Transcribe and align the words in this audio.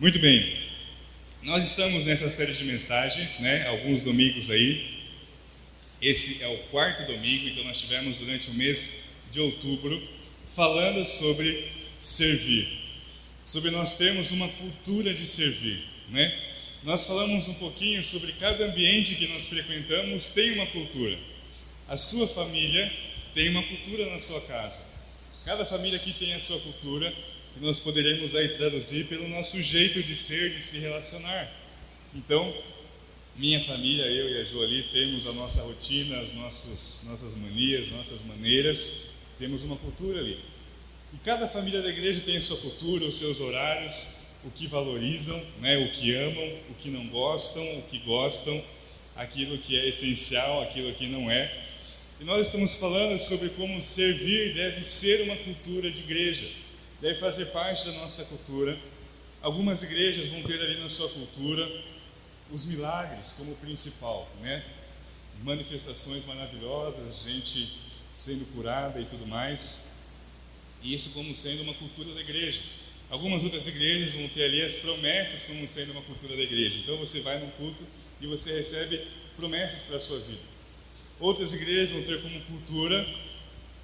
Muito 0.00 0.20
bem. 0.20 0.56
Nós 1.42 1.64
estamos 1.64 2.06
nessa 2.06 2.30
série 2.30 2.52
de 2.52 2.62
mensagens, 2.62 3.40
né? 3.40 3.66
Alguns 3.66 4.00
domingos 4.00 4.48
aí. 4.48 4.96
Esse 6.00 6.40
é 6.40 6.46
o 6.46 6.56
quarto 6.70 7.04
domingo, 7.12 7.48
então 7.48 7.64
nós 7.64 7.80
tivemos 7.80 8.18
durante 8.18 8.48
o 8.48 8.54
mês 8.54 8.90
de 9.32 9.40
outubro 9.40 10.00
falando 10.54 11.04
sobre 11.04 11.64
servir. 11.98 12.68
Sobre 13.44 13.72
nós 13.72 13.96
termos 13.96 14.30
uma 14.30 14.46
cultura 14.46 15.12
de 15.12 15.26
servir, 15.26 15.82
né? 16.10 16.32
Nós 16.84 17.04
falamos 17.04 17.48
um 17.48 17.54
pouquinho 17.54 18.04
sobre 18.04 18.30
cada 18.34 18.66
ambiente 18.66 19.16
que 19.16 19.26
nós 19.26 19.48
frequentamos 19.48 20.28
tem 20.28 20.52
uma 20.52 20.66
cultura. 20.66 21.18
A 21.88 21.96
sua 21.96 22.28
família 22.28 22.88
tem 23.34 23.48
uma 23.48 23.64
cultura 23.64 24.08
na 24.08 24.20
sua 24.20 24.40
casa. 24.42 24.80
Cada 25.44 25.64
família 25.64 25.98
aqui 25.98 26.12
tem 26.12 26.34
a 26.34 26.40
sua 26.40 26.60
cultura 26.60 27.12
que 27.58 27.64
nós 27.64 27.80
poderemos 27.80 28.36
aí 28.36 28.48
traduzir 28.50 29.06
pelo 29.06 29.28
nosso 29.28 29.60
jeito 29.60 30.00
de 30.00 30.14
ser, 30.14 30.50
de 30.50 30.62
se 30.62 30.78
relacionar. 30.78 31.50
Então, 32.14 32.54
minha 33.34 33.60
família, 33.60 34.04
eu 34.04 34.30
e 34.30 34.40
a 34.40 34.44
Joali, 34.44 34.84
temos 34.92 35.26
a 35.26 35.32
nossa 35.32 35.60
rotina, 35.62 36.20
as 36.20 36.32
nossas, 36.32 37.00
nossas 37.06 37.34
manias, 37.34 37.90
nossas 37.90 38.22
maneiras, 38.26 38.92
temos 39.38 39.64
uma 39.64 39.76
cultura 39.76 40.20
ali. 40.20 40.38
E 41.12 41.16
cada 41.24 41.48
família 41.48 41.82
da 41.82 41.88
igreja 41.88 42.20
tem 42.20 42.36
a 42.36 42.40
sua 42.40 42.58
cultura, 42.58 43.04
os 43.04 43.18
seus 43.18 43.40
horários, 43.40 44.06
o 44.44 44.50
que 44.52 44.68
valorizam, 44.68 45.40
né, 45.60 45.78
o 45.78 45.90
que 45.90 46.14
amam, 46.14 46.58
o 46.70 46.74
que 46.74 46.90
não 46.90 47.08
gostam, 47.08 47.62
o 47.78 47.82
que 47.90 47.98
gostam, 48.00 48.62
aquilo 49.16 49.58
que 49.58 49.76
é 49.76 49.88
essencial, 49.88 50.62
aquilo 50.62 50.92
que 50.94 51.08
não 51.08 51.28
é. 51.28 51.52
E 52.20 52.24
nós 52.24 52.46
estamos 52.46 52.76
falando 52.76 53.18
sobre 53.18 53.48
como 53.50 53.82
servir 53.82 54.54
deve 54.54 54.84
ser 54.84 55.22
uma 55.22 55.36
cultura 55.36 55.90
de 55.90 56.02
igreja 56.02 56.46
deve 57.00 57.18
fazer 57.18 57.46
parte 57.46 57.86
da 57.86 57.92
nossa 57.92 58.24
cultura. 58.24 58.76
Algumas 59.40 59.82
igrejas 59.82 60.26
vão 60.26 60.42
ter 60.42 60.60
ali 60.60 60.80
na 60.80 60.88
sua 60.88 61.08
cultura 61.08 61.66
os 62.50 62.64
milagres 62.64 63.32
como 63.36 63.54
principal, 63.56 64.28
né? 64.40 64.64
Manifestações 65.42 66.24
maravilhosas, 66.24 67.22
gente 67.22 67.68
sendo 68.14 68.44
curada 68.54 69.00
e 69.00 69.04
tudo 69.04 69.26
mais. 69.26 69.88
Isso 70.82 71.10
como 71.10 71.34
sendo 71.36 71.62
uma 71.62 71.74
cultura 71.74 72.12
da 72.14 72.20
igreja. 72.20 72.60
Algumas 73.10 73.42
outras 73.42 73.66
igrejas 73.66 74.14
vão 74.14 74.28
ter 74.28 74.44
ali 74.44 74.62
as 74.62 74.74
promessas 74.74 75.42
como 75.42 75.66
sendo 75.66 75.92
uma 75.92 76.02
cultura 76.02 76.36
da 76.36 76.42
igreja. 76.42 76.78
Então 76.78 76.96
você 76.96 77.20
vai 77.20 77.38
num 77.38 77.50
culto 77.50 77.84
e 78.20 78.26
você 78.26 78.52
recebe 78.52 79.00
promessas 79.36 79.82
para 79.82 79.96
a 79.96 80.00
sua 80.00 80.18
vida. 80.18 80.40
Outras 81.20 81.52
igrejas 81.52 81.92
vão 81.92 82.02
ter 82.02 82.20
como 82.20 82.40
cultura 82.42 83.06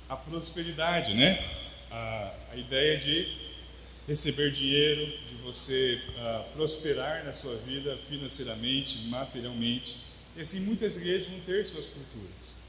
a 0.09 0.17
prosperidade, 0.17 1.15
né? 1.15 1.64
A, 1.95 2.35
a 2.53 2.57
ideia 2.57 2.99
de 2.99 3.27
receber 4.09 4.51
dinheiro, 4.51 5.07
de 5.07 5.35
você 5.45 5.99
uh, 6.19 6.45
prosperar 6.55 7.25
na 7.25 7.33
sua 7.33 7.55
vida 7.59 7.97
financeiramente, 8.09 9.07
materialmente. 9.07 9.97
E 10.37 10.43
assim, 10.43 10.61
muitas 10.61 10.97
igrejas 10.97 11.29
vão 11.29 11.41
ter 11.41 11.65
suas 11.65 11.89
culturas. 11.89 12.65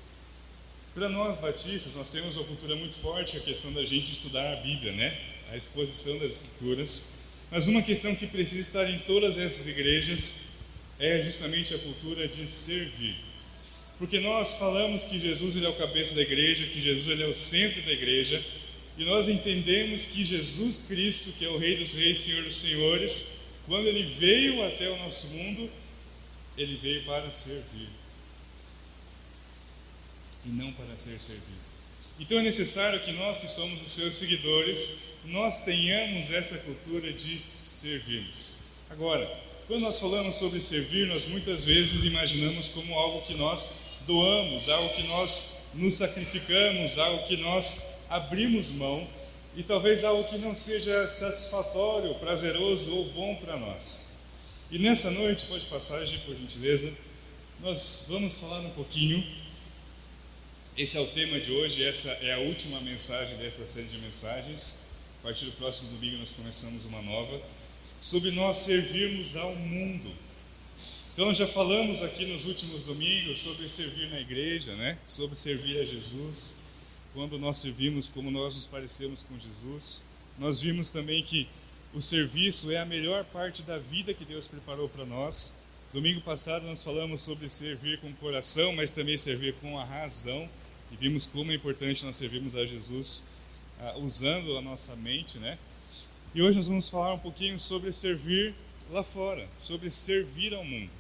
Para 0.94 1.10
nós 1.10 1.38
batistas, 1.38 1.96
nós 1.96 2.10
temos 2.10 2.38
uma 2.38 2.46
cultura 2.46 2.76
muito 2.76 2.96
forte, 2.96 3.36
a 3.36 3.40
questão 3.42 3.74
da 3.74 3.84
gente 3.84 4.12
estudar 4.12 4.54
a 4.54 4.56
Bíblia, 4.58 4.94
né? 4.94 5.18
A 5.52 5.58
exposição 5.58 6.18
das 6.20 6.34
Escrituras. 6.34 7.04
Mas 7.52 7.68
uma 7.68 7.82
questão 7.82 8.16
que 8.16 8.28
precisa 8.28 8.62
estar 8.62 8.90
em 8.90 9.00
todas 9.00 9.38
essas 9.38 9.68
igrejas 9.68 10.34
é 11.00 11.22
justamente 11.22 11.74
a 11.74 11.80
cultura 11.80 12.28
de 12.28 12.48
servir. 12.48 13.16
Porque 13.98 14.20
nós 14.20 14.54
falamos 14.54 15.04
que 15.04 15.20
Jesus 15.20 15.56
ele 15.56 15.66
é 15.66 15.70
o 15.70 15.74
cabeça 15.74 16.16
da 16.16 16.22
igreja, 16.22 16.66
que 16.66 16.80
Jesus 16.80 17.08
ele 17.08 17.24
é 17.24 17.28
o 17.28 17.34
centro 17.34 17.82
da 17.82 17.92
igreja, 17.92 18.42
e 18.98 19.06
nós 19.06 19.28
entendemos 19.28 20.06
que 20.06 20.24
Jesus 20.24 20.86
Cristo, 20.88 21.34
que 21.38 21.46
é 21.46 21.50
o 21.50 21.58
Rei 21.58 21.76
dos 21.78 21.94
Reis, 21.94 22.20
Senhor 22.20 22.44
dos 22.44 22.56
Senhores, 22.56 23.26
quando 23.66 23.88
ele 23.88 24.04
veio 24.04 24.66
até 24.66 24.90
o 24.90 24.98
nosso 24.98 25.28
mundo, 25.28 25.70
ele 26.58 26.76
veio 26.78 27.04
para 27.04 27.30
servir 27.32 27.90
e 30.46 30.50
não 30.50 30.72
para 30.74 30.96
ser 30.96 31.20
servido. 31.20 31.66
Então 32.20 32.40
é 32.40 32.44
necessário 32.44 33.00
que 33.02 33.12
nós 33.14 33.38
que 33.38 33.48
somos 33.48 33.82
os 33.82 33.92
seus 33.92 34.16
seguidores, 34.16 34.90
nós 35.26 35.66
tenhamos 35.66 36.32
essa 36.32 36.58
cultura 36.60 37.12
de 37.12 37.40
servirmos. 37.42 38.54
Agora, 38.92 39.26
quando 39.68 39.82
nós 39.82 40.00
falamos 40.00 40.36
sobre 40.38 40.62
servir, 40.62 41.08
nós 41.08 41.26
muitas 41.26 41.64
vezes 41.64 42.04
imaginamos 42.04 42.70
como 42.70 42.94
algo 42.94 43.26
que 43.26 43.34
nós 43.34 43.72
doamos, 44.08 44.70
algo 44.70 44.94
que 44.96 45.04
nós 45.04 45.46
nos 45.74 45.96
sacrificamos, 45.96 46.98
algo 46.98 47.28
que 47.28 47.38
nós 47.38 47.95
abrimos 48.16 48.72
mão 48.72 49.06
e 49.56 49.64
talvez 49.64 50.04
algo 50.04 50.28
que 50.28 50.38
não 50.38 50.54
seja 50.54 51.08
satisfatório, 51.08 52.14
prazeroso 52.16 52.94
ou 52.94 53.06
bom 53.12 53.36
para 53.36 53.58
nós. 53.58 54.06
E 54.72 54.80
nessa 54.80 55.12
noite, 55.12 55.46
pode 55.46 55.66
passagem, 55.66 56.20
por 56.20 56.36
gentileza, 56.36 56.92
nós 57.62 58.06
vamos 58.10 58.38
falar 58.38 58.60
um 58.60 58.70
pouquinho. 58.72 59.26
Esse 60.78 60.98
é 60.98 61.00
o 61.00 61.08
tema 61.08 61.40
de 61.40 61.52
hoje, 61.52 61.84
essa 61.84 62.10
é 62.10 62.34
a 62.34 62.40
última 62.40 62.82
mensagem 62.82 63.38
dessa 63.38 63.66
série 63.66 63.88
de 63.88 63.98
mensagens. 64.00 64.86
A 65.20 65.28
partir 65.28 65.46
do 65.46 65.52
próximo 65.54 65.90
domingo 65.92 66.18
nós 66.18 66.32
começamos 66.32 66.86
uma 66.86 67.02
nova 67.02 67.42
sobre 68.02 68.32
nós 68.32 68.58
servirmos 68.58 69.36
ao 69.38 69.56
mundo. 69.56 70.12
Então 71.14 71.34
já 71.34 71.48
falamos 71.48 72.02
aqui 72.02 72.26
nos 72.26 72.44
últimos 72.44 72.84
domingos 72.84 73.40
sobre 73.40 73.70
servir 73.70 74.10
na 74.10 74.20
igreja, 74.20 74.76
né? 74.76 74.98
Sobre 75.08 75.36
servir 75.36 75.80
a 75.80 75.86
Jesus 75.86 76.65
quando 77.16 77.40
nós 77.40 77.58
servimos 77.58 78.10
como 78.10 78.30
nós 78.30 78.56
nos 78.56 78.68
parecemos 78.68 79.24
com 79.24 79.40
Jesus, 79.40 80.04
nós 80.38 80.62
vimos 80.62 80.90
também 80.90 81.24
que 81.24 81.48
o 81.94 82.02
serviço 82.02 82.70
é 82.70 82.78
a 82.78 82.86
melhor 82.86 83.24
parte 83.24 83.62
da 83.62 83.80
vida 83.80 84.14
que 84.14 84.26
Deus 84.26 84.50
preparou 84.50 84.90
para 84.90 85.06
nós. 85.06 85.54
Domingo 85.94 86.20
passado 86.20 86.66
nós 86.66 86.84
falamos 86.84 87.24
sobre 87.24 87.48
servir 87.48 88.02
com 88.02 88.10
o 88.10 88.14
coração, 88.16 88.74
mas 88.74 88.90
também 88.90 89.18
servir 89.18 89.54
com 89.62 89.80
a 89.80 89.86
razão, 89.86 90.48
e 90.92 90.98
vimos 90.98 91.26
como 91.26 91.54
é 91.54 91.56
importante 91.56 92.04
nós 92.04 92.18
servirmos 92.18 92.54
a 92.54 92.66
Jesus 92.66 93.24
uh, 93.80 94.00
usando 94.02 94.58
a 94.58 94.62
nossa 94.62 94.94
mente, 94.98 95.38
né? 95.38 95.58
E 96.34 96.42
hoje 96.42 96.58
nós 96.58 96.68
vamos 96.68 96.90
falar 96.90 97.14
um 97.14 97.20
pouquinho 97.20 97.58
sobre 97.58 97.94
servir 97.94 98.54
lá 98.90 99.04
fora, 99.04 99.48
sobre 99.58 99.90
servir 99.90 100.54
ao 100.54 100.66
mundo. 100.66 100.92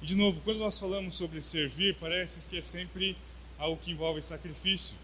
E 0.00 0.06
de 0.06 0.14
novo, 0.14 0.40
quando 0.40 0.60
nós 0.60 0.78
falamos 0.78 1.14
sobre 1.14 1.42
servir, 1.42 1.94
parece 2.00 2.48
que 2.48 2.56
é 2.56 2.62
sempre 2.62 3.14
algo 3.58 3.76
que 3.76 3.90
envolve 3.90 4.22
sacrifício 4.22 4.96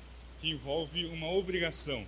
que 0.43 0.51
envolve 0.51 1.07
uma 1.07 1.31
obrigação. 1.31 2.05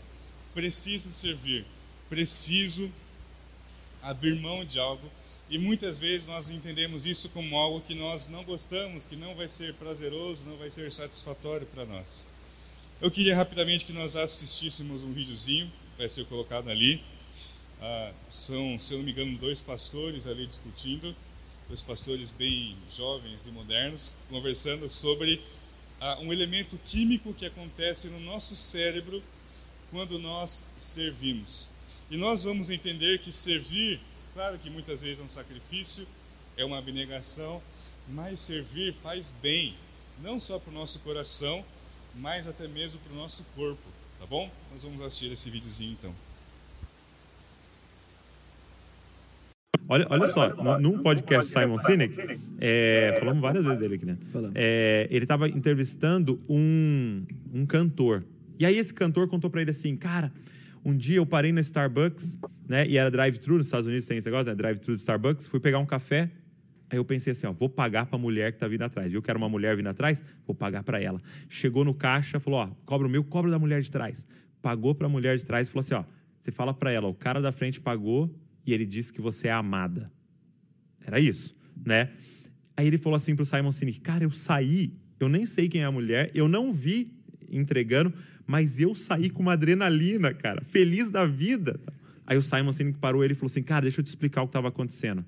Preciso 0.53 1.13
servir, 1.13 1.65
preciso 2.11 2.93
abrir 4.03 4.35
mão 4.41 4.65
de 4.65 4.79
algo. 4.79 5.09
E 5.49 5.57
muitas 5.57 5.99
vezes 5.99 6.27
nós 6.27 6.51
entendemos 6.51 7.07
isso 7.07 7.29
como 7.29 7.57
algo 7.57 7.81
que 7.81 7.95
nós 7.95 8.27
não 8.27 8.43
gostamos, 8.43 9.05
que 9.05 9.15
não 9.15 9.35
vai 9.37 9.49
ser 9.49 9.73
prazeroso, 9.75 10.47
não 10.47 10.57
vai 10.57 10.69
ser 10.69 10.91
satisfatório 10.91 11.67
para 11.69 11.87
nós. 11.87 12.27
Eu 13.01 13.11
queria 13.11 13.37
rapidamente 13.37 13.85
que 13.85 13.93
nós 13.93 14.17
assistíssemos 14.17 15.03
um 15.03 15.13
videozinho, 15.13 15.71
vai 15.97 16.09
ser 16.09 16.25
colocado 16.27 16.69
ali. 16.71 17.01
Ah, 17.81 18.13
são, 18.29 18.79
se 18.81 18.95
eu 18.95 18.99
não 18.99 19.05
me 19.05 19.13
engano, 19.13 19.39
dois 19.39 19.61
pastores 19.61 20.27
ali 20.27 20.47
discutindo, 20.47 21.15
dois 21.69 21.83
pastores 21.83 22.31
bem 22.31 22.77
jovens 22.91 23.47
e 23.47 23.51
modernos, 23.51 24.15
conversando 24.29 24.89
sobre 24.89 25.41
um 26.21 26.33
elemento 26.33 26.79
químico 26.85 27.33
que 27.33 27.47
acontece 27.47 28.09
no 28.09 28.21
nosso 28.21 28.55
cérebro 28.55 29.23
quando 29.91 30.19
nós 30.19 30.67
servimos. 30.79 31.69
E 32.11 32.17
nós 32.17 32.43
vamos 32.43 32.69
entender 32.69 33.19
que 33.19 33.33
servir, 33.33 34.01
claro 34.35 34.59
que 34.59 34.69
muitas 34.69 35.01
vezes 35.01 35.21
é 35.21 35.23
um 35.23 35.29
sacrifício, 35.29 36.07
é 36.57 36.65
uma 36.65 36.79
abnegação, 36.79 37.63
mas 38.09 38.41
servir 38.41 38.93
faz 38.93 39.33
bem, 39.43 39.75
não 40.21 40.39
só 40.39 40.59
para 40.59 40.71
o 40.71 40.75
nosso 40.75 40.99
coração, 41.01 41.65
mas 42.17 42.47
até 42.47 42.69
mesmo 42.69 43.01
para 43.01 43.13
o 43.13 43.17
nosso 43.17 43.43
corpo, 43.55 43.83
tá 44.19 44.27
bom? 44.27 44.51
Nós 44.71 44.83
vamos 44.83 45.01
assistir 45.01 45.33
esse 45.33 45.49
videozinho 45.51 45.93
então. 45.93 46.15
Olha, 49.89 50.07
olha 50.11 50.27
só, 50.27 50.79
num 50.79 50.99
podcast 50.99 51.51
Simon 51.51 51.79
Sinek, 51.79 52.39
é, 52.61 53.17
falamos 53.19 53.41
várias 53.41 53.65
vezes 53.65 53.79
dele 53.79 53.95
aqui, 53.97 54.07
né? 54.07 54.17
É, 54.55 55.07
ele 55.11 55.25
estava 55.25 55.49
entrevistando 55.49 56.41
um, 56.49 57.25
um 57.53 57.67
cantor. 57.67 58.25
E 58.59 58.65
aí 58.65 58.79
esse 58.79 58.95
cantor 58.95 59.29
contou 59.29 59.51
para 59.51 59.61
ele 59.61 59.71
assim, 59.71 59.97
cara, 59.97 60.33
um 60.85 60.97
dia 60.97 61.17
eu 61.17 61.27
parei 61.27 61.53
na 61.53 61.61
Starbucks, 61.61 62.39
né? 62.69 62.87
E 62.87 62.97
era 62.97 63.11
drive-thru, 63.11 63.59
nos 63.59 63.67
Estados 63.67 63.87
Unidos 63.87 64.07
tem 64.07 64.19
esse 64.19 64.27
negócio, 64.27 64.47
né? 64.47 64.55
Drive-thru 64.55 64.95
de 64.95 65.01
Starbucks. 65.01 65.49
Fui 65.49 65.61
pegar 65.61 65.79
um 65.79 65.87
café, 65.87 66.31
Aí 66.91 66.99
eu 66.99 67.05
pensei 67.05 67.33
assim, 67.33 67.47
ó, 67.47 67.53
vou 67.53 67.69
pagar 67.69 68.07
para 68.07 68.17
a 68.17 68.19
mulher 68.19 68.53
que 68.53 68.57
está 68.57 68.69
vindo 68.69 68.83
atrás. 68.83 69.13
Eu 69.13 69.21
quero 69.21 69.37
uma 69.37 69.49
mulher 69.49 69.77
vindo 69.77 69.89
atrás, 69.89 70.23
vou 70.47 70.55
pagar 70.55 70.85
para 70.85 71.01
ela. 71.01 71.21
Chegou 71.49 71.85
no 71.85 71.93
caixa, 71.93 72.39
falou, 72.39 72.61
ó, 72.61 72.69
cobra 72.85 73.09
o 73.09 73.11
meu, 73.11 73.25
cobra 73.25 73.51
da 73.51 73.59
mulher 73.59 73.81
de 73.81 73.91
trás. 73.91 74.25
Pagou 74.63 74.95
para 74.95 75.07
a 75.07 75.11
mulher 75.11 75.37
de 75.37 75.45
trás 75.45 75.67
e 75.67 75.71
falou 75.73 75.81
assim, 75.81 75.95
ó, 75.95 76.05
você 76.41 76.53
fala 76.53 76.73
para 76.73 76.93
ela, 76.93 77.09
o 77.09 77.15
cara 77.15 77.41
da 77.41 77.51
frente 77.51 77.81
pagou, 77.81 78.33
e 78.67 78.73
ele 78.73 78.87
disse 78.87 79.13
que 79.13 79.21
você 79.21 79.49
é 79.49 79.53
amada. 79.53 80.11
Era 81.05 81.21
isso, 81.21 81.57
né? 81.85 82.11
Aí 82.77 82.87
ele 82.87 82.99
falou 82.99 83.17
assim 83.17 83.37
pro 83.37 83.45
Simon 83.45 83.73
Sinek, 83.73 84.01
cara, 84.01 84.25
eu 84.25 84.31
saí, 84.31 84.93
eu 85.21 85.29
nem 85.29 85.47
sei 85.47 85.69
quem 85.69 85.83
é 85.83 85.85
a 85.85 85.93
mulher, 85.93 86.31
eu 86.35 86.49
não 86.49 86.73
vi 86.73 87.13
entregando, 87.51 88.13
mas 88.47 88.81
eu 88.81 88.95
saí 88.95 89.31
com 89.31 89.43
uma 89.43 89.53
adrenalina, 89.53 90.35
cara, 90.35 90.63
feliz 90.63 91.11
da 91.11 91.25
vida. 91.25 91.79
Aí 92.27 92.37
o 92.37 92.43
Simon 92.43 92.73
Sinek 92.73 92.99
parou 92.99 93.23
ele 93.23 93.35
e 93.35 93.37
falou 93.37 93.47
assim: 93.47 93.63
Cara, 93.63 93.83
deixa 93.83 94.01
eu 94.01 94.05
te 94.05 94.09
explicar 94.09 94.43
o 94.43 94.47
que 94.47 94.51
estava 94.51 94.69
acontecendo. 94.69 95.25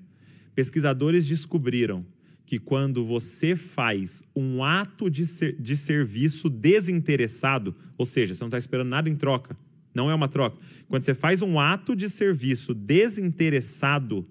Pesquisadores 0.55 1.27
descobriram 1.27 2.05
que 2.45 2.57
quando 2.57 3.05
você 3.05 3.55
faz 3.55 4.23
um 4.35 4.63
ato 4.63 5.09
de, 5.09 5.27
ser, 5.27 5.59
de 5.59 5.75
serviço 5.75 6.49
desinteressado, 6.49 7.75
ou 7.97 8.05
seja, 8.05 8.33
você 8.33 8.41
não 8.41 8.47
está 8.47 8.57
esperando 8.57 8.87
nada 8.87 9.09
em 9.09 9.15
troca, 9.15 9.55
não 9.97 10.11
é 10.11 10.15
uma 10.15 10.27
troca. 10.27 10.57
Quando 10.87 11.03
você 11.03 11.15
faz 11.15 11.41
um 11.41 11.59
ato 11.59 11.95
de 11.95 12.07
serviço 12.07 12.75
desinteressado, 12.75 14.25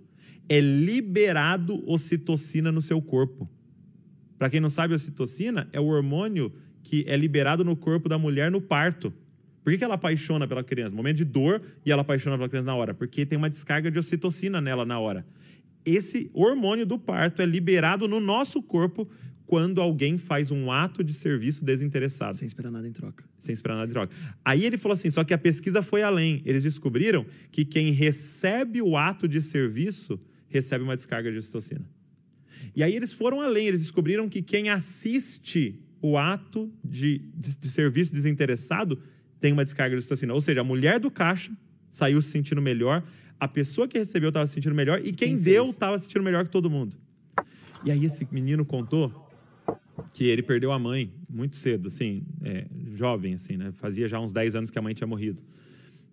é 0.48 0.60
liberado 0.60 1.82
ocitocina 1.90 2.70
no 2.70 2.80
seu 2.80 3.02
corpo. 3.02 3.50
Para 4.38 4.48
quem 4.48 4.60
não 4.60 4.70
sabe, 4.70 4.94
ocitocina 4.94 5.68
é 5.72 5.80
o 5.80 5.86
hormônio 5.86 6.52
que 6.84 7.04
é 7.08 7.16
liberado 7.16 7.64
no 7.64 7.74
corpo 7.74 8.08
da 8.08 8.16
mulher 8.16 8.48
no 8.48 8.60
parto. 8.60 9.12
Por 9.64 9.76
que, 9.76 9.82
ela 9.82 9.94
apaixona 9.94 10.46
pela 10.46 10.62
criança? 10.62 10.94
Momento 10.94 11.16
de 11.16 11.24
dor 11.24 11.60
e 11.84 11.90
ela 11.90 12.02
apaixona 12.02 12.36
pela 12.36 12.48
criança 12.48 12.66
na 12.66 12.76
hora? 12.76 12.94
Porque 12.94 13.26
tem 13.26 13.36
uma 13.36 13.50
descarga 13.50 13.90
de 13.90 13.98
ocitocina 13.98 14.60
nela 14.60 14.84
na 14.84 15.00
hora. 15.00 15.26
Esse 15.84 16.30
hormônio 16.32 16.86
do 16.86 16.96
parto 16.96 17.42
é 17.42 17.46
liberado 17.46 18.06
no 18.06 18.20
nosso 18.20 18.62
corpo 18.62 19.08
quando 19.46 19.80
alguém 19.80 20.18
faz 20.18 20.50
um 20.50 20.70
ato 20.70 21.04
de 21.04 21.14
serviço 21.14 21.64
desinteressado. 21.64 22.36
Sem 22.36 22.46
esperar 22.46 22.70
nada 22.70 22.86
em 22.86 22.92
troca. 22.92 23.24
Sem 23.38 23.52
esperar 23.52 23.76
nada 23.76 23.88
em 23.88 23.92
troca. 23.92 24.14
Aí 24.44 24.64
ele 24.64 24.76
falou 24.76 24.94
assim: 24.94 25.10
só 25.10 25.22
que 25.24 25.32
a 25.32 25.38
pesquisa 25.38 25.82
foi 25.82 26.02
além. 26.02 26.42
Eles 26.44 26.64
descobriram 26.64 27.24
que 27.50 27.64
quem 27.64 27.92
recebe 27.92 28.82
o 28.82 28.96
ato 28.96 29.28
de 29.28 29.40
serviço 29.40 30.20
recebe 30.48 30.82
uma 30.82 30.96
descarga 30.96 31.30
de 31.30 31.38
ocitocina. 31.38 31.88
E 32.74 32.82
aí 32.82 32.94
eles 32.94 33.12
foram 33.12 33.40
além, 33.40 33.68
eles 33.68 33.80
descobriram 33.80 34.28
que 34.28 34.42
quem 34.42 34.68
assiste 34.68 35.80
o 36.02 36.18
ato 36.18 36.70
de, 36.84 37.18
de, 37.34 37.56
de 37.56 37.70
serviço 37.70 38.12
desinteressado 38.12 38.98
tem 39.40 39.52
uma 39.52 39.64
descarga 39.64 39.94
de 39.94 39.98
ocitocina. 39.98 40.34
Ou 40.34 40.40
seja, 40.40 40.60
a 40.60 40.64
mulher 40.64 40.98
do 40.98 41.10
caixa 41.10 41.56
saiu 41.88 42.20
se 42.20 42.30
sentindo 42.30 42.60
melhor, 42.60 43.02
a 43.38 43.46
pessoa 43.46 43.86
que 43.86 43.98
recebeu 43.98 44.28
estava 44.28 44.46
se 44.46 44.54
sentindo 44.54 44.74
melhor 44.74 44.98
e 45.00 45.12
quem, 45.12 45.34
quem 45.34 45.36
deu 45.36 45.70
estava 45.70 45.98
se 45.98 46.04
sentindo 46.04 46.22
melhor 46.22 46.44
que 46.44 46.50
todo 46.50 46.68
mundo. 46.68 46.96
E 47.84 47.90
aí 47.90 48.04
esse 48.04 48.26
menino 48.30 48.64
contou 48.64 49.25
que 50.12 50.24
ele 50.24 50.42
perdeu 50.42 50.72
a 50.72 50.78
mãe 50.78 51.12
muito 51.28 51.56
cedo, 51.56 51.88
assim, 51.88 52.22
é, 52.42 52.66
jovem, 52.94 53.34
assim, 53.34 53.56
né? 53.56 53.72
Fazia 53.72 54.08
já 54.08 54.18
uns 54.18 54.32
10 54.32 54.54
anos 54.54 54.70
que 54.70 54.78
a 54.78 54.82
mãe 54.82 54.94
tinha 54.94 55.06
morrido. 55.06 55.42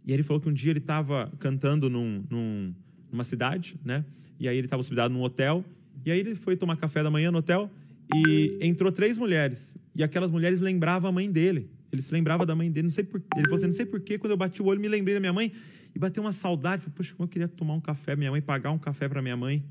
E 0.06 0.12
ele 0.12 0.24
falou 0.24 0.42
que 0.42 0.50
um 0.50 0.54
dia 0.54 0.72
ele 0.72 0.80
estava 0.80 1.31
cantando 1.40 1.90
num, 1.90 2.24
num, 2.30 2.74
numa 3.12 3.24
cidade, 3.24 3.75
né? 3.84 4.04
E 4.40 4.48
aí 4.48 4.57
ele 4.57 4.68
estava 4.68 4.81
hospedado 4.81 5.13
num 5.13 5.22
hotel. 5.22 5.63
E 6.06 6.12
aí 6.12 6.19
ele 6.19 6.36
foi 6.36 6.57
tomar 6.57 6.75
café 6.75 7.01
da 7.01 7.10
manhã 7.10 7.31
no 7.31 7.38
hotel 7.38 7.72
e 8.13 8.57
entrou 8.62 8.92
três 8.92 9.18
mulheres. 9.18 9.78
E 9.95 10.04
aquelas 10.04 10.30
mulheres 10.30 10.60
lembravam 10.60 11.10
a 11.10 11.12
mãe 11.12 11.31
dele. 11.31 11.69
Ele 11.92 12.01
se 12.01 12.12
lembrava 12.12 12.45
da 12.45 12.56
mãe 12.56 12.69
dele. 12.69 12.88
Não 12.88 12.92
sei 12.92 13.04
por, 13.04 13.22
ele 13.36 13.44
falou 13.44 13.57
assim, 13.57 13.68
não 13.68 13.74
sei 13.74 13.86
porquê, 13.86 14.18
quando 14.18 14.31
eu 14.31 14.38
bati 14.38 14.62
o 14.62 14.66
olho, 14.66 14.81
me 14.81 14.88
lembrei 14.88 15.13
da 15.13 15.19
minha 15.19 15.31
mãe. 15.31 15.51
E 15.95 16.00
bateu 16.00 16.22
uma 16.22 16.34
saudade. 16.34 16.81
Falei, 16.81 16.95
poxa, 16.95 17.13
como 17.16 17.25
eu 17.25 17.30
queria 17.30 17.48
tomar 17.48 17.75
um 17.75 17.80
café 17.80 18.16
minha 18.16 18.31
mãe, 18.31 18.42
pagar 18.42 18.72
um 18.72 18.80
café 18.80 19.07
para 19.07 19.22
minha 19.22 19.38
mãe. 19.38 19.63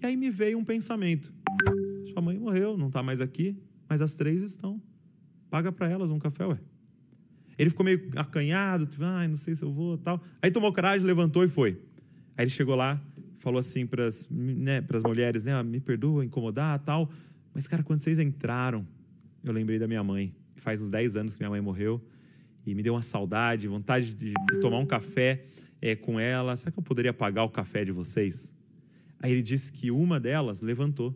E 0.00 0.06
aí 0.06 0.16
me 0.16 0.30
veio 0.30 0.58
um 0.58 0.64
pensamento. 0.64 1.32
Sua 2.16 2.22
mãe 2.22 2.38
morreu, 2.38 2.78
não 2.78 2.86
está 2.86 3.02
mais 3.02 3.20
aqui, 3.20 3.62
mas 3.86 4.00
as 4.00 4.14
três 4.14 4.40
estão. 4.40 4.80
Paga 5.50 5.70
para 5.70 5.86
elas 5.86 6.10
um 6.10 6.18
café, 6.18 6.46
ué. 6.46 6.58
Ele 7.58 7.68
ficou 7.68 7.84
meio 7.84 8.10
acanhado, 8.16 8.86
tipo, 8.86 9.04
ah, 9.04 9.28
não 9.28 9.34
sei 9.34 9.54
se 9.54 9.62
eu 9.62 9.70
vou, 9.70 9.98
tal. 9.98 10.18
Aí 10.40 10.50
tomou 10.50 10.72
coragem, 10.72 11.06
levantou 11.06 11.44
e 11.44 11.48
foi. 11.48 11.78
Aí 12.34 12.44
ele 12.44 12.50
chegou 12.50 12.74
lá, 12.74 12.98
falou 13.38 13.60
assim 13.60 13.84
para 13.84 14.06
as 14.06 14.26
né, 14.30 14.82
mulheres, 15.04 15.44
né, 15.44 15.52
ah, 15.52 15.62
me 15.62 15.78
perdoa 15.78 16.24
incomodar, 16.24 16.78
tal. 16.78 17.10
Mas 17.52 17.68
cara, 17.68 17.82
quando 17.82 18.00
vocês 18.00 18.18
entraram, 18.18 18.88
eu 19.44 19.52
lembrei 19.52 19.78
da 19.78 19.86
minha 19.86 20.02
mãe. 20.02 20.34
Faz 20.54 20.80
uns 20.80 20.88
10 20.88 21.16
anos 21.16 21.36
que 21.36 21.42
minha 21.42 21.50
mãe 21.50 21.60
morreu 21.60 22.02
e 22.64 22.74
me 22.74 22.82
deu 22.82 22.94
uma 22.94 23.02
saudade, 23.02 23.68
vontade 23.68 24.14
de, 24.14 24.32
de 24.32 24.60
tomar 24.62 24.78
um 24.78 24.86
café 24.86 25.44
é, 25.82 25.94
com 25.94 26.18
ela. 26.18 26.56
Será 26.56 26.72
que 26.72 26.78
eu 26.78 26.82
poderia 26.82 27.12
pagar 27.12 27.44
o 27.44 27.50
café 27.50 27.84
de 27.84 27.92
vocês? 27.92 28.50
Aí 29.20 29.32
ele 29.32 29.42
disse 29.42 29.70
que 29.70 29.90
uma 29.90 30.18
delas 30.18 30.62
levantou, 30.62 31.14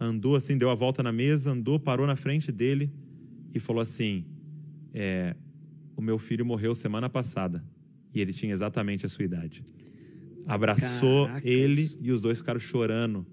andou 0.00 0.34
assim, 0.34 0.56
deu 0.56 0.70
a 0.70 0.74
volta 0.74 1.02
na 1.02 1.12
mesa, 1.12 1.50
andou, 1.50 1.78
parou 1.78 2.06
na 2.06 2.16
frente 2.16 2.50
dele 2.50 2.90
e 3.54 3.60
falou 3.60 3.82
assim: 3.82 4.24
é, 4.94 5.36
O 5.94 6.00
meu 6.00 6.18
filho 6.18 6.44
morreu 6.44 6.74
semana 6.74 7.10
passada 7.10 7.62
e 8.14 8.20
ele 8.20 8.32
tinha 8.32 8.52
exatamente 8.52 9.04
a 9.04 9.08
sua 9.08 9.24
idade. 9.24 9.62
Abraçou 10.46 11.26
Caracas. 11.26 11.48
ele 11.48 11.90
e 12.00 12.10
os 12.10 12.22
dois 12.22 12.38
ficaram 12.38 12.58
chorando 12.58 13.26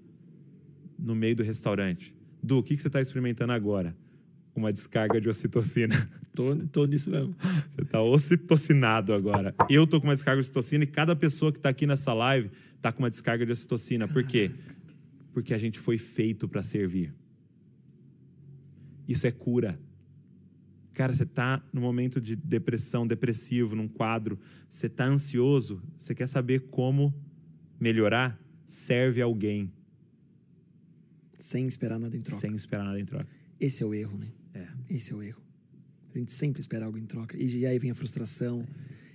no 0.98 1.14
meio 1.14 1.34
do 1.34 1.42
restaurante. 1.42 2.14
Du, 2.42 2.58
o 2.58 2.62
que, 2.62 2.76
que 2.76 2.82
você 2.82 2.88
está 2.88 3.00
experimentando 3.00 3.52
agora? 3.52 3.96
Uma 4.54 4.72
descarga 4.72 5.20
de 5.20 5.28
ocitocina. 5.28 5.94
Tô, 6.34 6.54
tô 6.54 6.86
nisso 6.86 7.10
mesmo. 7.10 7.34
Você 7.68 7.82
está 7.82 8.00
ocitocinado 8.00 9.12
agora. 9.12 9.52
Eu 9.68 9.88
tô 9.88 10.00
com 10.00 10.06
uma 10.06 10.14
descarga 10.14 10.40
de 10.40 10.46
ocitocina 10.46 10.84
e 10.84 10.86
cada 10.86 11.16
pessoa 11.16 11.50
que 11.50 11.58
está 11.58 11.70
aqui 11.70 11.84
nessa 11.84 12.12
live 12.12 12.48
está 12.76 12.92
com 12.92 13.02
uma 13.02 13.10
descarga 13.10 13.44
de 13.44 13.50
ocitocina. 13.50 14.06
Por 14.06 14.22
quê? 14.22 14.52
Porque 15.38 15.54
a 15.54 15.58
gente 15.58 15.78
foi 15.78 15.96
feito 15.98 16.48
para 16.48 16.64
servir. 16.64 17.14
Isso 19.06 19.24
é 19.24 19.30
cura. 19.30 19.80
Cara, 20.92 21.14
você 21.14 21.22
está 21.22 21.64
no 21.72 21.80
momento 21.80 22.20
de 22.20 22.34
depressão, 22.34 23.06
depressivo, 23.06 23.76
num 23.76 23.86
quadro, 23.86 24.36
você 24.68 24.88
está 24.88 25.04
ansioso, 25.04 25.80
você 25.96 26.12
quer 26.12 26.26
saber 26.26 26.62
como 26.70 27.14
melhorar? 27.78 28.36
Serve 28.66 29.22
alguém. 29.22 29.72
Sem 31.38 31.68
esperar 31.68 32.00
nada 32.00 32.16
em 32.16 32.20
troca. 32.20 32.40
Sem 32.40 32.56
esperar 32.56 32.86
nada 32.86 32.98
em 32.98 33.04
troca. 33.04 33.28
Esse 33.60 33.84
é 33.84 33.86
o 33.86 33.94
erro, 33.94 34.18
né? 34.18 34.32
É. 34.52 34.66
Esse 34.90 35.12
é 35.12 35.14
o 35.14 35.22
erro. 35.22 35.40
A 36.12 36.18
gente 36.18 36.32
sempre 36.32 36.60
espera 36.60 36.84
algo 36.84 36.98
em 36.98 37.06
troca. 37.06 37.36
E, 37.40 37.64
aí 37.64 37.78
vem 37.78 37.92
a 37.92 37.94
frustração. 37.94 38.66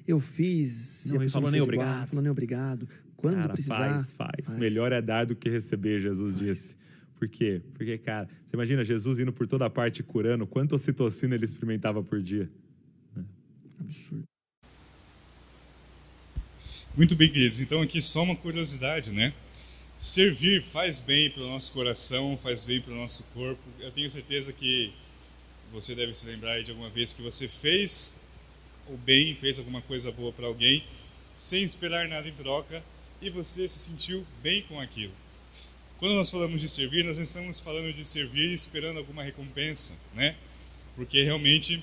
Eu 0.08 0.22
fiz. 0.22 1.08
Não, 1.08 1.22
ele 1.22 1.30
falou 1.30 1.52
nem 1.52 1.60
obrigado. 1.60 1.92
Igual, 1.92 2.08
falou 2.08 2.22
nem 2.22 2.32
obrigado. 2.32 2.88
Quando 3.24 3.36
cara, 3.36 3.54
precisar. 3.54 3.78
Faz, 3.78 4.12
faz, 4.12 4.46
faz. 4.48 4.60
Melhor 4.60 4.92
é 4.92 5.02
dar 5.02 5.26
do 5.26 5.34
que 5.34 5.50
receber, 5.50 6.02
Jesus 6.02 6.34
faz. 6.34 6.46
disse. 6.46 6.76
Por 7.18 7.30
quê? 7.30 7.62
Porque, 7.74 7.98
cara, 7.98 8.28
você 8.46 8.54
imagina 8.54 8.84
Jesus 8.84 9.18
indo 9.18 9.32
por 9.32 9.48
toda 9.48 9.70
parte 9.70 10.04
curando, 10.04 10.46
quanta 10.46 10.76
ocitocina 10.76 11.34
ele 11.34 11.46
experimentava 11.46 12.04
por 12.04 12.22
dia? 12.22 12.52
Né? 13.16 13.24
Absurdo. 13.80 14.26
Muito 16.98 17.16
bem, 17.16 17.32
queridos. 17.32 17.62
Então, 17.62 17.82
aqui 17.82 18.02
só 18.02 18.24
uma 18.24 18.36
curiosidade, 18.36 19.12
né? 19.12 19.32
Servir 19.98 20.62
faz 20.62 21.00
bem 21.00 21.30
para 21.30 21.44
o 21.44 21.48
nosso 21.48 21.72
coração, 21.72 22.36
faz 22.36 22.66
bem 22.66 22.82
para 22.82 22.92
o 22.92 22.98
nosso 22.98 23.24
corpo. 23.34 23.64
Eu 23.80 23.92
tenho 23.92 24.10
certeza 24.10 24.52
que 24.52 24.92
você 25.72 25.96
deve 25.96 26.14
se 26.14 26.26
lembrar 26.26 26.62
de 26.62 26.72
alguma 26.72 26.90
vez 26.90 27.14
que 27.14 27.22
você 27.22 27.48
fez 27.48 28.18
o 28.90 28.98
bem, 28.98 29.34
fez 29.34 29.58
alguma 29.60 29.82
coisa 29.82 30.12
boa 30.12 30.34
para 30.34 30.46
alguém, 30.46 30.84
sem 31.38 31.64
esperar 31.64 32.10
nada 32.10 32.28
em 32.28 32.34
troca, 32.34 32.84
e 33.24 33.30
você 33.30 33.68
se 33.68 33.80
sentiu 33.80 34.26
bem 34.42 34.62
com 34.64 34.80
aquilo. 34.80 35.14
Quando 35.98 36.16
nós 36.16 36.30
falamos 36.30 36.60
de 36.60 36.68
servir, 36.68 37.06
nós 37.06 37.18
estamos 37.18 37.60
falando 37.60 37.94
de 37.94 38.06
servir 38.06 38.52
esperando 38.52 38.98
alguma 38.98 39.24
recompensa, 39.24 39.96
né? 40.14 40.36
Porque 40.96 41.24
realmente 41.24 41.82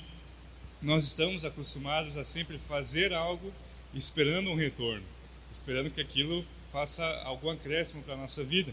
nós 0.82 1.04
estamos 1.04 1.44
acostumados 1.44 2.16
a 2.16 2.24
sempre 2.24 2.58
fazer 2.58 3.12
algo 3.12 3.52
esperando 3.94 4.50
um 4.50 4.54
retorno, 4.54 5.04
esperando 5.50 5.90
que 5.90 6.00
aquilo 6.00 6.44
faça 6.70 7.04
algum 7.24 7.50
acréscimo 7.50 8.02
para 8.02 8.14
a 8.14 8.18
nossa 8.18 8.44
vida. 8.44 8.72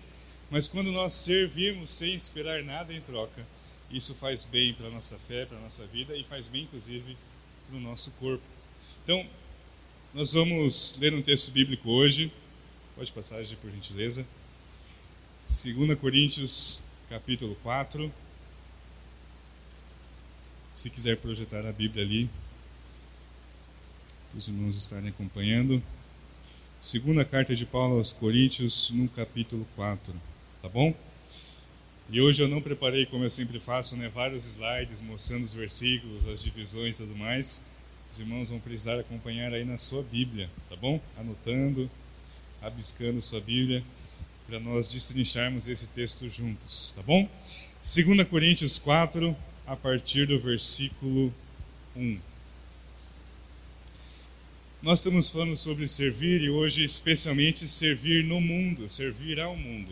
Mas 0.50 0.68
quando 0.68 0.91
nós 0.91 1.13
servimos 1.13 1.91
sem 1.91 2.13
esperar 2.13 2.63
nada 2.63 2.94
em 2.94 3.01
troca, 3.01 3.46
isso 3.91 4.13
faz 4.13 4.44
bem 4.44 4.74
para 4.74 4.88
a 4.88 4.91
nossa 4.91 5.18
fé, 5.18 5.46
para 5.46 5.58
a 5.58 5.62
nossa 5.62 5.86
vida 5.88 6.15
e 6.15 6.24
faz 6.24 6.48
bem, 6.48 6.63
inclusive, 6.63 7.18
para 7.68 7.77
o 7.77 7.82
nosso 7.82 8.12
corpo. 8.12 8.44
Então, 9.03 9.25
nós 10.13 10.34
vamos 10.34 10.98
ler 11.00 11.13
um 11.13 11.22
texto 11.22 11.51
bíblico 11.51 11.89
hoje. 11.89 12.32
Pode 12.98 13.12
passagem, 13.12 13.56
por 13.62 13.70
gentileza. 13.70 14.25
2 15.48 16.00
Coríntios, 16.00 16.80
capítulo 17.08 17.56
4. 17.62 18.12
Se 20.74 20.89
quiser 20.89 21.16
projetar 21.18 21.63
a 21.68 21.72
Bíblia 21.72 22.04
ali, 22.04 22.27
os 24.36 24.48
irmãos 24.48 24.75
estarem 24.75 25.10
acompanhando. 25.10 25.80
Segunda 26.82 27.24
carta 27.24 27.56
de 27.56 27.68
Paulo 27.68 27.98
aos 27.98 28.13
Coríntios, 28.13 28.89
no 28.89 29.08
capítulo 29.10 29.68
4, 29.75 30.12
tá 30.63 30.68
bom? 30.68 30.92
E 32.10 32.20
hoje 32.20 32.42
eu 32.42 32.48
não 32.48 32.62
preparei, 32.63 33.06
como 33.06 33.24
eu 33.24 33.30
sempre 33.30 33.60
faço, 33.60 33.96
né, 33.96 34.10
vários 34.10 34.44
slides 34.44 35.01
mostrando 35.01 35.44
os 35.44 35.54
versículos, 35.54 36.27
as 36.27 36.42
divisões 36.42 37.00
e 37.00 37.04
tudo 37.04 37.16
mais. 37.16 37.63
Os 38.12 38.18
irmãos 38.18 38.50
vão 38.50 38.60
precisar 38.60 39.00
acompanhar 39.00 39.54
aí 39.54 39.66
na 39.66 39.77
sua 39.77 40.01
Bíblia, 40.01 40.50
tá 40.68 40.75
bom? 40.75 41.00
Anotando, 41.16 41.88
abiscando 42.62 43.22
sua 43.22 43.42
Bíblia 43.42 43.84
para 44.48 44.60
nós 44.60 44.88
destrincharmos 44.88 45.68
esse 45.68 45.88
texto 45.88 46.28
juntos, 46.30 46.94
tá 46.96 47.02
bom? 47.02 47.30
2 47.84 48.28
Coríntios 48.28 48.78
4, 48.78 49.36
a 49.66 49.76
partir 49.76 50.28
do 50.28 50.40
versículo 50.40 51.34
1. 51.96 52.20
Nós 54.82 55.00
estamos 55.00 55.30
falando 55.30 55.58
sobre 55.58 55.88
servir 55.88 56.42
e 56.42 56.50
hoje, 56.50 56.84
especialmente, 56.84 57.68
servir 57.68 58.24
no 58.24 58.40
mundo, 58.40 58.90
servir 58.90 59.40
ao 59.40 59.56
mundo. 59.56 59.92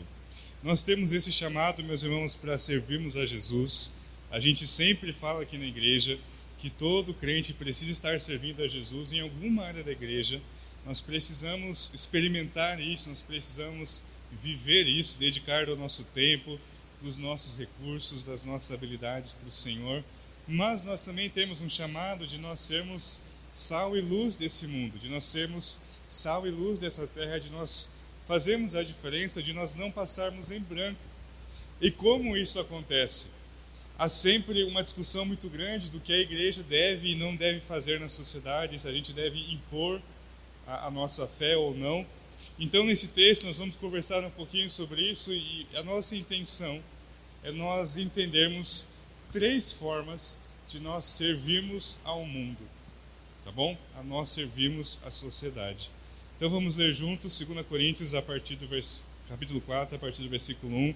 Nós 0.64 0.84
temos 0.84 1.12
esse 1.12 1.32
chamado, 1.32 1.84
meus 1.84 2.04
irmãos, 2.04 2.36
para 2.36 2.58
servirmos 2.58 3.16
a 3.16 3.26
Jesus. 3.26 3.92
A 4.32 4.40
gente 4.40 4.66
sempre 4.66 5.12
fala 5.12 5.42
aqui 5.42 5.58
na 5.58 5.66
igreja 5.66 6.18
que 6.60 6.70
todo 6.70 7.14
crente 7.14 7.54
precisa 7.54 7.92
estar 7.92 8.20
servindo 8.22 8.62
a 8.64 8.68
Jesus 8.68 9.12
em 9.12 9.20
alguma 9.20 9.64
área 9.64 9.84
da 9.84 9.92
igreja 9.92 10.42
Nós 10.86 11.02
precisamos 11.02 11.92
experimentar 11.94 12.80
isso, 12.80 13.10
nós 13.10 13.22
precisamos 13.22 14.04
viver 14.32 14.88
isso, 14.88 15.18
dedicar 15.18 15.68
o 15.68 15.76
nosso 15.76 16.04
tempo, 16.06 16.60
dos 17.02 17.18
nossos 17.18 17.58
recursos, 17.58 18.24
das 18.24 18.44
nossas 18.44 18.72
habilidades 18.72 19.34
para 19.34 19.48
o 19.48 19.52
Senhor. 19.52 20.04
Mas 20.48 20.84
nós 20.84 21.04
também 21.04 21.30
temos 21.30 21.62
um 21.62 21.70
chamado 21.70 22.28
de 22.28 22.38
nós 22.38 22.60
sermos 22.60 23.20
sal 23.54 23.98
e 23.98 24.02
luz 24.02 24.36
desse 24.36 24.68
mundo, 24.68 25.00
de 25.00 25.10
nós 25.10 25.26
sermos 25.26 25.80
sal 26.10 26.46
e 26.46 26.52
luz 26.52 26.78
dessa 26.78 27.08
terra, 27.08 27.40
de 27.40 27.50
nós 27.52 27.90
fazermos 28.28 28.76
a 28.76 28.84
diferença, 28.84 29.42
de 29.42 29.54
nós 29.54 29.76
não 29.76 29.92
passarmos 29.92 30.52
em 30.52 30.60
branco. 30.60 31.00
E 31.82 31.90
como 31.90 32.38
isso 32.38 32.60
acontece? 32.60 33.28
Há 33.98 34.10
sempre 34.10 34.64
uma 34.66 34.84
discussão 34.84 35.26
muito 35.26 35.50
grande 35.50 35.90
do 35.90 36.00
que 36.00 36.14
a 36.14 36.18
igreja 36.18 36.62
deve 36.64 37.12
e 37.12 37.16
não 37.16 37.36
deve 37.36 37.60
fazer 37.60 38.00
na 38.00 38.10
sociedade, 38.10 38.80
se 38.80 38.88
a 38.88 38.92
gente 38.92 39.14
deve 39.14 39.40
impor 39.54 40.02
a, 40.68 40.88
a 40.88 40.92
nossa 40.92 41.28
fé 41.28 41.56
ou 41.58 41.76
não. 41.76 42.06
Então, 42.60 42.86
nesse 42.86 43.10
texto, 43.10 43.46
nós 43.46 43.58
vamos 43.58 43.76
conversar 43.76 44.24
um 44.24 44.30
pouquinho 44.32 44.70
sobre 44.70 45.02
isso 45.02 45.32
e 45.34 45.68
a 45.76 45.84
nossa 45.84 46.16
intenção 46.16 46.82
é 47.44 47.52
nós 47.52 47.98
entendermos 47.98 48.86
três 49.32 49.72
formas 49.72 50.40
de 50.68 50.80
nós 50.80 51.06
servirmos 51.06 52.00
ao 52.04 52.26
mundo, 52.26 52.62
tá 53.44 53.52
bom? 53.52 53.78
A 53.98 54.04
nós 54.04 54.30
servirmos 54.30 55.00
a 55.06 55.12
sociedade. 55.12 55.92
Então, 56.38 56.50
vamos 56.50 56.76
ler 56.76 56.92
juntos 56.92 57.40
2 57.40 57.66
Coríntios, 57.68 58.14
a 58.14 58.22
partir 58.22 58.56
do 58.56 58.68
vers... 58.68 59.04
capítulo 59.30 59.62
4, 59.62 59.96
a 59.96 60.00
partir 60.00 60.24
do 60.24 60.30
versículo 60.30 60.76
1. 60.76 60.96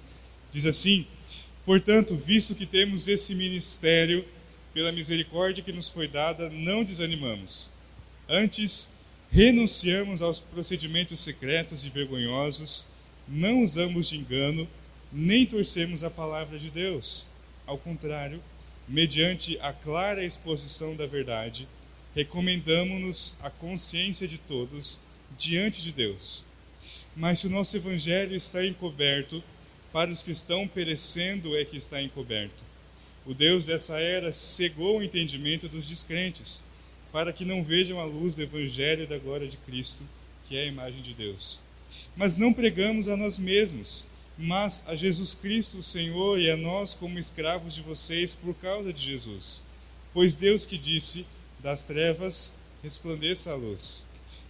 Diz 0.51 0.65
assim: 0.65 1.05
Portanto, 1.65 2.15
visto 2.15 2.55
que 2.55 2.65
temos 2.65 3.07
esse 3.07 3.35
ministério, 3.35 4.25
pela 4.73 4.91
misericórdia 4.91 5.63
que 5.63 5.71
nos 5.71 5.87
foi 5.87 6.07
dada, 6.07 6.49
não 6.49 6.83
desanimamos. 6.83 7.71
Antes, 8.27 8.87
renunciamos 9.31 10.21
aos 10.21 10.39
procedimentos 10.39 11.19
secretos 11.19 11.85
e 11.85 11.89
vergonhosos, 11.89 12.85
não 13.27 13.63
usamos 13.63 14.09
de 14.09 14.17
engano, 14.17 14.67
nem 15.11 15.45
torcemos 15.45 16.03
a 16.03 16.09
palavra 16.09 16.57
de 16.57 16.71
Deus. 16.71 17.27
Ao 17.65 17.77
contrário, 17.77 18.41
mediante 18.87 19.57
a 19.61 19.71
clara 19.71 20.23
exposição 20.23 20.95
da 20.95 21.05
verdade, 21.05 21.67
recomendamos-nos 22.15 23.37
a 23.41 23.49
consciência 23.51 24.27
de 24.27 24.39
todos 24.39 24.97
diante 25.37 25.81
de 25.81 25.91
Deus. 25.91 26.43
Mas 27.15 27.39
se 27.39 27.47
o 27.47 27.49
nosso 27.51 27.77
evangelho 27.77 28.35
está 28.35 28.65
encoberto, 28.65 29.43
para 29.93 30.11
os 30.11 30.23
que 30.23 30.31
estão 30.31 30.67
perecendo 30.67 31.55
é 31.57 31.65
que 31.65 31.77
está 31.77 32.01
encoberto. 32.01 32.63
O 33.25 33.33
Deus 33.33 33.65
dessa 33.65 33.99
era 33.99 34.31
cegou 34.33 34.97
o 34.97 35.03
entendimento 35.03 35.67
dos 35.67 35.85
descrentes 35.85 36.63
para 37.11 37.33
que 37.33 37.45
não 37.45 37.63
vejam 37.63 37.99
a 37.99 38.05
luz 38.05 38.35
do 38.35 38.41
Evangelho 38.43 39.07
da 39.07 39.17
glória 39.17 39.47
de 39.47 39.57
Cristo, 39.57 40.03
que 40.47 40.57
é 40.57 40.63
a 40.63 40.67
imagem 40.67 41.01
de 41.01 41.13
Deus. 41.13 41.59
Mas 42.15 42.37
não 42.37 42.53
pregamos 42.53 43.07
a 43.07 43.17
nós 43.17 43.37
mesmos, 43.37 44.05
mas 44.37 44.83
a 44.85 44.95
Jesus 44.95 45.33
Cristo, 45.33 45.79
o 45.79 45.83
Senhor, 45.83 46.39
e 46.39 46.49
a 46.49 46.57
nós 46.57 46.93
como 46.93 47.19
escravos 47.19 47.75
de 47.75 47.81
vocês 47.81 48.35
por 48.35 48.53
causa 48.55 48.93
de 48.93 49.01
Jesus. 49.01 49.63
Pois 50.13 50.33
Deus 50.33 50.65
que 50.65 50.77
disse: 50.77 51.25
das 51.59 51.83
trevas 51.83 52.53
resplandeça 52.83 53.51
a 53.51 53.55
luz. 53.55 54.05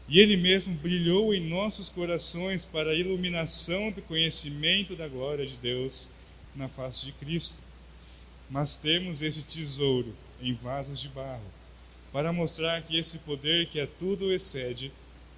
E 0.08 0.20
Ele 0.20 0.38
mesmo 0.38 0.74
brilhou 0.76 1.34
em 1.34 1.48
nossos 1.48 1.88
corações 1.88 2.66
para 2.66 2.92
a 2.92 2.96
iluminação 2.96 3.92
do 3.92 4.02
conhecimento 4.02 4.96
da 4.96 5.08
glória 5.08 5.46
de 5.46 5.58
Deus 5.58 6.10
na 6.56 6.68
face 6.68 7.06
de 7.06 7.12
Cristo. 7.14 7.56
Mas 8.50 8.76
temos 8.76 9.22
esse 9.22 9.44
tesouro 9.44 10.16
em 10.42 10.54
vasos 10.54 11.00
de 11.00 11.10
barro 11.10 11.59
para 12.12 12.34
mostrar 12.34 12.82
que 12.82 12.98
esse 12.98 13.20
poder 13.20 13.68
que 13.68 13.80
a 13.80 13.88
tudo 13.88 14.32
excede 14.32 14.92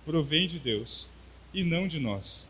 provém 0.05 0.47
de 0.47 0.59
Deus 0.59 1.09
e 1.53 1.63
não 1.63 1.87
de 1.87 1.99
nós. 1.99 2.47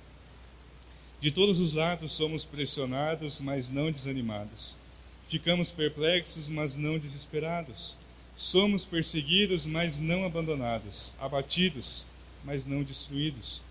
De 1.19 1.31
todos 1.31 1.59
os 1.59 1.73
lados 1.73 2.13
somos 2.13 2.43
pressionados, 2.43 3.39
mas 3.39 3.69
não 3.69 3.91
desanimados. 3.91 4.77
Ficamos 5.23 5.71
perplexos, 5.71 6.47
mas 6.47 6.75
não 6.75 6.97
desesperados. 6.97 7.95
Somos 8.35 8.83
perseguidos, 8.83 9.65
mas 9.65 9.99
não 9.99 10.25
abandonados. 10.25 11.13
Abatidos, 11.19 12.05
mas 12.43 12.65
não 12.65 12.83
destruídos. 12.83 13.61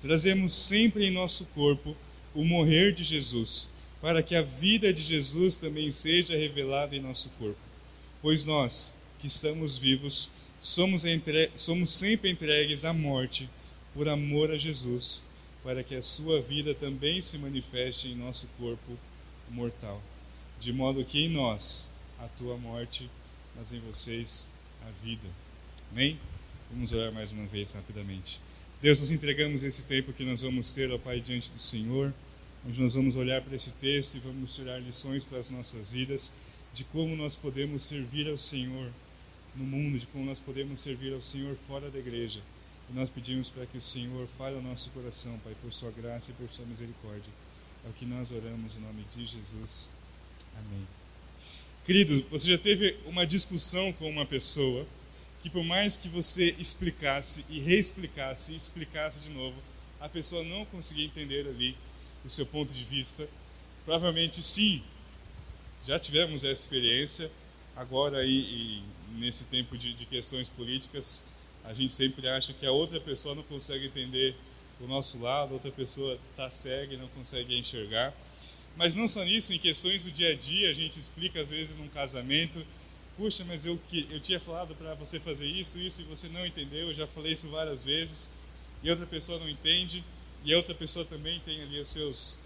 Trazemos 0.00 0.54
sempre 0.54 1.06
em 1.06 1.10
nosso 1.10 1.44
corpo 1.46 1.94
o 2.34 2.44
morrer 2.44 2.92
de 2.92 3.04
Jesus, 3.04 3.68
para 4.00 4.22
que 4.22 4.34
a 4.34 4.42
vida 4.42 4.92
de 4.92 5.02
Jesus 5.02 5.56
também 5.56 5.90
seja 5.90 6.36
revelada 6.36 6.96
em 6.96 7.00
nosso 7.00 7.28
corpo. 7.38 7.60
Pois 8.20 8.44
nós, 8.44 8.92
que 9.24 9.28
estamos 9.28 9.78
vivos, 9.78 10.28
somos, 10.60 11.06
entre... 11.06 11.50
somos 11.56 11.90
sempre 11.90 12.30
entregues 12.30 12.84
à 12.84 12.92
morte 12.92 13.48
por 13.94 14.06
amor 14.06 14.50
a 14.50 14.58
Jesus, 14.58 15.22
para 15.62 15.82
que 15.82 15.94
a 15.94 16.02
sua 16.02 16.42
vida 16.42 16.74
também 16.74 17.22
se 17.22 17.38
manifeste 17.38 18.08
em 18.08 18.16
nosso 18.16 18.46
corpo 18.58 18.98
mortal. 19.48 20.02
De 20.60 20.74
modo 20.74 21.02
que 21.06 21.24
em 21.24 21.30
nós 21.30 21.90
a 22.18 22.28
tua 22.28 22.58
morte, 22.58 23.08
mas 23.56 23.72
em 23.72 23.80
vocês 23.80 24.50
a 24.86 24.90
vida. 25.02 25.26
Amém? 25.90 26.20
Vamos 26.70 26.92
orar 26.92 27.10
mais 27.10 27.32
uma 27.32 27.46
vez 27.46 27.72
rapidamente. 27.72 28.42
Deus, 28.82 29.00
nós 29.00 29.10
entregamos 29.10 29.62
esse 29.62 29.84
tempo 29.84 30.12
que 30.12 30.22
nós 30.22 30.42
vamos 30.42 30.70
ter, 30.72 30.90
ó 30.92 30.98
Pai, 30.98 31.18
diante 31.18 31.48
do 31.48 31.58
Senhor, 31.58 32.12
onde 32.68 32.78
nós 32.78 32.92
vamos 32.92 33.16
olhar 33.16 33.40
para 33.40 33.56
esse 33.56 33.70
texto 33.70 34.16
e 34.16 34.20
vamos 34.20 34.54
tirar 34.54 34.78
lições 34.82 35.24
para 35.24 35.38
as 35.38 35.48
nossas 35.48 35.92
vidas 35.92 36.30
de 36.74 36.84
como 36.84 37.16
nós 37.16 37.36
podemos 37.36 37.84
servir 37.84 38.28
ao 38.28 38.36
Senhor 38.36 38.92
no 39.56 39.64
mundo, 39.64 39.98
de 39.98 40.06
como 40.06 40.24
nós 40.24 40.40
podemos 40.40 40.80
servir 40.80 41.12
ao 41.12 41.22
Senhor 41.22 41.54
fora 41.56 41.90
da 41.90 41.98
igreja. 41.98 42.40
E 42.90 42.92
nós 42.92 43.08
pedimos 43.08 43.48
para 43.48 43.66
que 43.66 43.78
o 43.78 43.82
Senhor 43.82 44.26
fale 44.26 44.56
ao 44.56 44.62
nosso 44.62 44.90
coração, 44.90 45.38
Pai, 45.38 45.54
por 45.62 45.72
sua 45.72 45.90
graça 45.92 46.30
e 46.30 46.34
por 46.34 46.50
sua 46.50 46.66
misericórdia. 46.66 47.32
É 47.86 47.88
o 47.88 47.92
que 47.92 48.04
nós 48.04 48.30
oramos 48.30 48.76
em 48.76 48.80
nome 48.80 49.04
de 49.14 49.26
Jesus. 49.26 49.92
Amém. 50.56 50.86
Querido, 51.84 52.24
você 52.30 52.50
já 52.50 52.58
teve 52.58 52.96
uma 53.06 53.26
discussão 53.26 53.92
com 53.94 54.08
uma 54.08 54.24
pessoa 54.24 54.86
que 55.42 55.50
por 55.50 55.62
mais 55.62 55.96
que 55.96 56.08
você 56.08 56.54
explicasse 56.58 57.44
e 57.50 57.60
reexplicasse 57.60 58.52
e 58.52 58.56
explicasse 58.56 59.18
de 59.20 59.28
novo, 59.28 59.56
a 60.00 60.08
pessoa 60.08 60.42
não 60.42 60.64
conseguia 60.66 61.04
entender 61.04 61.46
ali 61.46 61.76
o 62.24 62.30
seu 62.30 62.46
ponto 62.46 62.72
de 62.72 62.82
vista? 62.84 63.28
Provavelmente 63.84 64.42
sim. 64.42 64.82
Já 65.84 65.98
tivemos 65.98 66.44
essa 66.44 66.62
experiência 66.62 67.30
agora 67.76 68.24
e, 68.24 68.82
nesse 69.12 69.44
tempo 69.44 69.76
de, 69.76 69.92
de 69.92 70.06
questões 70.06 70.48
políticas, 70.48 71.24
a 71.64 71.72
gente 71.72 71.92
sempre 71.92 72.28
acha 72.28 72.52
que 72.52 72.66
a 72.66 72.72
outra 72.72 73.00
pessoa 73.00 73.34
não 73.34 73.42
consegue 73.44 73.86
entender 73.86 74.34
o 74.80 74.86
nosso 74.86 75.18
lado, 75.18 75.54
outra 75.54 75.70
pessoa 75.70 76.18
está 76.30 76.50
cega 76.50 76.94
e 76.94 76.96
não 76.96 77.08
consegue 77.08 77.56
enxergar. 77.56 78.12
Mas 78.76 78.94
não 78.94 79.06
só 79.06 79.22
nisso, 79.24 79.52
em 79.52 79.58
questões 79.58 80.04
do 80.04 80.10
dia 80.10 80.32
a 80.32 80.34
dia, 80.34 80.70
a 80.70 80.74
gente 80.74 80.98
explica 80.98 81.40
às 81.40 81.50
vezes 81.50 81.76
num 81.76 81.88
casamento, 81.88 82.64
puxa, 83.16 83.44
mas 83.44 83.64
eu, 83.64 83.78
eu 84.10 84.20
tinha 84.20 84.40
falado 84.40 84.74
para 84.74 84.94
você 84.94 85.20
fazer 85.20 85.46
isso, 85.46 85.78
isso 85.78 86.02
e 86.02 86.04
você 86.04 86.28
não 86.28 86.44
entendeu, 86.44 86.88
eu 86.88 86.94
já 86.94 87.06
falei 87.06 87.32
isso 87.32 87.48
várias 87.48 87.84
vezes, 87.84 88.30
e 88.82 88.90
outra 88.90 89.06
pessoa 89.06 89.38
não 89.38 89.48
entende, 89.48 90.04
e 90.44 90.52
a 90.52 90.56
outra 90.56 90.74
pessoa 90.74 91.04
também 91.04 91.40
tem 91.40 91.62
ali 91.62 91.80
os 91.80 91.88
seus, 91.88 92.38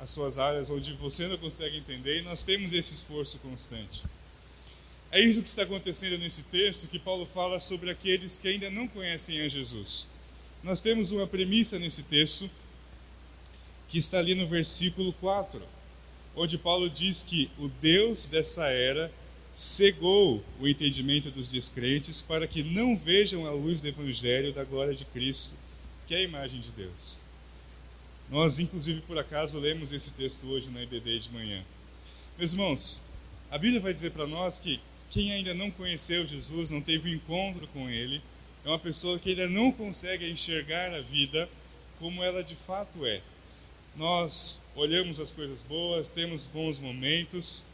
as 0.00 0.10
suas 0.10 0.38
áreas 0.38 0.68
onde 0.68 0.92
você 0.94 1.28
não 1.28 1.38
consegue 1.38 1.76
entender, 1.76 2.18
e 2.18 2.22
nós 2.22 2.42
temos 2.42 2.72
esse 2.72 2.92
esforço 2.92 3.38
constante. 3.38 4.02
É 5.12 5.20
isso 5.20 5.42
que 5.42 5.48
está 5.48 5.62
acontecendo 5.62 6.18
nesse 6.18 6.42
texto 6.42 6.88
que 6.88 6.98
Paulo 6.98 7.24
fala 7.26 7.60
sobre 7.60 7.90
aqueles 7.90 8.36
que 8.36 8.48
ainda 8.48 8.68
não 8.70 8.88
conhecem 8.88 9.40
a 9.40 9.48
Jesus. 9.48 10.06
Nós 10.62 10.80
temos 10.80 11.12
uma 11.12 11.26
premissa 11.26 11.78
nesse 11.78 12.02
texto 12.02 12.50
que 13.88 13.98
está 13.98 14.18
ali 14.18 14.34
no 14.34 14.46
versículo 14.46 15.12
4, 15.14 15.62
onde 16.34 16.58
Paulo 16.58 16.90
diz 16.90 17.22
que 17.22 17.50
o 17.58 17.68
Deus 17.68 18.26
dessa 18.26 18.66
era 18.68 19.12
cegou 19.54 20.44
o 20.60 20.68
entendimento 20.68 21.30
dos 21.30 21.48
descrentes 21.48 22.20
para 22.20 22.46
que 22.46 22.62
não 22.62 22.96
vejam 22.96 23.46
a 23.46 23.52
luz 23.52 23.80
do 23.80 23.88
evangelho 23.88 24.52
da 24.52 24.64
glória 24.64 24.94
de 24.94 25.04
Cristo, 25.06 25.54
que 26.06 26.14
é 26.14 26.18
a 26.18 26.22
imagem 26.22 26.60
de 26.60 26.72
Deus. 26.72 27.20
Nós, 28.28 28.58
inclusive, 28.58 29.00
por 29.02 29.16
acaso, 29.16 29.58
lemos 29.58 29.92
esse 29.92 30.10
texto 30.12 30.46
hoje 30.48 30.68
na 30.70 30.82
EBD 30.82 31.20
de 31.20 31.32
manhã. 31.32 31.64
Meus 32.36 32.52
irmãos, 32.52 33.00
a 33.50 33.56
Bíblia 33.56 33.80
vai 33.80 33.94
dizer 33.94 34.10
para 34.10 34.26
nós 34.26 34.58
que 34.58 34.80
quem 35.16 35.32
ainda 35.32 35.54
não 35.54 35.70
conheceu 35.70 36.26
Jesus, 36.26 36.68
não 36.68 36.82
teve 36.82 37.08
um 37.08 37.14
encontro 37.14 37.66
com 37.68 37.88
Ele, 37.88 38.20
é 38.62 38.68
uma 38.68 38.78
pessoa 38.78 39.18
que 39.18 39.30
ainda 39.30 39.48
não 39.48 39.72
consegue 39.72 40.30
enxergar 40.30 40.92
a 40.92 41.00
vida 41.00 41.48
como 41.98 42.22
ela 42.22 42.44
de 42.44 42.54
fato 42.54 43.06
é. 43.06 43.22
Nós 43.96 44.60
olhamos 44.74 45.18
as 45.18 45.32
coisas 45.32 45.62
boas, 45.62 46.10
temos 46.10 46.44
bons 46.44 46.78
momentos, 46.78 47.64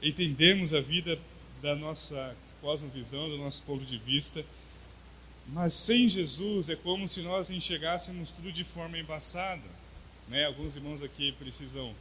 entendemos 0.00 0.72
a 0.72 0.80
vida 0.80 1.18
da 1.60 1.74
nossa 1.74 2.36
cosmovisão, 2.60 3.28
do 3.30 3.38
nosso 3.38 3.64
ponto 3.64 3.84
de 3.84 3.98
vista, 3.98 4.44
mas 5.48 5.74
sem 5.74 6.08
Jesus 6.08 6.68
é 6.68 6.76
como 6.76 7.08
se 7.08 7.20
nós 7.22 7.50
enxergássemos 7.50 8.30
tudo 8.30 8.52
de 8.52 8.62
forma 8.62 8.96
embaçada. 8.96 9.68
Né? 10.28 10.44
Alguns 10.44 10.76
irmãos 10.76 11.02
aqui 11.02 11.32
precisam 11.32 11.92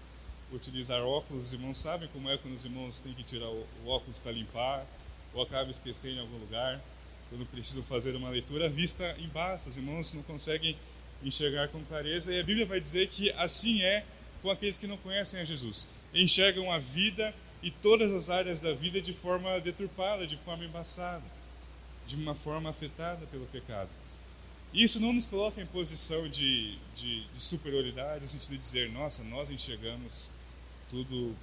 utilizar 0.51 1.01
óculos, 1.01 1.45
os 1.45 1.53
irmãos 1.53 1.77
sabem 1.77 2.09
como 2.09 2.29
é 2.29 2.37
quando 2.37 2.53
os 2.53 2.65
irmãos 2.65 2.99
têm 2.99 3.13
que 3.13 3.23
tirar 3.23 3.49
o 3.49 3.87
óculos 3.87 4.19
para 4.19 4.31
limpar, 4.31 4.85
ou 5.33 5.41
acabam 5.43 5.71
esquecendo 5.71 6.15
em 6.15 6.19
algum 6.19 6.37
lugar. 6.37 6.81
quando 7.29 7.45
precisam 7.45 7.81
fazer 7.83 8.13
uma 8.13 8.29
leitura, 8.29 8.65
a 8.65 8.69
vista 8.69 9.15
embaça, 9.19 9.69
os 9.69 9.77
irmãos 9.77 10.11
não 10.11 10.21
conseguem 10.23 10.75
enxergar 11.23 11.69
com 11.69 11.81
clareza, 11.85 12.33
e 12.33 12.39
a 12.39 12.43
Bíblia 12.43 12.65
vai 12.65 12.79
dizer 12.79 13.07
que 13.07 13.31
assim 13.31 13.81
é 13.81 14.03
com 14.41 14.49
aqueles 14.49 14.77
que 14.77 14.85
não 14.85 14.97
conhecem 14.97 15.39
a 15.39 15.45
Jesus. 15.45 15.87
Enxergam 16.13 16.69
a 16.69 16.77
vida 16.77 17.33
e 17.63 17.71
todas 17.71 18.11
as 18.11 18.29
áreas 18.29 18.59
da 18.59 18.73
vida 18.73 19.01
de 19.01 19.13
forma 19.13 19.59
deturpada, 19.61 20.27
de 20.27 20.35
forma 20.35 20.65
embaçada, 20.65 21.23
de 22.05 22.15
uma 22.15 22.35
forma 22.35 22.69
afetada 22.69 23.25
pelo 23.27 23.45
pecado. 23.45 23.89
Isso 24.73 24.99
não 24.99 25.13
nos 25.13 25.25
coloca 25.25 25.61
em 25.61 25.65
posição 25.65 26.27
de, 26.27 26.77
de, 26.95 27.23
de 27.27 27.41
superioridade, 27.41 28.23
no 28.23 28.29
sentido 28.29 28.51
de 28.51 28.57
dizer, 28.57 28.89
nossa, 28.91 29.23
nós 29.23 29.49
enxergamos 29.49 30.31
tudo 30.91 31.35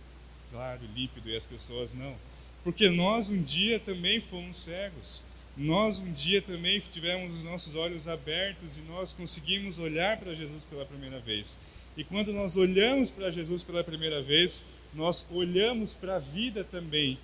claro, 0.50 0.80
límpido, 0.94 1.28
e 1.28 1.36
as 1.36 1.46
pessoas 1.46 1.94
não. 1.94 2.14
Porque 2.62 2.88
nós 2.90 3.30
um 3.30 3.42
dia 3.42 3.80
também 3.80 4.20
fomos 4.20 4.58
cegos. 4.58 5.22
Nós 5.56 5.98
um 5.98 6.12
dia 6.12 6.40
também 6.40 6.78
tivemos 6.78 7.38
os 7.38 7.42
nossos 7.42 7.74
olhos 7.74 8.06
abertos 8.06 8.76
e 8.76 8.82
nós 8.82 9.12
conseguimos 9.12 9.78
olhar 9.78 10.16
para 10.18 10.34
Jesus 10.34 10.64
pela 10.64 10.86
primeira 10.86 11.18
vez. 11.18 11.56
E 11.96 12.04
quando 12.04 12.32
nós 12.32 12.54
olhamos 12.54 13.10
para 13.10 13.30
Jesus 13.30 13.64
pela 13.64 13.82
primeira 13.82 14.22
vez, 14.22 14.62
nós 14.94 15.26
olhamos 15.30 15.94
para 15.94 16.16
a 16.16 16.20
vida 16.20 16.62
também 16.62 17.18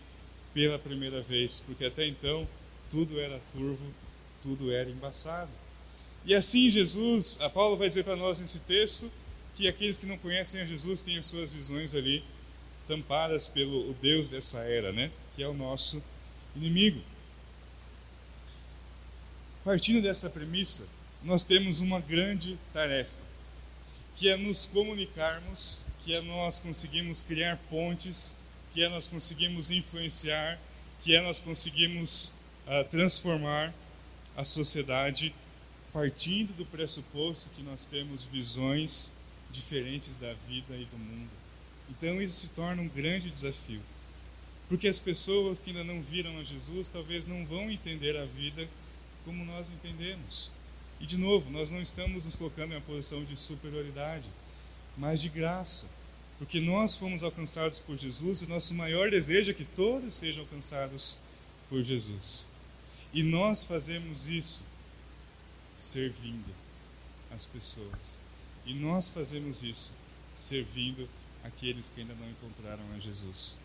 pela 0.52 0.78
primeira 0.78 1.22
vez, 1.22 1.60
porque 1.60 1.84
até 1.84 2.06
então 2.06 2.46
tudo 2.90 3.20
era 3.20 3.40
turvo, 3.52 3.86
tudo 4.42 4.72
era 4.72 4.90
embaçado. 4.90 5.50
E 6.24 6.34
assim 6.34 6.68
Jesus, 6.68 7.36
a 7.38 7.48
Paulo 7.48 7.76
vai 7.76 7.88
dizer 7.88 8.02
para 8.02 8.16
nós 8.16 8.38
nesse 8.38 8.60
texto 8.60 9.10
que 9.54 9.68
aqueles 9.68 9.96
que 9.96 10.06
não 10.06 10.18
conhecem 10.18 10.60
a 10.60 10.66
Jesus 10.66 11.02
têm 11.02 11.18
as 11.18 11.26
suas 11.26 11.52
visões 11.52 11.94
ali 11.94 12.24
tampadas 12.86 13.48
pelo 13.48 13.90
o 13.90 13.94
Deus 13.94 14.28
dessa 14.28 14.58
era, 14.58 14.92
né? 14.92 15.10
Que 15.34 15.42
é 15.42 15.48
o 15.48 15.54
nosso 15.54 16.02
inimigo. 16.56 17.00
Partindo 19.64 20.02
dessa 20.02 20.28
premissa, 20.28 20.86
nós 21.22 21.42
temos 21.42 21.80
uma 21.80 22.00
grande 22.00 22.58
tarefa, 22.72 23.22
que 24.16 24.28
é 24.28 24.36
nos 24.36 24.66
comunicarmos, 24.66 25.86
que 26.04 26.14
é 26.14 26.20
nós 26.20 26.58
conseguimos 26.58 27.22
criar 27.22 27.56
pontes, 27.70 28.34
que 28.72 28.82
é 28.82 28.88
nós 28.88 29.06
conseguimos 29.06 29.70
influenciar, 29.70 30.58
que 31.00 31.16
é 31.16 31.22
nós 31.22 31.40
conseguimos 31.40 32.32
uh, 32.66 32.84
transformar 32.90 33.72
a 34.36 34.44
sociedade 34.44 35.34
partindo 35.92 36.52
do 36.56 36.66
pressuposto 36.66 37.50
que 37.50 37.62
nós 37.62 37.86
temos 37.86 38.24
visões 38.24 39.12
diferentes 39.54 40.16
da 40.16 40.34
vida 40.34 40.76
e 40.76 40.84
do 40.84 40.98
mundo. 40.98 41.30
Então 41.88 42.20
isso 42.20 42.40
se 42.40 42.48
torna 42.50 42.82
um 42.82 42.88
grande 42.88 43.30
desafio. 43.30 43.80
Porque 44.68 44.88
as 44.88 44.98
pessoas 44.98 45.58
que 45.58 45.70
ainda 45.70 45.84
não 45.84 46.02
viram 46.02 46.36
a 46.38 46.44
Jesus 46.44 46.88
talvez 46.88 47.26
não 47.26 47.46
vão 47.46 47.70
entender 47.70 48.16
a 48.16 48.24
vida 48.24 48.68
como 49.24 49.44
nós 49.44 49.70
entendemos. 49.70 50.50
E 51.00 51.06
de 51.06 51.16
novo, 51.16 51.50
nós 51.50 51.70
não 51.70 51.80
estamos 51.80 52.24
nos 52.24 52.34
colocando 52.34 52.72
em 52.72 52.76
uma 52.76 52.80
posição 52.80 53.24
de 53.24 53.36
superioridade, 53.36 54.26
mas 54.96 55.20
de 55.20 55.28
graça. 55.28 55.86
Porque 56.38 56.60
nós 56.60 56.96
fomos 56.96 57.22
alcançados 57.22 57.78
por 57.78 57.96
Jesus 57.96 58.42
e 58.42 58.46
nosso 58.46 58.74
maior 58.74 59.10
desejo 59.10 59.50
é 59.50 59.54
que 59.54 59.64
todos 59.64 60.14
sejam 60.14 60.42
alcançados 60.42 61.16
por 61.68 61.82
Jesus. 61.82 62.48
E 63.12 63.22
nós 63.22 63.64
fazemos 63.64 64.28
isso 64.28 64.64
servindo 65.76 66.52
as 67.30 67.44
pessoas. 67.44 68.23
E 68.66 68.74
nós 68.74 69.08
fazemos 69.08 69.62
isso 69.62 69.92
servindo 70.34 71.08
aqueles 71.42 71.90
que 71.90 72.00
ainda 72.00 72.14
não 72.14 72.28
encontraram 72.28 72.82
a 72.94 72.98
Jesus. 72.98 73.58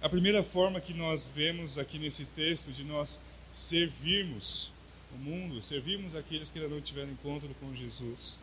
A 0.00 0.08
primeira 0.08 0.42
forma 0.42 0.80
que 0.80 0.94
nós 0.94 1.28
vemos 1.34 1.78
aqui 1.78 1.98
nesse 1.98 2.24
texto 2.26 2.72
de 2.72 2.84
nós 2.84 3.20
servirmos 3.50 4.72
o 5.14 5.18
mundo, 5.18 5.62
servirmos 5.62 6.14
aqueles 6.14 6.48
que 6.48 6.58
ainda 6.58 6.74
não 6.74 6.80
tiveram 6.80 7.10
encontro 7.10 7.48
com 7.60 7.74
Jesus, 7.74 8.38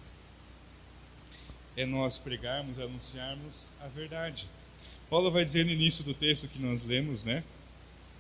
é 1.76 1.86
nós 1.86 2.18
pregarmos, 2.18 2.80
anunciarmos 2.80 3.74
a 3.82 3.88
verdade. 3.88 4.48
Paulo 5.10 5.32
vai 5.32 5.44
dizer 5.44 5.66
no 5.66 5.72
início 5.72 6.04
do 6.04 6.14
texto 6.14 6.48
que 6.48 6.60
nós 6.60 6.84
lemos, 6.84 7.24
né? 7.24 7.44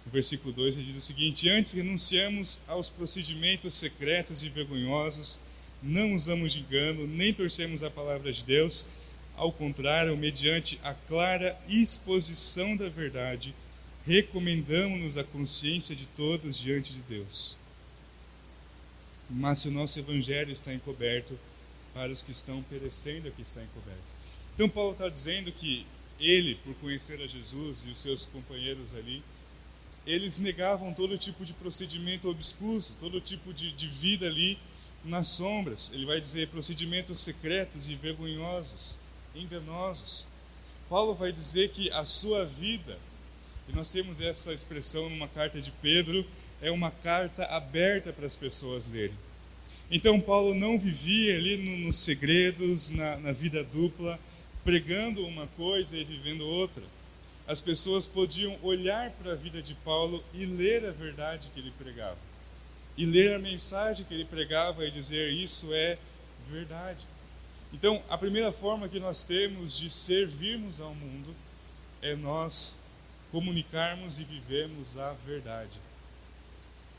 No 0.05 0.11
versículo 0.11 0.53
2 0.53 0.77
ele 0.77 0.85
diz 0.87 0.95
o 0.95 1.01
seguinte: 1.01 1.49
Antes 1.49 1.73
renunciamos 1.73 2.59
aos 2.67 2.89
procedimentos 2.89 3.75
secretos 3.75 4.43
e 4.43 4.49
vergonhosos, 4.49 5.39
não 5.81 6.13
usamos 6.13 6.53
de 6.53 6.59
engano, 6.59 7.07
nem 7.07 7.33
torcemos 7.33 7.83
a 7.83 7.89
palavra 7.89 8.31
de 8.31 8.43
Deus, 8.43 8.85
ao 9.35 9.51
contrário, 9.51 10.15
mediante 10.17 10.79
a 10.83 10.93
clara 10.93 11.57
exposição 11.69 12.75
da 12.75 12.89
verdade, 12.89 13.55
recomendamos-nos 14.05 15.17
a 15.17 15.23
consciência 15.23 15.95
de 15.95 16.05
todos 16.07 16.57
diante 16.57 16.93
de 16.93 17.01
Deus. 17.03 17.55
Mas 19.29 19.59
se 19.59 19.67
o 19.67 19.71
nosso 19.71 19.97
evangelho 19.99 20.51
está 20.51 20.73
encoberto, 20.73 21.39
para 21.93 22.11
os 22.11 22.21
que 22.21 22.31
estão 22.31 22.61
perecendo 22.63 23.27
aqui 23.27 23.41
está 23.41 23.61
encoberto. 23.63 24.03
Então 24.53 24.69
Paulo 24.69 24.91
está 24.91 25.09
dizendo 25.09 25.51
que 25.51 25.85
ele, 26.19 26.55
por 26.55 26.73
conhecer 26.75 27.21
a 27.21 27.27
Jesus 27.27 27.85
e 27.85 27.91
os 27.91 27.97
seus 27.99 28.25
companheiros 28.25 28.93
ali, 28.93 29.23
eles 30.05 30.37
negavam 30.37 30.93
todo 30.93 31.17
tipo 31.17 31.45
de 31.45 31.53
procedimento 31.53 32.29
obscuro, 32.29 32.83
todo 32.99 33.21
tipo 33.21 33.53
de, 33.53 33.71
de 33.71 33.87
vida 33.87 34.27
ali 34.27 34.57
nas 35.03 35.27
sombras. 35.27 35.91
Ele 35.93 36.05
vai 36.05 36.19
dizer 36.19 36.47
procedimentos 36.49 37.19
secretos 37.19 37.89
e 37.89 37.95
vergonhosos, 37.95 38.97
enganosos. 39.35 40.25
Paulo 40.89 41.13
vai 41.13 41.31
dizer 41.31 41.69
que 41.69 41.91
a 41.91 42.03
sua 42.03 42.45
vida, 42.45 42.97
e 43.67 43.73
nós 43.73 43.89
temos 43.89 44.19
essa 44.19 44.53
expressão 44.53 45.09
numa 45.09 45.27
carta 45.27 45.61
de 45.61 45.71
Pedro, 45.81 46.25
é 46.61 46.71
uma 46.71 46.91
carta 46.91 47.45
aberta 47.45 48.11
para 48.11 48.25
as 48.25 48.35
pessoas 48.35 48.87
lerem. 48.87 49.15
Então, 49.91 50.19
Paulo 50.19 50.53
não 50.53 50.77
vivia 50.77 51.35
ali 51.35 51.57
no, 51.57 51.85
nos 51.85 51.97
segredos, 51.97 52.89
na, 52.89 53.17
na 53.17 53.31
vida 53.31 53.63
dupla, 53.63 54.19
pregando 54.63 55.25
uma 55.25 55.47
coisa 55.47 55.95
e 55.97 56.03
vivendo 56.03 56.45
outra 56.45 56.83
as 57.49 57.59
pessoas 57.59 58.05
podiam 58.05 58.55
olhar 58.61 59.09
para 59.13 59.31
a 59.31 59.35
vida 59.35 59.59
de 59.59 59.73
Paulo 59.73 60.23
e 60.35 60.45
ler 60.45 60.85
a 60.85 60.91
verdade 60.91 61.49
que 61.51 61.59
ele 61.59 61.73
pregava. 61.79 62.15
E 62.99 63.05
ler 63.05 63.33
a 63.33 63.39
mensagem 63.39 64.05
que 64.05 64.13
ele 64.13 64.25
pregava 64.25 64.85
e 64.85 64.91
dizer: 64.91 65.31
Isso 65.31 65.73
é 65.73 65.97
verdade. 66.49 67.07
Então, 67.71 68.03
a 68.09 68.17
primeira 68.17 68.51
forma 68.51 68.89
que 68.89 68.99
nós 68.99 69.23
temos 69.23 69.71
de 69.71 69.89
servirmos 69.89 70.81
ao 70.81 70.93
mundo 70.93 71.33
é 72.01 72.13
nós 72.17 72.79
comunicarmos 73.31 74.19
e 74.19 74.25
vivemos 74.25 74.97
a 74.97 75.13
verdade. 75.13 75.79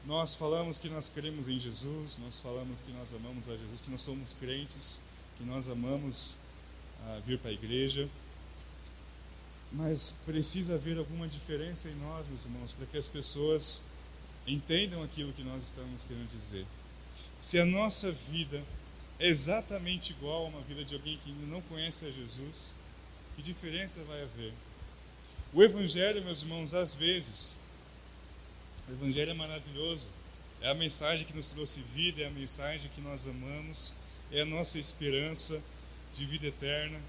Nós 0.07 0.35
falamos 0.35 0.79
que 0.79 0.89
nós 0.89 1.11
cremos 1.11 1.51
em 1.51 1.61
Jesus, 1.61 2.17
nós 2.17 2.39
falamos 2.39 2.83
que 2.83 2.93
nós 2.93 3.13
amamos 3.13 3.51
a 3.51 3.57
Jesus, 3.59 3.83
que 3.83 3.91
nós 3.91 4.01
somos 4.01 4.33
crentes, 4.33 5.03
que 5.37 5.45
nós 5.45 5.69
amamos 5.69 6.37
uh, 7.03 7.21
vir 7.27 7.39
para 7.39 7.51
a 7.51 7.53
igreja, 7.53 8.09
mas 9.71 10.15
precisa 10.25 10.77
haver 10.77 10.97
alguma 10.97 11.29
diferença 11.29 11.91
em 11.91 11.95
nós, 11.97 12.27
meus 12.27 12.47
irmãos, 12.47 12.73
para 12.73 12.87
que 12.87 12.97
as 12.97 13.07
pessoas 13.07 13.83
entendam 14.53 15.03
aquilo 15.03 15.33
que 15.33 15.43
nós 15.43 15.65
estamos 15.65 16.05
querendo 16.05 16.31
dizer. 16.31 16.67
Se 17.39 17.59
a 17.59 17.65
nossa 17.65 18.11
vida 18.11 18.63
é 19.19 19.29
exatamente 19.29 20.13
igual 20.13 20.45
a 20.45 20.49
uma 20.49 20.61
vida 20.63 20.85
de 20.85 20.95
alguém 20.95 21.19
que 21.19 21.31
ainda 21.31 21.47
não 21.47 21.61
conhece 21.63 22.07
a 22.07 22.11
Jesus, 22.11 22.79
que 23.37 23.43
diferença 23.43 24.03
vai 24.05 24.23
haver? 24.23 24.53
O 25.53 25.63
Evangelho, 25.63 26.25
meus 26.25 26.43
irmãos, 26.43 26.75
às 26.75 26.95
vezes, 26.95 27.57
o 28.89 28.93
Evangelho 28.93 29.31
é 29.31 29.35
maravilhoso, 29.35 30.11
é 30.61 30.71
a 30.71 30.75
mensagem 30.75 31.27
que 31.27 31.35
nos 31.35 31.49
trouxe 31.49 31.81
vida, 31.81 32.23
é 32.23 32.27
a 32.27 32.31
mensagem 32.31 32.91
que 32.95 33.01
nós 33.01 33.27
amamos, 33.27 33.95
é 34.31 34.43
a 34.43 34.47
nossa 34.47 34.79
esperança 34.79 35.61
de 36.15 36.25
vida 36.27 36.47
eterna 36.47 37.01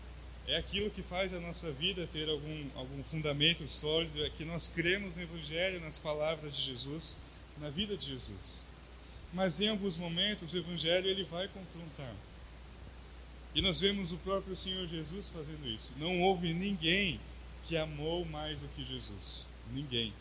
é 0.48 0.58
aquilo 0.58 0.90
que 0.90 1.02
faz 1.02 1.34
a 1.34 1.40
nossa 1.40 1.72
vida 1.72 2.08
ter 2.12 2.28
algum, 2.28 2.70
algum 2.76 3.04
fundamento 3.04 3.66
sólido, 3.68 4.24
é 4.24 4.30
que 4.30 4.44
nós 4.44 4.68
cremos 4.68 5.16
no 5.16 5.22
Evangelho, 5.22 5.80
nas 5.82 6.00
palavras 6.00 6.56
de 6.56 6.62
Jesus, 6.64 7.16
na 7.62 7.70
vida 7.70 7.96
de 7.96 8.08
Jesus. 8.08 8.64
Mas 9.34 9.62
em 9.62 9.70
alguns 9.70 9.96
momentos 9.96 10.54
o 10.54 10.58
Evangelho 10.58 11.08
ele 11.08 11.24
vai 11.24 11.48
confrontar. 11.48 12.14
E 13.54 13.62
nós 13.62 13.80
vemos 13.80 14.12
o 14.12 14.18
próprio 14.18 14.58
Senhor 14.58 14.86
Jesus 14.88 15.30
fazendo 15.30 15.68
isso. 15.68 15.94
Não 15.98 16.22
houve 16.22 16.54
ninguém 16.54 17.20
que 17.64 17.78
amou 17.78 18.26
mais 18.26 18.62
do 18.62 18.68
que 18.70 18.84
Jesus. 18.84 19.46
Ninguém. 19.74 20.14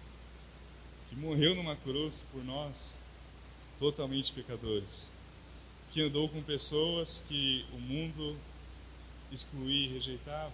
Que 1.09 1.17
morreu 1.17 1.55
numa 1.55 1.75
cruz 1.77 2.25
por 2.31 2.45
nós, 2.45 3.03
totalmente 3.79 4.33
pecadores. 4.33 5.13
Que 5.91 6.03
andou 6.03 6.29
com 6.29 6.43
pessoas 6.43 7.23
que 7.27 7.65
o 7.73 7.79
mundo 7.79 8.37
excluía 9.33 9.87
e 9.87 9.93
rejeitava, 9.93 10.53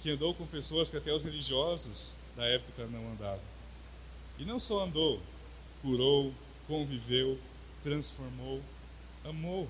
que 0.00 0.10
andou 0.10 0.34
com 0.34 0.46
pessoas 0.46 0.88
que 0.88 0.96
até 0.96 1.12
os 1.12 1.22
religiosos 1.22 2.14
da 2.36 2.44
época 2.46 2.86
não 2.86 3.12
andavam. 3.12 3.42
E 4.38 4.44
não 4.44 4.58
só 4.58 4.80
andou, 4.84 5.20
curou, 5.84 6.32
conviveu, 6.66 7.38
transformou, 7.82 8.62
amou. 9.22 9.68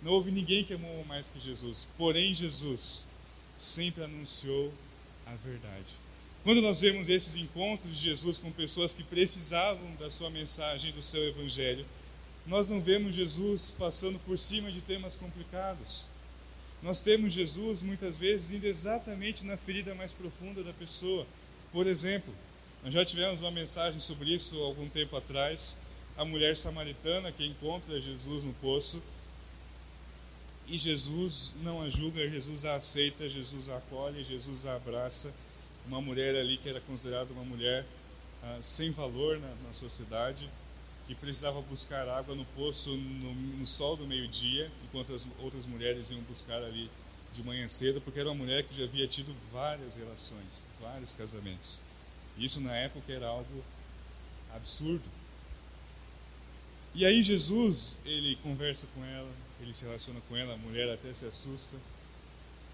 Não 0.00 0.12
houve 0.12 0.30
ninguém 0.30 0.64
que 0.64 0.72
amou 0.72 1.04
mais 1.04 1.28
que 1.28 1.38
Jesus. 1.38 1.86
Porém, 1.98 2.34
Jesus 2.34 3.08
sempre 3.54 4.02
anunciou 4.02 4.72
a 5.26 5.34
verdade. 5.34 5.92
Quando 6.42 6.62
nós 6.62 6.80
vemos 6.80 7.10
esses 7.10 7.36
encontros 7.36 7.94
de 7.94 8.08
Jesus 8.08 8.38
com 8.38 8.50
pessoas 8.50 8.94
que 8.94 9.02
precisavam 9.02 9.94
da 9.96 10.10
sua 10.10 10.30
mensagem, 10.30 10.92
do 10.92 11.02
seu 11.02 11.22
evangelho, 11.28 11.84
nós 12.46 12.66
não 12.66 12.80
vemos 12.80 13.14
Jesus 13.14 13.70
passando 13.70 14.18
por 14.20 14.38
cima 14.38 14.72
de 14.72 14.80
temas 14.80 15.14
complicados. 15.14 16.06
Nós 16.82 17.02
temos 17.02 17.34
Jesus 17.34 17.82
muitas 17.82 18.16
vezes 18.16 18.52
indo 18.52 18.64
exatamente 18.64 19.44
na 19.44 19.58
ferida 19.58 19.94
mais 19.94 20.14
profunda 20.14 20.62
da 20.62 20.72
pessoa. 20.72 21.26
Por 21.72 21.86
exemplo, 21.86 22.32
nós 22.84 22.94
já 22.94 23.04
tivemos 23.04 23.40
uma 23.40 23.50
mensagem 23.50 24.00
sobre 24.00 24.32
isso 24.32 24.56
algum 24.62 24.88
tempo 24.88 25.16
atrás. 25.16 25.78
A 26.16 26.24
mulher 26.24 26.56
samaritana 26.56 27.30
que 27.32 27.44
encontra 27.44 28.00
Jesus 28.00 28.44
no 28.44 28.52
poço 28.54 29.02
e 30.66 30.78
Jesus 30.78 31.54
não 31.62 31.80
a 31.80 31.88
julga, 31.88 32.28
Jesus 32.28 32.64
a 32.64 32.74
aceita, 32.76 33.28
Jesus 33.28 33.68
a 33.70 33.78
acolhe, 33.78 34.22
Jesus 34.22 34.66
a 34.66 34.76
abraça. 34.76 35.32
Uma 35.86 36.00
mulher 36.00 36.36
ali 36.36 36.58
que 36.58 36.68
era 36.68 36.80
considerada 36.80 37.32
uma 37.32 37.44
mulher 37.44 37.84
ah, 38.42 38.58
sem 38.60 38.90
valor 38.90 39.38
na, 39.40 39.48
na 39.66 39.72
sociedade, 39.72 40.48
que 41.06 41.14
precisava 41.14 41.60
buscar 41.62 42.06
água 42.08 42.34
no 42.34 42.44
poço 42.44 42.90
no, 42.90 43.34
no 43.34 43.66
sol 43.66 43.96
do 43.96 44.06
meio-dia, 44.06 44.70
enquanto 44.84 45.14
as 45.14 45.26
outras 45.40 45.64
mulheres 45.64 46.10
iam 46.10 46.20
buscar 46.22 46.62
ali 46.62 46.90
de 47.32 47.42
manhã 47.42 47.66
cedo, 47.68 48.00
porque 48.02 48.20
era 48.20 48.28
uma 48.28 48.34
mulher 48.34 48.62
que 48.64 48.76
já 48.76 48.84
havia 48.84 49.06
tido 49.08 49.34
várias 49.50 49.96
relações, 49.96 50.64
vários 50.80 51.14
casamentos. 51.14 51.80
Isso 52.38 52.60
na 52.60 52.74
época 52.74 53.12
era 53.12 53.26
algo 53.26 53.64
absurdo. 54.54 55.04
E 56.94 57.04
aí 57.04 57.22
Jesus, 57.22 57.98
ele 58.04 58.36
conversa 58.36 58.86
com 58.94 59.04
ela, 59.04 59.30
ele 59.60 59.74
se 59.74 59.84
relaciona 59.84 60.20
com 60.28 60.36
ela, 60.36 60.54
a 60.54 60.58
mulher 60.58 60.90
até 60.90 61.12
se 61.12 61.24
assusta. 61.26 61.76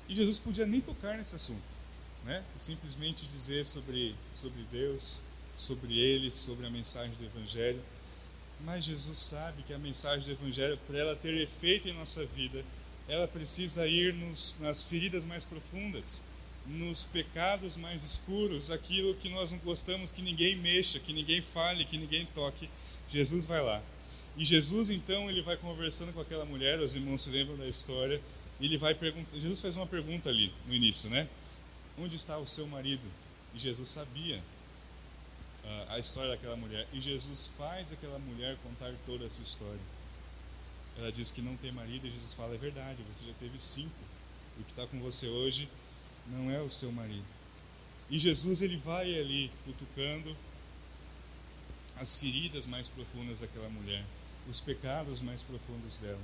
E 0.08 0.14
Jesus 0.14 0.38
podia 0.38 0.66
nem 0.66 0.80
tocar 0.80 1.16
nesse 1.16 1.34
assunto, 1.34 1.74
né? 2.24 2.44
Simplesmente 2.58 3.26
dizer 3.26 3.64
sobre 3.64 4.14
sobre 4.34 4.62
Deus, 4.70 5.22
sobre 5.56 5.98
ele, 5.98 6.30
sobre 6.30 6.66
a 6.66 6.70
mensagem 6.70 7.14
do 7.16 7.24
evangelho. 7.24 7.82
Mas 8.60 8.84
Jesus 8.84 9.18
sabe 9.18 9.62
que 9.62 9.74
a 9.74 9.78
mensagem 9.78 10.24
do 10.24 10.40
Evangelho, 10.40 10.78
para 10.86 10.98
ela 10.98 11.16
ter 11.16 11.34
efeito 11.34 11.88
em 11.88 11.92
nossa 11.92 12.24
vida, 12.24 12.64
ela 13.08 13.28
precisa 13.28 13.86
ir 13.86 14.14
nos, 14.14 14.56
nas 14.60 14.84
feridas 14.84 15.24
mais 15.24 15.44
profundas, 15.44 16.22
nos 16.66 17.04
pecados 17.04 17.76
mais 17.76 18.02
escuros, 18.02 18.70
aquilo 18.70 19.14
que 19.16 19.28
nós 19.28 19.52
não 19.52 19.58
gostamos 19.58 20.10
que 20.10 20.22
ninguém 20.22 20.56
mexa, 20.56 20.98
que 20.98 21.12
ninguém 21.12 21.42
fale, 21.42 21.84
que 21.84 21.98
ninguém 21.98 22.26
toque. 22.34 22.68
Jesus 23.08 23.46
vai 23.46 23.62
lá. 23.62 23.82
E 24.36 24.44
Jesus, 24.44 24.90
então, 24.90 25.30
ele 25.30 25.42
vai 25.42 25.56
conversando 25.56 26.12
com 26.12 26.20
aquela 26.20 26.44
mulher, 26.44 26.80
os 26.80 26.94
irmãos 26.94 27.22
se 27.22 27.30
lembram 27.30 27.56
da 27.56 27.68
história, 27.68 28.20
e 28.58 28.66
ele 28.66 28.78
vai 28.78 28.94
perguntar. 28.94 29.38
Jesus 29.38 29.60
faz 29.60 29.76
uma 29.76 29.86
pergunta 29.86 30.28
ali 30.28 30.52
no 30.66 30.74
início, 30.74 31.10
né? 31.10 31.28
Onde 31.98 32.16
está 32.16 32.38
o 32.38 32.46
seu 32.46 32.66
marido? 32.66 33.06
E 33.54 33.58
Jesus 33.58 33.88
sabia 33.88 34.42
a 35.88 35.98
história 35.98 36.30
daquela 36.30 36.56
mulher. 36.56 36.86
E 36.92 37.00
Jesus 37.00 37.50
faz 37.56 37.92
aquela 37.92 38.18
mulher 38.18 38.56
contar 38.62 38.92
toda 39.06 39.26
a 39.26 39.30
sua 39.30 39.42
história. 39.42 39.80
Ela 40.98 41.10
diz 41.10 41.30
que 41.30 41.42
não 41.42 41.56
tem 41.56 41.72
marido 41.72 42.06
e 42.06 42.10
Jesus 42.10 42.34
fala: 42.34 42.54
é 42.54 42.58
verdade, 42.58 43.02
você 43.12 43.26
já 43.26 43.32
teve 43.34 43.58
cinco. 43.58 43.90
O 44.58 44.64
que 44.64 44.70
está 44.70 44.86
com 44.86 45.00
você 45.00 45.26
hoje 45.26 45.68
não 46.28 46.50
é 46.50 46.60
o 46.60 46.70
seu 46.70 46.90
marido. 46.92 47.24
E 48.10 48.18
Jesus 48.18 48.60
ele 48.60 48.76
vai 48.76 49.18
ali 49.18 49.50
cutucando 49.64 50.36
as 51.96 52.16
feridas 52.16 52.66
mais 52.66 52.88
profundas 52.88 53.40
daquela 53.40 53.68
mulher, 53.70 54.04
os 54.48 54.60
pecados 54.60 55.20
mais 55.20 55.42
profundos 55.42 55.98
dela. 55.98 56.20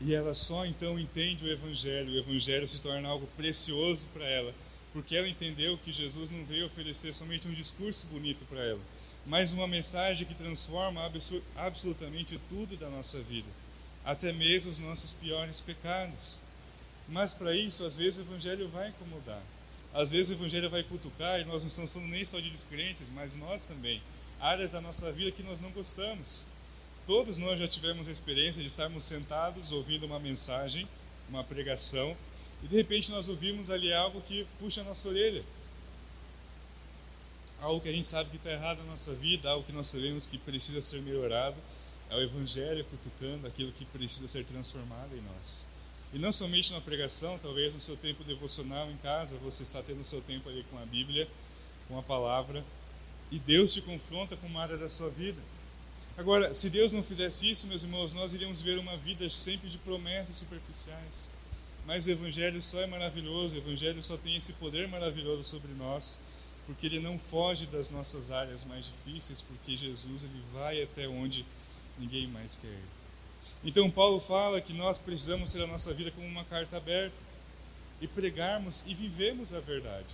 E 0.00 0.14
ela 0.14 0.34
só 0.34 0.64
então 0.66 0.98
entende 0.98 1.44
o 1.44 1.50
Evangelho. 1.50 2.12
O 2.12 2.18
Evangelho 2.18 2.66
se 2.66 2.80
torna 2.80 3.08
algo 3.08 3.26
precioso 3.36 4.06
para 4.12 4.24
ela 4.24 4.54
porque 4.92 5.16
ela 5.16 5.28
entendeu 5.28 5.78
que 5.78 5.92
Jesus 5.92 6.30
não 6.30 6.44
veio 6.44 6.66
oferecer 6.66 7.12
somente 7.14 7.46
um 7.46 7.52
discurso 7.52 8.06
bonito 8.08 8.44
para 8.46 8.60
ela, 8.60 8.80
mas 9.26 9.52
uma 9.52 9.68
mensagem 9.68 10.26
que 10.26 10.34
transforma 10.34 11.00
absolutamente 11.56 12.40
tudo 12.48 12.76
da 12.76 12.88
nossa 12.90 13.20
vida, 13.22 13.48
até 14.04 14.32
mesmo 14.32 14.70
os 14.70 14.78
nossos 14.78 15.12
piores 15.12 15.60
pecados. 15.60 16.40
Mas 17.10 17.34
para 17.34 17.54
isso, 17.54 17.84
às 17.84 17.96
vezes 17.96 18.18
o 18.18 18.22
Evangelho 18.22 18.68
vai 18.68 18.88
incomodar, 18.88 19.42
às 19.92 20.12
vezes 20.12 20.30
o 20.30 20.32
Evangelho 20.34 20.70
vai 20.70 20.84
cutucar, 20.84 21.40
e 21.40 21.44
nós 21.44 21.62
não 21.62 21.66
estamos 21.68 21.92
falando 21.92 22.10
nem 22.10 22.24
só 22.24 22.38
de 22.38 22.48
descrentes, 22.48 23.10
mas 23.10 23.34
nós 23.34 23.64
também, 23.66 24.00
áreas 24.38 24.72
da 24.72 24.80
nossa 24.80 25.10
vida 25.10 25.32
que 25.32 25.42
nós 25.42 25.60
não 25.60 25.70
gostamos. 25.72 26.46
Todos 27.06 27.36
nós 27.36 27.58
já 27.58 27.66
tivemos 27.66 28.06
a 28.06 28.12
experiência 28.12 28.62
de 28.62 28.68
estarmos 28.68 29.04
sentados 29.04 29.72
ouvindo 29.72 30.06
uma 30.06 30.20
mensagem, 30.20 30.86
uma 31.28 31.42
pregação, 31.42 32.16
e 32.62 32.68
de 32.68 32.76
repente 32.76 33.10
nós 33.10 33.26
ouvimos 33.26 33.70
ali 33.70 33.92
algo 33.92 34.20
que 34.22 34.46
puxa 34.60 34.82
a 34.82 34.84
nossa 34.84 35.08
orelha. 35.08 35.42
Algo 37.60 37.80
que 37.80 37.88
a 37.88 37.92
gente 37.92 38.06
sabe 38.06 38.30
que 38.30 38.36
está 38.36 38.52
errado 38.52 38.78
na 38.78 38.92
nossa 38.92 39.12
vida, 39.14 39.50
algo 39.50 39.66
que 39.66 39.72
nós 39.72 39.88
sabemos 39.88 40.26
que 40.26 40.38
precisa 40.38 40.80
ser 40.80 41.02
melhorado. 41.02 41.60
É 42.08 42.16
o 42.16 42.20
Evangelho 42.20 42.84
cutucando 42.84 43.46
aquilo 43.46 43.72
que 43.72 43.84
precisa 43.86 44.28
ser 44.28 44.44
transformado 44.44 45.14
em 45.16 45.20
nós. 45.22 45.66
E 46.12 46.18
não 46.18 46.32
somente 46.32 46.72
na 46.72 46.80
pregação, 46.80 47.38
talvez 47.38 47.72
no 47.72 47.78
seu 47.78 47.96
tempo 47.96 48.24
devocional 48.24 48.90
em 48.90 48.96
casa, 48.96 49.38
você 49.38 49.62
está 49.62 49.80
tendo 49.82 50.02
seu 50.02 50.20
tempo 50.20 50.48
ali 50.48 50.64
com 50.70 50.78
a 50.78 50.86
Bíblia, 50.86 51.28
com 51.86 51.98
a 51.98 52.02
palavra, 52.02 52.64
e 53.30 53.38
Deus 53.38 53.72
te 53.72 53.80
confronta 53.80 54.36
com 54.36 54.46
uma 54.48 54.62
área 54.62 54.76
da 54.76 54.88
sua 54.88 55.08
vida. 55.08 55.40
Agora, 56.16 56.52
se 56.52 56.68
Deus 56.68 56.92
não 56.92 57.02
fizesse 57.02 57.48
isso, 57.48 57.66
meus 57.68 57.84
irmãos, 57.84 58.12
nós 58.12 58.34
iríamos 58.34 58.60
ver 58.60 58.78
uma 58.78 58.96
vida 58.96 59.30
sempre 59.30 59.70
de 59.70 59.78
promessas 59.78 60.36
superficiais. 60.36 61.30
Mas 61.86 62.06
o 62.06 62.10
Evangelho 62.10 62.60
só 62.60 62.80
é 62.80 62.86
maravilhoso, 62.86 63.54
o 63.54 63.58
Evangelho 63.58 64.02
só 64.02 64.16
tem 64.16 64.36
esse 64.36 64.52
poder 64.54 64.88
maravilhoso 64.88 65.44
sobre 65.44 65.72
nós, 65.74 66.18
porque 66.66 66.86
ele 66.86 67.00
não 67.00 67.18
foge 67.18 67.66
das 67.66 67.88
nossas 67.88 68.30
áreas 68.30 68.64
mais 68.64 68.86
difíceis, 68.86 69.40
porque 69.40 69.76
Jesus 69.76 70.24
ele 70.24 70.42
vai 70.52 70.82
até 70.82 71.08
onde 71.08 71.46
ninguém 71.98 72.26
mais 72.26 72.56
quer 72.56 72.68
ir. 72.68 72.99
Então 73.62 73.90
Paulo 73.90 74.20
fala 74.20 74.60
que 74.60 74.72
nós 74.72 74.96
precisamos 74.96 75.52
ter 75.52 75.62
a 75.62 75.66
nossa 75.66 75.92
vida 75.92 76.10
como 76.10 76.26
uma 76.26 76.44
carta 76.44 76.78
aberta 76.78 77.22
e 78.00 78.06
pregarmos 78.06 78.82
e 78.86 78.94
vivemos 78.94 79.52
a 79.52 79.60
verdade. 79.60 80.06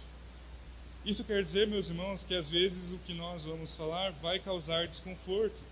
Isso 1.04 1.22
quer 1.22 1.42
dizer, 1.44 1.68
meus 1.68 1.88
irmãos, 1.88 2.24
que 2.24 2.34
às 2.34 2.48
vezes 2.48 2.90
o 2.90 2.98
que 2.98 3.14
nós 3.14 3.44
vamos 3.44 3.76
falar 3.76 4.10
vai 4.10 4.40
causar 4.40 4.88
desconforto. 4.88 5.62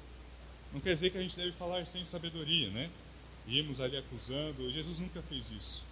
Não 0.73 0.81
quer 0.81 0.95
dizer 0.95 1.11
que 1.11 1.19
a 1.19 1.23
gente 1.23 1.37
deve 1.37 1.51
falar 1.51 1.85
sem 1.87 2.05
sabedoria, 2.05 2.71
né? 2.71 2.89
Irmos 3.49 3.81
ali 3.81 3.97
acusando. 3.97 4.71
Jesus 4.71 5.01
nunca 5.01 5.21
fez 5.21 5.51
isso. 5.51 5.85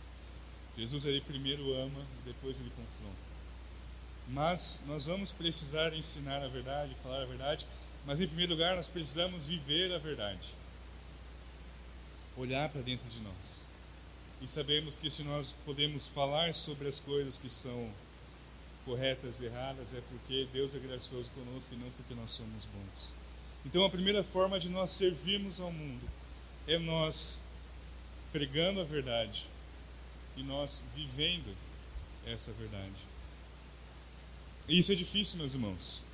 Jesus 0.79 1.05
ele 1.05 1.21
primeiro 1.21 1.75
ama, 1.75 2.07
depois 2.25 2.61
ele 2.61 2.71
confronta. 2.71 3.33
Mas 4.29 4.81
nós 4.87 5.07
vamos 5.07 5.33
precisar 5.33 5.93
ensinar 5.93 6.43
a 6.43 6.49
verdade, 6.49 6.95
falar 7.03 7.23
a 7.23 7.27
verdade, 7.27 7.67
mas 8.07 8.21
em 8.21 8.27
primeiro 8.29 8.53
lugar 8.53 8.77
nós 8.77 8.87
precisamos 8.87 9.47
viver 9.47 9.93
a 9.93 9.99
verdade. 9.99 10.55
Olhar 12.37 12.69
para 12.69 12.81
dentro 12.83 13.09
de 13.09 13.21
nós. 13.21 13.67
E 14.41 14.49
sabemos 14.49 14.97
que 14.97 15.11
se 15.11 15.23
nós 15.23 15.55
podemos 15.65 16.09
falar 16.09 16.53
sobre 16.55 16.89
as 16.89 16.99
coisas 16.99 17.39
que 17.39 17.49
são 17.49 17.91
corretas 18.85 19.41
e 19.41 19.45
erradas, 19.45 19.95
é 19.95 20.01
porque 20.11 20.49
Deus 20.53 20.75
é 20.75 20.79
gracioso 20.79 21.31
conosco 21.31 21.75
e 21.75 21.77
não 21.77 21.91
porque 21.91 22.15
nós 22.15 22.31
somos 22.31 22.65
bons. 22.65 23.15
Então 23.65 23.85
a 23.85 23.91
primeira 23.91 24.25
forma 24.25 24.59
de 24.59 24.69
nós 24.69 24.91
servirmos 24.91 25.61
ao 25.61 25.71
mundo 25.71 26.09
é 26.67 26.79
nós 26.79 27.43
pregando 28.33 28.81
a 28.81 28.85
verdade, 28.85 29.47
e 30.37 30.43
nós 30.43 30.83
vivendo 30.95 31.55
essa 32.27 32.53
verdade. 32.53 33.13
E 34.69 34.79
isso 34.79 34.93
é 34.93 34.95
difícil, 34.95 35.39
meus 35.39 35.55
irmãos. 35.55 36.05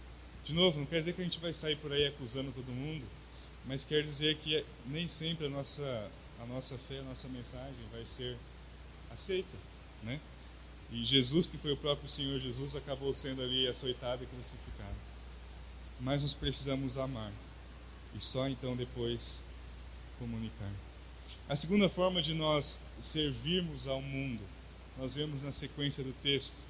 De 0.45 0.55
novo, 0.55 0.79
não 0.79 0.87
quer 0.87 0.99
dizer 0.99 1.13
que 1.13 1.21
a 1.21 1.25
gente 1.25 1.39
vai 1.39 1.53
sair 1.53 1.77
por 1.77 1.93
aí 1.93 2.07
acusando 2.07 2.51
todo 2.53 2.73
mundo, 2.73 3.07
mas 3.69 3.85
quer 3.85 4.03
dizer 4.03 4.35
que 4.37 4.65
nem 4.87 5.07
sempre 5.07 5.47
a 5.47 5.51
nossa, 5.51 6.11
a 6.41 6.47
nossa 6.47 6.79
fé, 6.79 6.99
a 7.01 7.03
nossa 7.03 7.29
mensagem 7.29 7.85
vai 7.93 8.05
ser 8.07 8.35
aceita, 9.13 9.57
né? 10.03 10.19
E 10.91 11.05
Jesus, 11.05 11.45
que 11.45 11.59
foi 11.59 11.73
o 11.73 11.77
próprio 11.77 12.09
Senhor 12.09 12.41
Jesus, 12.41 12.75
acabou 12.75 13.13
sendo 13.13 13.43
ali 13.43 13.69
açoitado 13.69 14.25
e 14.25 14.27
crucificado. 14.27 14.97
Mas 16.01 16.23
nós 16.23 16.33
precisamos 16.33 16.97
amar 16.97 17.31
e 18.15 18.25
só 18.25 18.49
então 18.49 18.75
depois 18.75 19.43
comunicar. 20.19 20.73
A 21.47 21.55
segunda 21.55 21.91
forma 21.91 22.23
de 22.23 22.33
nós 22.33 22.81
servirmos 22.99 23.87
ao 23.87 24.01
mundo, 24.01 24.43
nós 24.97 25.15
vemos 25.15 25.43
na 25.43 25.53
sequência 25.53 26.03
do 26.03 26.13
texto. 26.23 26.63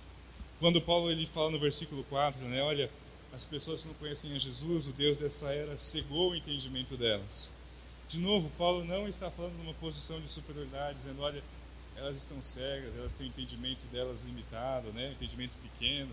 Quando 0.59 0.81
Paulo 0.81 1.13
ele 1.13 1.25
fala 1.27 1.53
no 1.53 1.61
versículo 1.61 2.03
4, 2.05 2.43
né, 2.47 2.61
olha, 2.63 2.91
as 3.33 3.45
pessoas 3.45 3.83
que 3.83 3.89
não 3.89 3.95
conhecem 3.95 4.35
a 4.35 4.39
Jesus, 4.39 4.87
o 4.87 4.93
Deus 4.93 5.19
dessa 5.19 5.53
era, 5.53 5.77
cegou 5.77 6.31
o 6.31 6.37
entendimento 6.37 6.97
delas. 6.97 7.53
De 8.09 8.19
novo, 8.19 8.51
Paulo 8.57 8.85
não 8.85 9.07
está 9.07 9.31
falando 9.31 9.57
numa 9.59 9.75
posição 9.75 10.21
de 10.21 10.31
superioridade, 10.31 10.99
dizendo, 10.99 11.21
olha, 11.21 11.43
elas 11.97 12.17
estão 12.17 12.43
cegas, 12.43 12.97
elas 12.97 13.15
têm 13.15 13.27
o 13.27 13.31
entendimento 13.31 13.87
delas 13.89 14.23
limitado, 14.23 14.93
né, 14.93 15.13
entendimento 15.13 15.57
pequeno. 15.59 16.11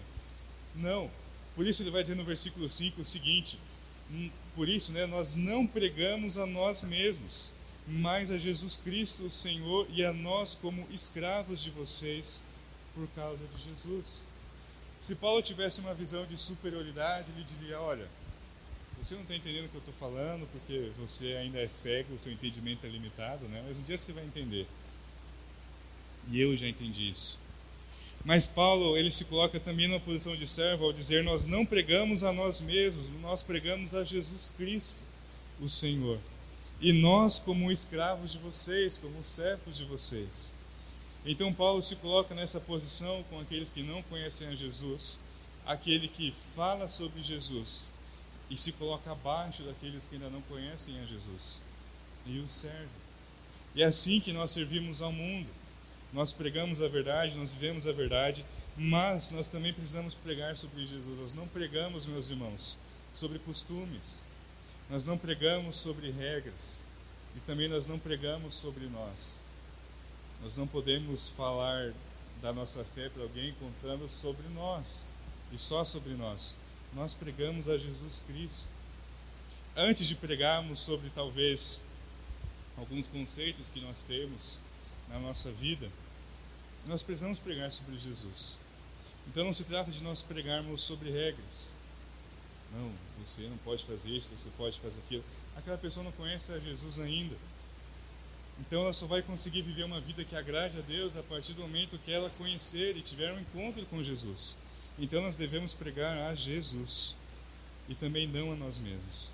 Não. 0.76 1.10
Por 1.56 1.66
isso 1.66 1.82
ele 1.82 1.92
vai 1.92 2.02
dizer 2.02 2.16
no 2.16 2.26
versículo 2.26 2.68
5 2.68 3.02
o 3.02 3.06
seguinte: 3.06 3.58
hum, 4.12 4.30
por 4.56 4.68
isso, 4.68 4.92
né, 4.92 5.06
nós 5.06 5.36
não 5.36 5.66
pregamos 5.66 6.38
a 6.38 6.46
nós 6.46 6.82
mesmos, 6.82 7.52
mas 7.88 8.30
a 8.30 8.38
Jesus 8.38 8.76
Cristo, 8.76 9.26
o 9.26 9.32
Senhor, 9.32 9.88
e 9.90 10.04
a 10.04 10.12
nós 10.12 10.56
como 10.56 10.88
escravos 10.92 11.62
de 11.62 11.70
vocês 11.70 12.42
por 12.94 13.08
causa 13.10 13.46
de 13.48 13.64
Jesus. 13.64 14.26
Se 15.00 15.16
Paulo 15.16 15.42
tivesse 15.42 15.82
uma 15.82 15.94
visão 15.94 16.26
de 16.26 16.38
superioridade, 16.38 17.28
ele 17.36 17.44
diria: 17.44 17.80
Olha, 17.80 18.08
você 19.02 19.14
não 19.14 19.22
está 19.22 19.36
entendendo 19.36 19.66
o 19.66 19.70
que 19.70 19.76
eu 19.76 19.80
estou 19.80 19.94
falando 19.94 20.48
porque 20.52 20.92
você 20.98 21.34
ainda 21.36 21.60
é 21.60 21.68
cego, 21.68 22.16
o 22.16 22.20
seu 22.20 22.32
entendimento 22.32 22.86
é 22.86 22.90
limitado, 22.90 23.46
né? 23.48 23.64
mas 23.68 23.80
um 23.80 23.84
dia 23.84 23.98
você 23.98 24.14
vai 24.14 24.24
entender. 24.24 24.66
E 26.28 26.42
eu 26.42 26.56
já 26.58 26.68
entendi 26.68 27.10
isso. 27.10 27.40
Mas 28.24 28.48
Paulo, 28.48 28.98
ele 28.98 29.12
se 29.12 29.26
coloca 29.26 29.60
também 29.60 29.88
numa 29.88 30.00
posição 30.00 30.36
de 30.36 30.48
servo 30.48 30.86
ao 30.86 30.94
dizer: 30.94 31.24
Nós 31.24 31.46
não 31.46 31.64
pregamos 31.66 32.24
a 32.24 32.34
nós 32.34 32.60
mesmos, 32.60 33.10
nós 33.22 33.44
pregamos 33.44 33.94
a 33.94 34.04
Jesus 34.04 34.52
Cristo, 34.58 35.04
o 35.62 35.70
Senhor. 35.70 36.20
E 36.82 36.92
nós, 36.92 37.38
como 37.38 37.72
escravos 37.72 38.32
de 38.32 38.40
vocês, 38.40 38.98
como 38.98 39.24
servos 39.24 39.78
de 39.78 39.86
vocês. 39.86 40.54
Então, 41.26 41.52
Paulo 41.52 41.82
se 41.82 41.96
coloca 41.96 42.36
nessa 42.36 42.60
posição 42.60 43.24
com 43.30 43.40
aqueles 43.40 43.70
que 43.70 43.82
não 43.82 44.04
conhecem 44.04 44.48
a 44.48 44.56
Jesus, 44.56 45.20
aquele 45.66 46.08
que 46.08 46.32
fala 46.32 46.88
sobre 46.88 47.22
Jesus 47.24 47.90
e 48.50 48.58
se 48.58 48.72
coloca 48.74 49.12
abaixo 49.12 49.64
daqueles 49.64 50.06
que 50.06 50.16
ainda 50.16 50.30
não 50.30 50.42
conhecem 50.44 51.00
a 51.00 51.06
Jesus 51.06 51.64
e 52.28 52.40
o 52.40 52.48
serve. 52.48 53.06
E 53.74 53.82
é 53.82 53.86
assim 53.86 54.20
que 54.20 54.32
nós 54.32 54.52
servimos 54.52 55.02
ao 55.02 55.12
mundo. 55.12 55.50
Nós 56.14 56.32
pregamos 56.32 56.82
a 56.82 56.88
verdade, 56.88 57.38
nós 57.38 57.52
vivemos 57.52 57.88
a 57.88 57.92
verdade, 57.92 58.46
mas 58.78 59.32
nós 59.32 59.48
também 59.48 59.74
precisamos 59.74 60.16
pregar 60.16 60.56
sobre 60.56 60.86
Jesus. 60.86 61.20
Nós 61.20 61.34
não 61.34 61.48
pregamos, 61.48 62.06
meus 62.06 62.30
irmãos, 62.30 62.78
sobre 63.12 63.40
costumes. 63.40 64.24
Nós 64.90 65.04
não 65.04 65.18
pregamos 65.18 65.76
sobre 65.76 66.12
regras. 66.12 66.86
E 67.36 67.40
também 67.42 67.68
nós 67.68 67.88
não 67.88 68.00
pregamos 68.00 68.56
sobre 68.56 68.86
nós. 68.88 69.45
Nós 70.42 70.58
não 70.58 70.68
podemos 70.68 71.30
falar 71.30 71.94
da 72.42 72.54
nossa 72.54 72.84
fé 72.84 73.10
para 73.10 73.24
alguém 73.24 73.54
contando 73.54 74.08
sobre 74.08 74.48
nós 74.50 75.10
e 75.52 75.58
só 75.58 75.84
sobre 75.84 76.14
nós. 76.14 76.56
Nós 76.94 77.14
pregamos 77.14 77.68
a 77.68 77.78
Jesus 77.78 78.22
Cristo. 78.28 78.74
Antes 79.76 80.08
de 80.08 80.16
pregarmos 80.16 80.80
sobre 80.80 81.10
talvez 81.10 81.82
alguns 82.78 83.08
conceitos 83.08 83.70
que 83.70 83.82
nós 83.82 84.04
temos 84.04 84.60
na 85.10 85.20
nossa 85.20 85.52
vida, 85.52 85.90
nós 86.86 87.04
precisamos 87.04 87.40
pregar 87.40 87.72
sobre 87.72 87.98
Jesus. 87.98 88.58
Então 89.28 89.44
não 89.44 89.54
se 89.54 89.64
trata 89.64 89.92
de 89.92 90.04
nós 90.04 90.22
pregarmos 90.22 90.82
sobre 90.82 91.10
regras. 91.12 91.74
Não, 92.72 92.92
você 93.20 93.42
não 93.44 93.58
pode 93.58 93.84
fazer 93.86 94.10
isso, 94.10 94.32
você 94.36 94.50
pode 94.58 94.80
fazer 94.80 95.02
aquilo. 95.02 95.24
Aquela 95.56 95.78
pessoa 95.78 96.04
não 96.04 96.12
conhece 96.12 96.52
a 96.52 96.60
Jesus 96.60 97.00
ainda. 97.00 97.36
Então 98.60 98.84
ela 98.84 98.94
só 98.94 99.06
vai 99.06 99.22
conseguir 99.22 99.62
viver 99.62 99.84
uma 99.84 100.00
vida 100.00 100.24
que 100.24 100.36
agrade 100.36 100.78
a 100.78 100.82
Deus 100.82 101.18
a 101.18 101.24
partir 101.24 101.54
do 101.54 101.62
momento 101.62 102.00
que 102.00 102.12
ela 102.12 102.30
conhecer 102.32 102.96
e 102.96 103.02
tiver 103.02 103.34
um 103.34 103.40
encontro 103.40 103.86
com 103.88 104.02
Jesus. 104.02 104.58
Então 104.98 105.22
nós 105.22 105.36
devemos 105.36 105.74
pregar 105.74 106.18
a 106.30 106.36
Jesus 106.36 107.16
e 107.90 107.96
também 107.96 108.28
não 108.28 108.52
a 108.52 108.56
nós 108.56 108.78
mesmos. 108.78 109.32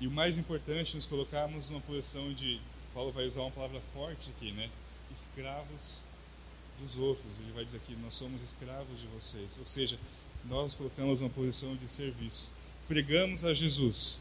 E 0.00 0.06
o 0.06 0.10
mais 0.10 0.38
importante, 0.38 0.94
nos 0.94 1.06
colocarmos 1.06 1.70
numa 1.70 1.80
posição 1.80 2.32
de, 2.32 2.60
Paulo 2.94 3.12
vai 3.12 3.26
usar 3.26 3.42
uma 3.42 3.50
palavra 3.50 3.80
forte 3.80 4.30
aqui, 4.30 4.52
né? 4.52 4.68
Escravos 5.12 6.04
dos 6.80 6.96
outros. 6.96 7.40
Ele 7.40 7.52
vai 7.52 7.64
dizer 7.64 7.78
aqui, 7.78 7.94
nós 8.02 8.14
somos 8.14 8.42
escravos 8.42 9.00
de 9.00 9.06
vocês. 9.08 9.58
Ou 9.58 9.64
seja, 9.64 9.98
nós 10.46 10.64
nos 10.64 10.74
colocamos 10.74 11.20
numa 11.20 11.30
posição 11.30 11.74
de 11.76 11.88
serviço. 11.88 12.50
Pregamos 12.88 13.44
a 13.44 13.54
Jesus 13.54 14.20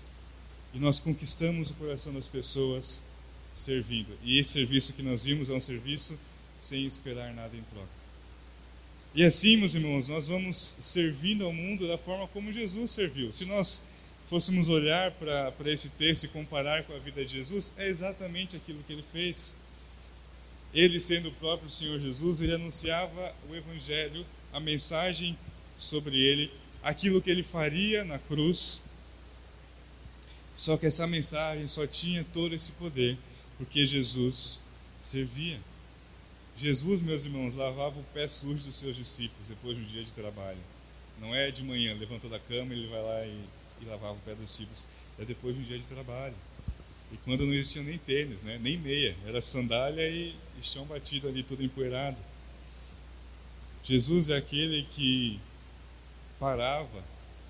e 0.74 0.80
nós 0.80 1.00
conquistamos 1.00 1.72
o 1.72 1.74
coração 1.74 2.14
das 2.14 2.28
pessoas 2.28 3.04
servindo. 3.52 4.18
E 4.24 4.40
esse 4.40 4.52
serviço 4.52 4.94
que 4.94 5.04
nós 5.04 5.24
vimos 5.24 5.50
é 5.50 5.54
um 5.54 5.60
serviço 5.60 6.18
sem 6.58 6.86
esperar 6.86 7.34
nada 7.34 7.56
em 7.56 7.64
troca. 7.64 8.02
E 9.14 9.24
assim, 9.24 9.58
meus 9.58 9.74
irmãos, 9.74 10.08
nós 10.08 10.28
vamos 10.28 10.78
servindo 10.80 11.44
ao 11.44 11.52
mundo 11.52 11.88
da 11.88 11.98
forma 11.98 12.28
como 12.30 12.52
Jesus 12.52 12.92
serviu. 12.92 13.34
Se 13.34 13.46
nós 13.46 13.82
fôssemos 14.26 14.70
olhar 14.70 15.12
para 15.12 15.72
esse 15.72 15.90
texto 15.90 16.24
e 16.24 16.28
comparar 16.30 16.84
com 16.84 16.96
a 16.96 17.00
vida 17.00 17.26
de 17.26 17.34
Jesus, 17.34 17.74
é 17.78 17.90
exatamente 17.90 18.56
aquilo 18.56 18.82
que 18.84 18.94
ele 18.94 19.04
fez. 19.04 19.58
Ele, 20.74 20.98
sendo 21.02 21.28
o 21.28 21.34
próprio 21.34 21.70
Senhor 21.70 22.00
Jesus, 22.00 22.40
ele 22.40 22.54
anunciava 22.54 23.36
o 23.50 23.56
Evangelho, 23.56 24.26
a 24.54 24.60
mensagem 24.62 25.38
sobre 25.78 26.18
ele, 26.18 26.50
aquilo 26.82 27.22
que 27.22 27.30
ele 27.30 27.44
faria 27.44 28.06
na 28.06 28.18
cruz. 28.18 28.80
Só 30.56 30.78
que 30.78 30.86
essa 30.86 31.06
mensagem 31.06 31.68
só 31.68 31.86
tinha 31.86 32.26
todo 32.34 32.56
esse 32.56 32.72
poder 32.74 33.18
porque 33.62 33.86
Jesus 33.86 34.64
servia. 35.00 35.60
Jesus, 36.58 37.00
meus 37.02 37.26
irmãos, 37.26 37.54
lavava 37.54 38.00
o 38.00 38.04
pé 38.06 38.28
sujo 38.28 38.64
dos 38.64 38.76
seus 38.76 38.96
discípulos 38.96 39.50
depois 39.50 39.78
de 39.78 39.84
um 39.84 39.86
dia 39.86 40.04
de 40.04 40.12
trabalho. 40.12 40.58
Não 41.20 41.34
é 41.36 41.52
de 41.52 41.64
manhã, 41.64 41.94
levantou 41.94 42.28
da 42.28 42.40
cama, 42.40 42.74
ele 42.74 42.88
vai 42.88 43.04
lá 43.04 43.24
e, 43.24 43.40
e 43.82 43.86
lavava 43.86 44.14
o 44.14 44.22
pé 44.22 44.34
dos 44.34 44.46
discípulos. 44.46 44.88
É 45.20 45.26
depois 45.26 45.56
de 45.56 45.62
um 45.62 45.64
dia 45.64 45.78
de 45.78 45.88
trabalho. 45.88 46.34
E 47.12 47.18
quando 47.18 47.46
não 47.46 47.54
existia 47.54 47.84
nem 47.84 48.00
tênis, 48.00 48.42
né? 48.42 48.58
nem 48.60 48.80
meia, 48.80 49.16
era 49.28 49.40
sandália 49.40 50.10
e, 50.10 50.36
e 50.60 50.64
chão 50.64 50.86
batido 50.86 51.28
ali, 51.28 51.44
tudo 51.44 51.64
empoeirado. 51.64 52.20
Jesus 53.84 54.30
é 54.32 54.38
aquele 54.38 54.88
que 54.90 55.40
parava 56.40 57.04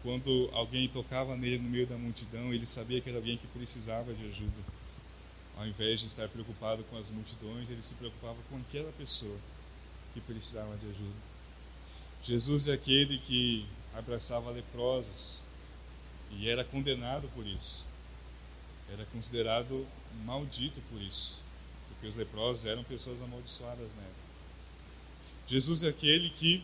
quando 0.04 0.50
alguém 0.52 0.90
tocava 0.90 1.38
nele 1.38 1.60
no 1.60 1.70
meio 1.70 1.88
da 1.88 1.98
multidão, 1.98 2.54
ele 2.54 2.66
sabia 2.66 3.00
que 3.00 3.08
era 3.08 3.18
alguém 3.18 3.38
que 3.38 3.48
precisava 3.48 4.14
de 4.14 4.28
ajuda. 4.28 4.81
Ao 5.58 5.68
invés 5.68 6.00
de 6.00 6.08
estar 6.08 6.28
preocupado 6.30 6.84
com 6.86 6.98
as 6.98 7.10
multidões, 7.10 7.70
ele 7.70 7.84
se 7.84 7.94
preocupava 7.96 8.38
com 8.50 8.58
aquela 8.58 8.92
pessoa 8.94 9.38
que 10.14 10.22
precisava 10.22 10.76
de 10.78 10.88
ajuda. 10.88 11.32
Jesus 12.24 12.68
é 12.68 12.74
aquele 12.74 13.18
que 13.18 13.66
abraçava 13.94 14.52
leprosos 14.52 15.42
e 16.32 16.48
era 16.48 16.64
condenado 16.64 17.28
por 17.30 17.46
isso. 17.46 17.86
Era 18.92 19.06
considerado 19.06 19.88
maldito 20.26 20.82
por 20.90 21.02
isso, 21.02 21.42
porque 21.90 22.08
os 22.08 22.16
leprosos 22.16 22.66
eram 22.66 22.84
pessoas 22.84 23.22
amaldiçoadas 23.22 23.96
na 23.96 24.02
época. 24.02 24.22
Jesus 25.48 25.84
é 25.84 25.90
aquele 25.90 26.30
que 26.30 26.64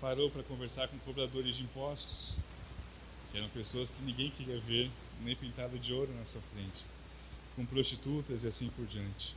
parou 0.00 0.30
para 0.30 0.42
conversar 0.42 0.88
com 0.88 0.98
cobradores 0.98 1.56
de 1.56 1.62
impostos, 1.62 2.36
que 3.30 3.38
eram 3.38 3.48
pessoas 3.50 3.90
que 3.90 4.02
ninguém 4.02 4.30
queria 4.30 4.60
ver 4.60 4.90
nem 5.22 5.36
pintado 5.36 5.78
de 5.78 5.92
ouro 5.92 6.12
na 6.14 6.24
sua 6.24 6.40
frente 6.40 6.84
com 7.56 7.64
prostitutas 7.64 8.44
e 8.44 8.48
assim 8.48 8.68
por 8.68 8.86
diante. 8.86 9.36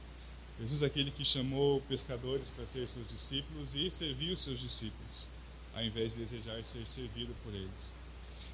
Jesus 0.60 0.82
é 0.82 0.88
aquele 0.88 1.12
que 1.12 1.24
chamou 1.24 1.82
pescadores 1.82 2.50
para 2.50 2.66
ser 2.66 2.88
seus 2.88 3.08
discípulos 3.08 3.76
e 3.76 3.90
serviu 3.92 4.34
os 4.34 4.40
seus 4.40 4.60
discípulos, 4.60 5.28
ao 5.76 5.84
invés 5.84 6.13
de 6.13 6.20
desejar 6.20 6.63
ser 6.63 6.86
servido 6.86 7.34
por 7.44 7.54
eles. 7.54 7.94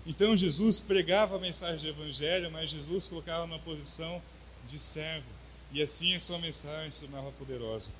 Então 0.05 0.35
Jesus 0.35 0.79
pregava 0.79 1.37
a 1.37 1.39
mensagem 1.39 1.79
do 1.79 2.01
Evangelho, 2.01 2.51
mas 2.51 2.71
Jesus 2.71 3.07
colocava 3.07 3.47
numa 3.47 3.59
posição 3.59 4.21
de 4.67 4.77
servo, 4.77 5.27
e 5.71 5.81
assim 5.81 6.13
a 6.13 6.19
sua 6.19 6.39
mensagem 6.39 6.91
se 6.91 7.01
tornava 7.01 7.31
poderosa. 7.33 7.91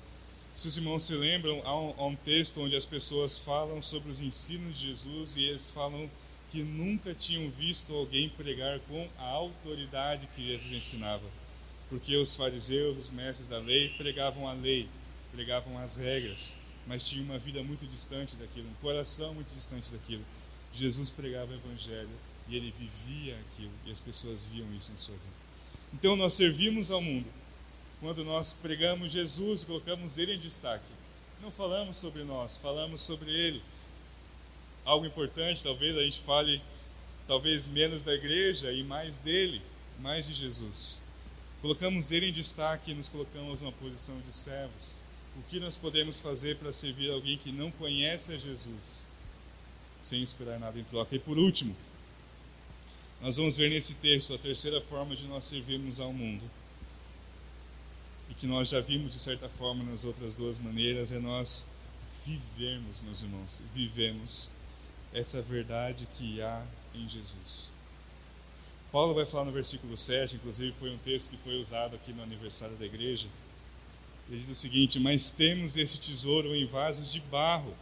Se 0.52 0.68
os 0.68 0.76
irmãos 0.76 1.02
se 1.02 1.14
lembram, 1.14 1.60
há 1.64 1.80
um, 1.80 1.94
há 1.98 2.06
um 2.06 2.14
texto 2.14 2.60
onde 2.60 2.76
as 2.76 2.84
pessoas 2.84 3.38
falam 3.38 3.80
sobre 3.80 4.12
os 4.12 4.20
ensinos 4.20 4.78
de 4.78 4.88
Jesus 4.88 5.36
e 5.36 5.44
eles 5.44 5.70
falam 5.70 6.08
que 6.54 6.62
nunca 6.62 7.12
tinham 7.12 7.50
visto 7.50 7.92
alguém 7.92 8.28
pregar 8.28 8.78
com 8.80 9.08
a 9.18 9.24
autoridade 9.24 10.28
que 10.36 10.46
Jesus 10.46 10.72
ensinava 10.72 11.44
porque 11.88 12.16
os 12.16 12.34
fariseus, 12.34 12.98
os 12.98 13.10
mestres 13.10 13.48
da 13.48 13.58
lei, 13.58 13.88
pregavam 13.90 14.48
a 14.48 14.52
lei, 14.52 14.88
pregavam 15.32 15.78
as 15.78 15.96
regras, 15.96 16.56
mas 16.86 17.08
tinham 17.08 17.24
uma 17.24 17.38
vida 17.38 17.62
muito 17.62 17.86
distante 17.86 18.36
daquilo, 18.36 18.68
um 18.68 18.74
coração 18.82 19.34
muito 19.34 19.54
distante 19.54 19.92
daquilo. 19.92 20.24
Jesus 20.72 21.10
pregava 21.10 21.52
o 21.52 21.54
evangelho 21.54 22.10
e 22.48 22.56
ele 22.56 22.72
vivia 22.72 23.38
aquilo, 23.40 23.72
e 23.86 23.92
as 23.92 24.00
pessoas 24.00 24.46
viam 24.46 24.66
isso 24.74 24.92
em 24.92 24.96
sua 24.96 25.14
vida. 25.14 25.36
Então 25.92 26.16
nós 26.16 26.34
servimos 26.34 26.90
ao 26.90 27.00
mundo 27.00 27.28
quando 28.00 28.24
nós 28.24 28.52
pregamos 28.52 29.12
Jesus 29.12 29.62
colocamos 29.62 30.18
ele 30.18 30.34
em 30.34 30.38
destaque. 30.38 30.90
Não 31.40 31.50
falamos 31.50 31.96
sobre 31.96 32.24
nós, 32.24 32.56
falamos 32.56 33.02
sobre 33.02 33.30
ele. 33.30 33.62
Algo 34.84 35.06
importante, 35.06 35.62
talvez 35.62 35.96
a 35.96 36.02
gente 36.02 36.20
fale 36.20 36.60
talvez 37.26 37.66
menos 37.66 38.02
da 38.02 38.14
igreja 38.14 38.70
e 38.72 38.82
mais 38.84 39.18
dele, 39.18 39.62
mais 40.00 40.26
de 40.26 40.34
Jesus 40.34 41.04
colocamos 41.64 42.10
ele 42.10 42.28
em 42.28 42.32
destaque 42.32 42.90
e 42.90 42.94
nos 42.94 43.08
colocamos 43.08 43.62
numa 43.62 43.72
posição 43.72 44.20
de 44.20 44.30
servos. 44.34 44.98
O 45.34 45.42
que 45.44 45.58
nós 45.58 45.78
podemos 45.78 46.20
fazer 46.20 46.58
para 46.58 46.70
servir 46.70 47.10
alguém 47.10 47.38
que 47.38 47.50
não 47.50 47.70
conhece 47.70 48.34
a 48.34 48.36
Jesus, 48.36 49.06
sem 49.98 50.22
esperar 50.22 50.60
nada 50.60 50.78
em 50.78 50.84
troca? 50.84 51.16
E 51.16 51.18
por 51.18 51.38
último, 51.38 51.74
nós 53.22 53.38
vamos 53.38 53.56
ver 53.56 53.70
nesse 53.70 53.94
texto 53.94 54.34
a 54.34 54.38
terceira 54.38 54.78
forma 54.78 55.16
de 55.16 55.26
nós 55.26 55.46
servirmos 55.46 56.00
ao 56.00 56.12
mundo. 56.12 56.42
E 58.28 58.34
que 58.34 58.46
nós 58.46 58.68
já 58.68 58.82
vimos 58.82 59.14
de 59.14 59.18
certa 59.18 59.48
forma 59.48 59.82
nas 59.84 60.04
outras 60.04 60.34
duas 60.34 60.58
maneiras, 60.58 61.12
é 61.12 61.18
nós 61.18 61.66
vivermos, 62.26 63.00
meus 63.00 63.22
irmãos, 63.22 63.62
vivemos 63.72 64.50
essa 65.14 65.40
verdade 65.40 66.06
que 66.12 66.42
há 66.42 66.66
em 66.94 67.08
Jesus. 67.08 67.72
Paulo 68.90 69.14
vai 69.14 69.24
falar 69.24 69.44
no 69.44 69.52
versículo 69.52 69.96
7, 69.96 70.36
inclusive 70.36 70.72
foi 70.72 70.90
um 70.90 70.98
texto 70.98 71.30
que 71.30 71.36
foi 71.36 71.58
usado 71.60 71.96
aqui 71.96 72.12
no 72.12 72.22
aniversário 72.22 72.76
da 72.76 72.84
igreja. 72.84 73.28
Ele 74.28 74.40
diz 74.40 74.50
o 74.50 74.54
seguinte: 74.54 74.98
Mas 74.98 75.30
temos 75.30 75.76
esse 75.76 75.98
tesouro 75.98 76.54
em 76.54 76.66
vasos 76.66 77.12
de 77.12 77.20
barro, 77.20 77.74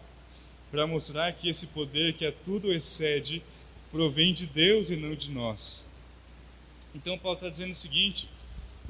para 0.70 0.86
mostrar 0.86 1.32
que 1.32 1.48
esse 1.48 1.66
poder 1.68 2.12
que 2.14 2.26
a 2.26 2.32
tudo 2.32 2.72
excede 2.72 3.42
provém 3.90 4.32
de 4.32 4.46
Deus 4.46 4.90
e 4.90 4.96
não 4.96 5.14
de 5.14 5.30
nós. 5.30 5.84
Então 6.94 7.18
Paulo 7.18 7.36
está 7.36 7.48
dizendo 7.48 7.72
o 7.72 7.74
seguinte: 7.74 8.28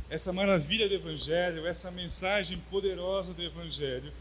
essa 0.08 0.32
maravilha 0.32 0.88
do 0.88 0.94
Evangelho, 0.94 1.66
essa 1.66 1.90
mensagem 1.90 2.58
poderosa 2.70 3.34
do 3.34 3.42
Evangelho, 3.42 4.12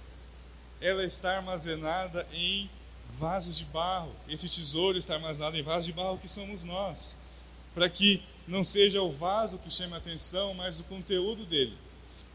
ela 0.79 1.05
está 1.05 1.37
armazenada 1.37 2.27
em 2.33 2.69
vasos 3.17 3.57
de 3.57 3.65
barro. 3.65 4.11
Esse 4.27 4.47
tesouro 4.47 4.97
está 4.97 5.15
armazenado 5.15 5.57
em 5.57 5.61
vasos 5.61 5.85
de 5.85 5.93
barro 5.93 6.17
que 6.17 6.27
somos 6.27 6.63
nós, 6.63 7.17
para 7.73 7.89
que 7.89 8.21
não 8.47 8.63
seja 8.63 9.01
o 9.01 9.11
vaso 9.11 9.57
que 9.59 9.69
chame 9.69 9.93
a 9.93 9.97
atenção, 9.97 10.53
mas 10.53 10.79
o 10.79 10.83
conteúdo 10.83 11.45
dele. 11.45 11.77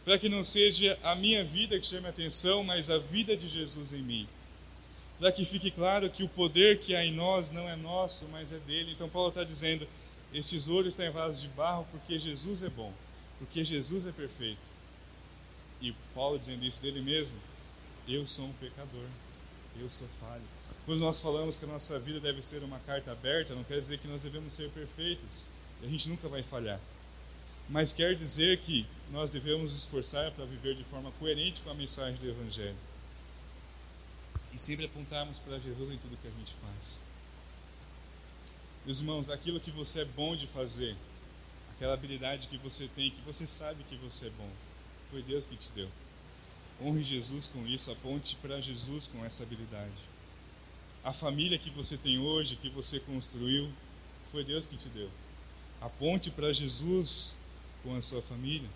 Para 0.05 0.19
que 0.19 0.29
não 0.29 0.45
seja 0.45 0.97
a 1.03 1.15
minha 1.17 1.43
vida 1.43 1.79
que 1.79 1.87
chame 1.87 2.07
a 2.07 2.11
atenção, 2.11 2.63
mas 2.63 2.91
a 2.91 2.99
vida 2.99 3.37
de 3.37 3.49
Jesus 3.49 3.93
em 3.93 4.03
mim. 4.03 4.29
Para 5.19 5.33
que 5.33 5.45
fique 5.45 5.71
claro 5.71 6.11
que 6.11 6.23
o 6.23 6.29
poder 6.29 6.79
que 6.79 6.95
há 6.95 7.05
em 7.05 7.13
nós 7.13 7.51
não 7.51 7.69
é 7.69 7.75
nosso, 7.77 8.27
mas 8.29 8.53
é 8.53 8.59
dele. 8.61 8.93
Então 8.93 9.09
Paulo 9.09 9.31
está 9.31 9.43
dizendo: 9.43 9.87
este 10.33 10.55
tesouro 10.57 10.87
está 10.87 11.07
em 11.07 11.11
vaso 11.11 11.41
de 11.41 11.49
barro 11.49 11.87
porque 11.91 12.19
Jesus 12.19 12.63
é 12.63 12.69
bom, 12.69 12.93
porque 13.39 13.65
Jesus 13.65 14.07
é 14.07 14.13
perfeito. 14.13 14.75
E 15.81 15.93
Paulo 16.15 16.39
dizendo 16.39 16.65
isso 16.65 16.83
dele 16.83 17.01
mesmo: 17.01 17.39
eu 18.07 18.27
sou 18.27 18.45
um 18.45 18.53
pecador, 18.55 19.09
eu 19.81 19.91
sou 19.91 20.09
falho. 20.21 20.43
Quando 20.85 21.01
nós 21.01 21.19
falamos 21.19 21.57
que 21.57 21.65
a 21.65 21.69
nossa 21.69 21.99
vida 21.99 22.21
deve 22.21 22.43
ser 22.43 22.63
uma 22.63 22.79
carta 22.81 23.11
aberta, 23.11 23.55
não 23.55 23.65
quer 23.65 23.81
dizer 23.81 23.99
que 23.99 24.07
nós 24.07 24.23
devemos 24.23 24.53
ser 24.53 24.71
perfeitos. 24.71 25.47
A 25.83 25.87
gente 25.89 26.09
nunca 26.09 26.29
vai 26.29 26.43
falhar. 26.43 26.81
Mas 27.69 27.93
quer 27.93 28.15
dizer 28.15 28.59
que 28.59 28.87
nós 29.11 29.31
devemos 29.31 29.73
nos 29.73 29.79
esforçar 29.79 30.31
para 30.33 30.45
viver 30.45 30.77
de 30.77 30.85
forma 30.85 31.11
coerente 31.19 31.61
com 31.61 31.71
a 31.71 31.75
mensagem 31.75 32.15
do 32.21 32.29
Evangelho. 32.29 32.77
E 34.53 34.59
sempre 34.59 34.87
apontarmos 34.87 35.39
para 35.41 35.59
Jesus 35.59 35.91
em 35.91 35.99
tudo 35.99 36.17
que 36.17 36.29
a 36.29 36.31
gente 36.31 36.55
faz. 36.55 37.01
Meus 38.85 39.01
irmãos, 39.01 39.29
aquilo 39.29 39.59
que 39.59 39.73
você 39.73 40.03
é 40.03 40.05
bom 40.05 40.37
de 40.37 40.47
fazer, 40.47 40.97
aquela 41.75 41.95
habilidade 41.95 42.47
que 42.47 42.57
você 42.59 42.89
tem, 42.95 43.11
que 43.11 43.21
você 43.23 43.45
sabe 43.45 43.83
que 43.83 43.97
você 43.97 44.29
é 44.29 44.31
bom, 44.31 44.49
foi 45.11 45.23
Deus 45.23 45.45
que 45.45 45.57
te 45.57 45.71
deu. 45.73 45.91
Honre 46.83 47.03
Jesus 47.03 47.47
com 47.47 47.67
isso, 47.67 47.91
aponte 47.91 48.37
para 48.37 48.61
Jesus 48.61 49.07
com 49.07 49.25
essa 49.25 49.43
habilidade. 49.43 50.17
A 51.03 51.13
família 51.13 51.59
que 51.59 51.71
você 51.71 51.97
tem 51.97 52.19
hoje, 52.19 52.57
que 52.57 52.69
você 52.69 53.01
construiu, 53.01 53.69
foi 54.31 54.45
Deus 54.45 54.67
que 54.67 54.77
te 54.77 54.89
deu. 54.89 55.09
Aponte 55.81 56.31
para 56.31 56.53
Jesus 56.53 57.37
com 57.83 57.95
a 57.95 58.03
sua 58.03 58.21
família. 58.21 58.69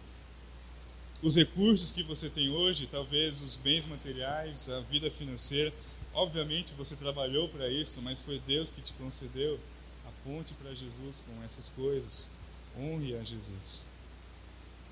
Os 1.22 1.36
recursos 1.36 1.90
que 1.90 2.02
você 2.02 2.30
tem 2.30 2.48
hoje, 2.50 2.86
talvez 2.86 3.42
os 3.42 3.56
bens 3.56 3.84
materiais, 3.84 4.68
a 4.70 4.80
vida 4.80 5.10
financeira, 5.10 5.72
obviamente 6.14 6.72
você 6.74 6.96
trabalhou 6.96 7.48
para 7.48 7.68
isso, 7.68 8.00
mas 8.00 8.22
foi 8.22 8.38
Deus 8.46 8.70
que 8.70 8.80
te 8.80 8.94
concedeu. 8.94 9.60
Aponte 10.06 10.54
para 10.54 10.74
Jesus 10.74 11.22
com 11.26 11.42
essas 11.42 11.68
coisas. 11.68 12.30
Honre 12.78 13.16
a 13.16 13.22
Jesus. 13.22 13.86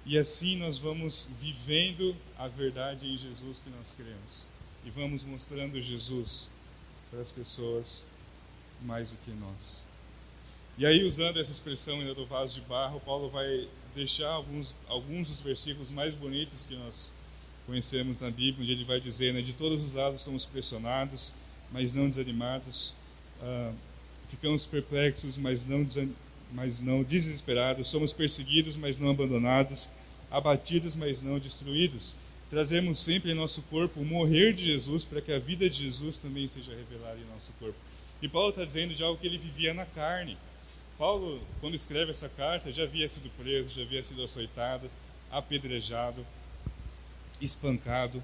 E 0.09 0.16
assim 0.16 0.57
nós 0.57 0.79
vamos 0.79 1.29
vivendo 1.38 2.16
a 2.38 2.49
verdade 2.49 3.07
em 3.07 3.18
Jesus 3.18 3.61
que 3.61 3.68
nós 3.68 3.92
cremos. 3.92 4.47
E 4.87 4.88
vamos 4.88 5.23
mostrando 5.23 5.79
Jesus 5.83 6.49
para 7.11 7.21
as 7.21 7.31
pessoas 7.31 8.07
mais 8.81 9.12
do 9.12 9.18
que 9.18 9.31
nós. 9.33 9.85
E 10.79 10.87
aí, 10.87 11.05
usando 11.05 11.38
essa 11.38 11.51
expressão 11.51 12.01
ainda 12.01 12.14
do 12.14 12.25
vaso 12.25 12.55
de 12.55 12.62
barro, 12.62 12.99
Paulo 13.01 13.29
vai 13.29 13.68
deixar 13.94 14.31
alguns, 14.31 14.75
alguns 14.87 15.29
dos 15.29 15.40
versículos 15.42 15.90
mais 15.90 16.14
bonitos 16.14 16.64
que 16.64 16.75
nós 16.77 17.12
conhecemos 17.66 18.18
na 18.18 18.31
Bíblia, 18.31 18.62
onde 18.62 18.73
ele 18.73 18.85
vai 18.85 18.99
dizer: 18.99 19.35
né, 19.35 19.42
De 19.42 19.53
todos 19.53 19.83
os 19.83 19.92
lados 19.92 20.23
somos 20.23 20.47
pressionados, 20.47 21.35
mas 21.71 21.92
não 21.92 22.09
desanimados, 22.09 22.94
ah, 23.42 23.73
ficamos 24.27 24.64
perplexos, 24.64 25.37
mas 25.37 25.64
não, 25.64 25.87
mas 26.53 26.81
não 26.81 27.03
desesperados, 27.03 27.88
somos 27.88 28.12
perseguidos, 28.12 28.77
mas 28.77 28.97
não 28.99 29.11
abandonados, 29.11 29.90
abatidos, 30.31 30.95
mas 30.95 31.23
não 31.23 31.38
destruídos. 31.38 32.17
Trazemos 32.51 33.01
sempre 33.01 33.31
em 33.33 33.35
nosso 33.35 33.62
corpo 33.62 34.01
o 34.01 34.05
morrer 34.05 34.55
de 34.55 34.64
Jesus, 34.64 35.05
para 35.05 35.21
que 35.21 35.33
a 35.33 35.38
vida 35.38 35.69
de 35.69 35.85
Jesus 35.85 36.17
também 36.17 36.49
seja 36.49 36.75
revelada 36.75 37.19
em 37.19 37.35
nosso 37.35 37.53
corpo. 37.55 37.79
E 38.23 38.29
Paulo 38.29 38.51
está 38.51 38.64
dizendo 38.64 38.95
de 38.95 39.03
algo 39.03 39.21
que 39.21 39.27
ele 39.27 39.38
vivia 39.38 39.75
na 39.75 39.85
carne. 39.87 40.37
Paulo, 40.99 41.41
quando 41.61 41.75
escreve 41.75 42.11
essa 42.11 42.29
carta, 42.29 42.73
já 42.73 42.83
havia 42.83 43.09
sido 43.09 43.31
preso, 43.37 43.75
já 43.75 43.83
havia 43.83 44.03
sido 44.03 44.23
açoitado, 44.25 44.91
apedrejado, 45.31 46.27
espancado. 47.41 48.23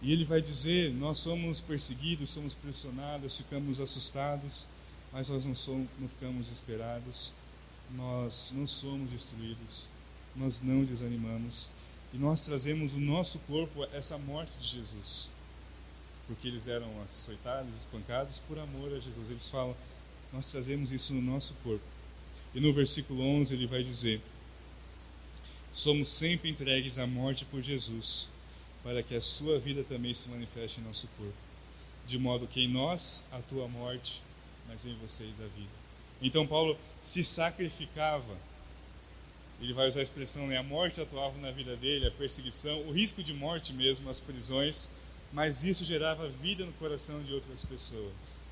E 0.00 0.12
ele 0.12 0.24
vai 0.24 0.40
dizer: 0.40 0.92
Nós 0.94 1.18
somos 1.18 1.60
perseguidos, 1.60 2.30
somos 2.30 2.54
pressionados, 2.54 3.36
ficamos 3.36 3.80
assustados, 3.80 4.66
mas 5.12 5.28
nós 5.28 5.44
não, 5.44 5.54
somos, 5.54 5.88
não 5.98 6.08
ficamos 6.08 6.46
desesperados, 6.46 7.32
nós 7.90 8.52
não 8.54 8.66
somos 8.66 9.10
destruídos, 9.10 9.88
nós 10.36 10.60
não 10.60 10.84
desanimamos. 10.84 11.70
E 12.12 12.18
nós 12.18 12.40
trazemos 12.40 12.94
o 12.94 13.00
nosso 13.00 13.38
corpo 13.40 13.84
essa 13.92 14.16
morte 14.18 14.56
de 14.58 14.66
Jesus. 14.66 15.28
Porque 16.26 16.48
eles 16.48 16.66
eram 16.66 16.88
açoitados, 17.02 17.76
espancados 17.76 18.38
por 18.40 18.58
amor 18.58 18.92
a 18.92 18.98
Jesus. 18.98 19.30
Eles 19.30 19.48
falam: 19.48 19.76
nós 20.32 20.50
trazemos 20.50 20.92
isso 20.92 21.14
no 21.14 21.22
nosso 21.22 21.54
corpo. 21.62 21.84
E 22.54 22.60
no 22.60 22.72
versículo 22.72 23.22
11 23.22 23.54
ele 23.54 23.66
vai 23.66 23.82
dizer: 23.82 24.20
Somos 25.72 26.10
sempre 26.10 26.50
entregues 26.50 26.98
à 26.98 27.06
morte 27.06 27.44
por 27.44 27.60
Jesus, 27.60 28.28
para 28.82 29.02
que 29.02 29.14
a 29.14 29.20
sua 29.20 29.58
vida 29.58 29.84
também 29.84 30.14
se 30.14 30.28
manifeste 30.28 30.80
em 30.80 30.84
nosso 30.84 31.06
corpo. 31.18 31.34
De 32.06 32.18
modo 32.18 32.46
que 32.46 32.60
em 32.60 32.68
nós 32.68 33.24
a 33.32 33.68
morte, 33.68 34.22
mas 34.68 34.86
em 34.86 34.94
vocês 34.96 35.40
a 35.40 35.46
vida. 35.46 35.70
Então 36.22 36.46
Paulo 36.46 36.76
se 37.02 37.22
sacrificava. 37.22 38.36
Ele 39.60 39.72
vai 39.72 39.88
usar 39.88 40.00
a 40.00 40.02
expressão, 40.02 40.46
né? 40.46 40.58
a 40.58 40.62
morte 40.62 41.00
atuava 41.00 41.38
na 41.38 41.50
vida 41.50 41.76
dele, 41.76 42.06
a 42.06 42.10
perseguição, 42.10 42.82
o 42.82 42.92
risco 42.92 43.22
de 43.22 43.32
morte 43.32 43.72
mesmo, 43.72 44.10
as 44.10 44.20
prisões, 44.20 44.90
mas 45.32 45.64
isso 45.64 45.84
gerava 45.84 46.28
vida 46.28 46.64
no 46.64 46.72
coração 46.74 47.22
de 47.22 47.32
outras 47.32 47.64
pessoas 47.64 48.46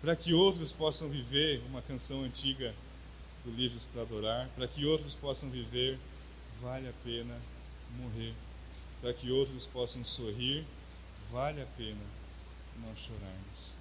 para 0.00 0.16
que 0.16 0.32
outros 0.32 0.72
possam 0.72 1.08
viver 1.08 1.62
uma 1.68 1.82
canção 1.82 2.22
antiga 2.22 2.74
do 3.44 3.50
Livros 3.50 3.84
para 3.84 4.02
Adorar, 4.02 4.48
para 4.56 4.66
que 4.66 4.86
outros 4.86 5.14
possam 5.14 5.50
viver, 5.50 5.98
vale 6.60 6.88
a 6.88 6.92
pena 7.04 7.38
morrer, 7.98 8.32
para 9.00 9.12
que 9.12 9.30
outros 9.30 9.66
possam 9.66 10.04
sorrir, 10.04 10.64
vale 11.30 11.60
a 11.60 11.66
pena 11.76 12.00
nós 12.86 12.98
chorarmos. 12.98 13.76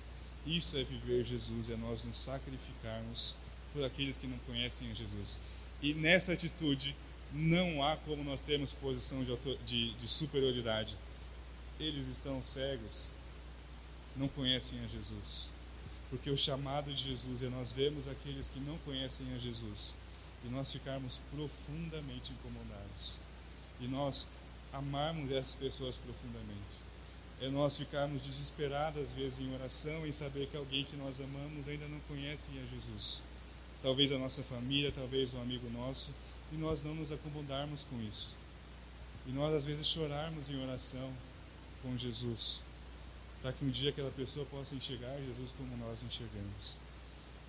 Isso 0.45 0.78
é 0.78 0.84
viver 0.84 1.24
Jesus, 1.24 1.69
é 1.69 1.78
nós 1.78 2.04
nos 2.04 2.17
sacrificarmos 2.17 3.36
por 3.74 3.84
aqueles 3.84 4.17
que 4.17 4.28
não 4.28 4.38
conhecem 4.39 4.93
Jesus. 4.93 5.39
E 5.82 5.94
nessa 5.94 6.34
atitude, 6.34 6.96
não 7.34 7.84
há 7.84 7.96
como 7.98 8.24
nós 8.24 8.42
termos 8.42 8.74
posição 8.74 9.24
de, 9.24 9.36
de, 9.65 9.94
de 9.94 10.08
superioridade. 10.08 10.98
Eles 11.80 12.08
estão 12.08 12.44
cegos, 12.44 13.15
não 14.15 14.28
conhecem 14.28 14.80
a 14.84 14.88
Jesus 14.88 15.52
porque 16.10 16.30
o 16.30 16.38
chamado 16.38 16.92
de 16.94 17.10
Jesus 17.10 17.44
é 17.44 17.50
nós 17.50 17.72
vemos 17.72 18.08
aqueles 18.08 18.48
que 18.48 18.60
não 18.62 18.78
conhecem 18.80 19.32
a 19.34 19.38
Jesus 19.38 19.96
e 20.44 20.50
nós 20.50 20.72
ficarmos 20.72 21.20
profundamente 21.32 22.34
incomodados. 22.34 23.20
E 23.80 23.88
nós 23.88 24.28
amarmos 24.74 25.32
essas 25.32 25.54
pessoas 25.54 25.98
profundamente. 25.98 26.89
É 27.42 27.50
nós 27.50 27.78
ficarmos 27.78 28.24
desesperados 28.24 29.02
às 29.02 29.13
vezes 29.13 29.39
em 29.39 29.54
oração 29.54 30.06
em 30.06 30.12
saber 30.12 30.48
que 30.48 30.58
alguém 30.58 30.84
que 30.84 30.98
nós 30.98 31.22
amamos 31.22 31.68
ainda 31.68 31.88
não 31.88 32.00
conhece 32.02 32.52
a 32.58 32.65
Jesus. 32.65 33.22
Talvez 33.82 34.12
a 34.12 34.18
nossa 34.18 34.44
família, 34.44 34.92
talvez 34.92 35.34
um 35.34 35.42
amigo 35.42 35.70
nosso, 35.70 36.12
e 36.52 36.58
nós 36.58 36.84
não 36.84 36.96
nos 36.96 37.12
acomodarmos 37.12 37.84
com 37.84 38.02
isso. 38.02 38.36
E 39.28 39.32
nós 39.32 39.54
às 39.54 39.65
vezes 39.65 39.88
chorarmos 39.88 40.50
em 40.50 40.62
oração 40.62 41.13
com 41.82 41.96
Jesus 41.96 42.70
para 43.42 43.54
que 43.54 43.63
um 43.63 43.70
dia 43.70 43.89
aquela 43.89 44.12
pessoa 44.12 44.46
possa 44.48 44.76
enxergar 44.76 45.15
Jesus 45.26 45.54
como 45.58 45.76
nós 45.78 46.04
enxergamos. 46.04 46.78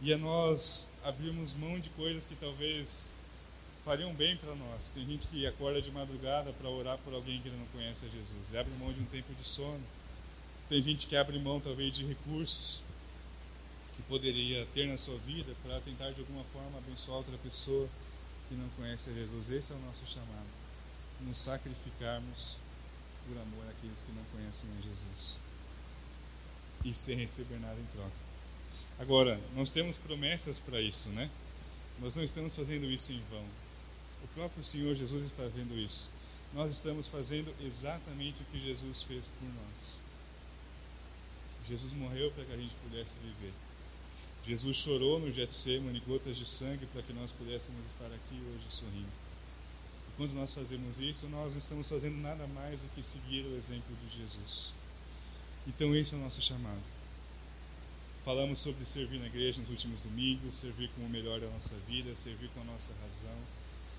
E 0.01 0.13
a 0.13 0.19
nós 0.19 0.89
abrirmos 1.05 1.53
mão 1.55 1.79
de 1.79 1.91
coisas 1.91 2.25
que 2.25 2.37
talvez 2.37 3.13
fariam 3.85 4.15
bem 4.15 4.37
para 4.37 4.55
nós. 4.55 4.91
Tem 4.91 5.05
gente 5.05 5.27
que 5.27 5.47
acorda 5.47 5.83
de 5.83 5.91
madrugada 5.91 6.53
para 6.53 6.71
orar 6.71 6.99
por 6.99 7.13
alguém 7.13 7.41
que 7.41 7.51
não 7.51 7.67
conhece 7.67 8.07
a 8.07 8.09
Jesus, 8.09 8.53
e 8.53 8.57
abre 8.57 8.73
mão 8.79 8.93
de 8.93 9.01
um 9.01 9.07
tempo 9.07 9.35
de 9.35 9.45
sono. 9.45 9.83
Tem 10.69 10.81
gente 10.81 11.07
que 11.07 11.17
abre 11.17 11.39
mão 11.39 11.61
talvez 11.61 11.97
de 11.97 12.05
recursos 12.05 12.83
que 14.01 14.09
poderia 14.09 14.67
ter 14.73 14.87
na 14.87 14.97
sua 14.97 15.17
vida 15.19 15.55
para 15.63 15.81
tentar 15.81 16.11
de 16.13 16.21
alguma 16.21 16.45
forma 16.45 16.79
abençoar 16.79 17.19
outra 17.19 17.37
pessoa 17.39 17.89
que 18.49 18.55
não 18.55 18.69
conhece 18.71 19.13
Jesus. 19.13 19.51
Esse 19.51 19.73
é 19.73 19.77
o 19.77 19.81
nosso 19.81 20.07
chamado. 20.07 20.47
Nos 21.21 21.39
sacrificarmos 21.39 22.57
por 23.27 23.37
amor 23.37 23.69
àqueles 23.69 24.01
que 24.01 24.13
não 24.13 24.25
conhecem 24.33 24.71
a 24.79 24.81
Jesus 24.81 25.37
e 26.85 26.95
sem 26.95 27.17
receber 27.17 27.59
nada 27.61 27.79
em 27.79 27.85
troca. 27.87 28.31
Agora, 28.99 29.39
nós 29.55 29.71
temos 29.71 29.99
promessas 29.99 30.59
para 30.59 30.81
isso, 30.81 31.11
né? 31.11 31.31
Nós 31.99 32.17
não 32.17 32.25
estamos 32.25 32.57
fazendo 32.57 32.87
isso 32.87 33.13
em 33.13 33.23
vão. 33.31 33.45
O 34.25 34.29
próprio 34.29 34.65
Senhor 34.65 34.95
Jesus 34.95 35.25
está 35.25 35.43
vendo 35.45 35.79
isso. 35.79 36.11
Nós 36.55 36.71
estamos 36.73 37.07
fazendo 37.07 37.55
exatamente 37.61 38.43
o 38.43 38.47
que 38.47 38.59
Jesus 38.59 39.03
fez 39.03 39.29
por 39.29 39.49
nós. 39.49 40.05
Jesus 41.69 41.93
morreu 41.93 42.31
para 42.33 42.45
que 42.45 42.53
a 42.53 42.57
gente 42.57 42.75
pudesse 42.77 43.19
viver. 43.19 43.53
Jesus 44.45 44.77
chorou 44.77 45.21
no 45.21 45.31
Getsemane 45.31 46.01
gotas 46.01 46.37
de 46.37 46.47
sangue 46.47 46.87
para 46.87 47.03
que 47.03 47.13
nós 47.13 47.31
pudéssemos 47.31 47.87
estar 47.87 48.07
aqui 48.07 48.41
hoje 48.55 48.65
sorrindo. 48.69 49.13
E 50.09 50.17
quando 50.17 50.33
nós 50.33 50.53
fazemos 50.53 50.99
isso, 50.99 51.29
nós 51.29 51.53
não 51.53 51.59
estamos 51.59 51.89
fazendo 51.89 52.17
nada 52.17 52.47
mais 52.49 52.83
do 52.83 52.89
que 52.91 53.03
seguir 53.03 53.45
o 53.47 53.57
exemplo 53.57 53.95
de 53.97 54.17
Jesus. 54.19 54.73
Então 55.67 55.95
esse 55.95 56.15
é 56.15 56.17
o 56.17 56.21
nosso 56.21 56.41
chamado. 56.41 57.01
Falamos 58.25 58.59
sobre 58.59 58.85
servir 58.85 59.19
na 59.19 59.27
igreja 59.27 59.61
nos 59.61 59.71
últimos 59.71 60.01
domingos, 60.01 60.57
servir 60.57 60.91
com 60.91 61.03
o 61.03 61.09
melhor 61.09 61.41
da 61.41 61.49
nossa 61.49 61.75
vida, 61.89 62.15
servir 62.17 62.49
com 62.51 62.61
a 62.61 62.65
nossa 62.65 62.93
razão. 63.03 63.39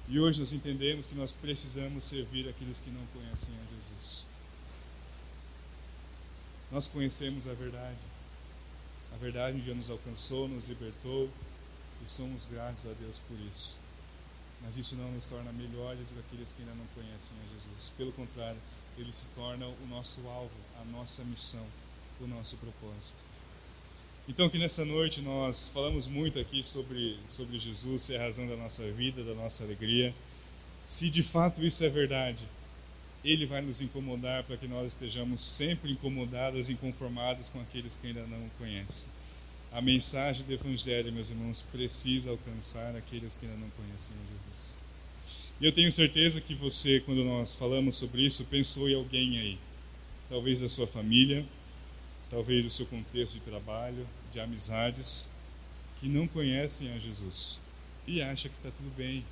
E 0.08 0.20
hoje 0.20 0.40
nós 0.40 0.52
entendemos 0.52 1.06
que 1.06 1.16
nós 1.16 1.32
precisamos 1.32 2.04
servir 2.04 2.48
aqueles 2.50 2.80
que 2.80 2.90
não 2.90 3.06
conhecem 3.08 3.54
a 3.54 3.76
Jesus. 3.76 4.26
Nós 6.72 6.88
conhecemos 6.88 7.48
a 7.48 7.54
verdade. 7.54 8.00
A 9.14 9.18
verdade 9.18 9.58
um 9.58 9.62
dia 9.62 9.74
nos 9.74 9.90
alcançou, 9.90 10.48
nos 10.48 10.70
libertou 10.70 11.30
e 12.04 12.10
somos 12.10 12.46
gratos 12.46 12.86
a 12.86 12.94
Deus 12.94 13.20
por 13.28 13.38
isso. 13.42 13.80
Mas 14.64 14.78
isso 14.78 14.96
não 14.96 15.12
nos 15.12 15.26
torna 15.26 15.52
melhores 15.54 16.12
do 16.12 16.16
que 16.16 16.20
aqueles 16.22 16.52
que 16.52 16.62
ainda 16.62 16.76
não 16.76 16.86
conhecem 16.96 17.36
a 17.38 17.54
Jesus. 17.54 17.92
Pelo 17.98 18.12
contrário, 18.12 18.60
ele 18.98 19.12
se 19.12 19.28
torna 19.36 19.66
o 19.66 19.88
nosso 19.90 20.26
alvo, 20.28 20.56
a 20.80 20.86
nossa 20.86 21.24
missão, 21.24 21.66
o 22.20 22.28
nosso 22.28 22.58
propósito. 22.58 23.32
Então, 24.28 24.50
que 24.50 24.60
nessa 24.60 24.86
noite 24.86 25.22
nós 25.22 25.68
falamos 25.68 26.08
muito 26.08 26.40
aqui 26.40 26.64
sobre, 26.64 27.18
sobre 27.28 27.58
Jesus 27.58 28.04
ser 28.04 28.18
a 28.18 28.24
razão 28.24 28.48
da 28.48 28.56
nossa 28.56 28.90
vida, 28.92 29.24
da 29.24 29.34
nossa 29.34 29.64
alegria. 29.64 30.14
Se 30.84 31.10
de 31.10 31.24
fato 31.24 31.66
isso 31.66 31.84
é 31.84 31.90
verdade, 31.90 32.48
Ele 33.24 33.46
vai 33.46 33.62
nos 33.62 33.82
incomodar 33.82 34.44
para 34.44 34.58
que 34.58 34.68
nós 34.68 34.88
estejamos 34.88 35.44
sempre 35.44 35.92
incomodados 35.92 36.70
e 36.70 36.74
inconformados 36.74 37.50
com 37.50 37.62
aqueles 37.62 37.98
que 37.98 38.08
ainda 38.08 38.26
não 38.28 38.46
o 38.46 38.50
conhecem. 38.58 39.10
A 39.72 39.82
mensagem 39.82 40.46
do 40.46 40.52
Evangelho, 40.52 41.14
meus 41.14 41.30
irmãos, 41.30 41.62
precisa 41.72 42.32
alcançar 42.32 42.96
aqueles 42.96 43.36
que 43.36 43.46
ainda 43.46 43.58
não 43.58 43.70
conhecem 43.70 44.16
Jesus. 44.34 44.78
E 45.62 45.66
eu 45.66 45.72
tenho 45.72 45.92
certeza 45.92 46.42
que 46.42 46.56
você, 46.56 47.00
quando 47.02 47.24
nós 47.24 47.54
falamos 47.54 47.96
sobre 47.96 48.24
isso, 48.26 48.44
pensou 48.46 48.90
em 48.90 48.96
alguém 48.96 49.38
aí. 49.38 49.60
Talvez 50.28 50.60
da 50.60 50.68
sua 50.68 50.88
família, 50.88 51.46
talvez 52.30 52.64
do 52.64 52.70
seu 52.70 52.86
contexto 52.88 53.36
de 53.36 53.42
trabalho, 53.42 54.08
de 54.32 54.40
amizades, 54.40 55.30
que 56.00 56.08
não 56.08 56.28
conhecem 56.28 56.92
a 56.94 56.98
Jesus 56.98 57.60
e 58.08 58.22
acha 58.22 58.50
que 58.50 58.56
está 58.56 58.72
tudo 58.72 58.90
bem, 58.98 59.24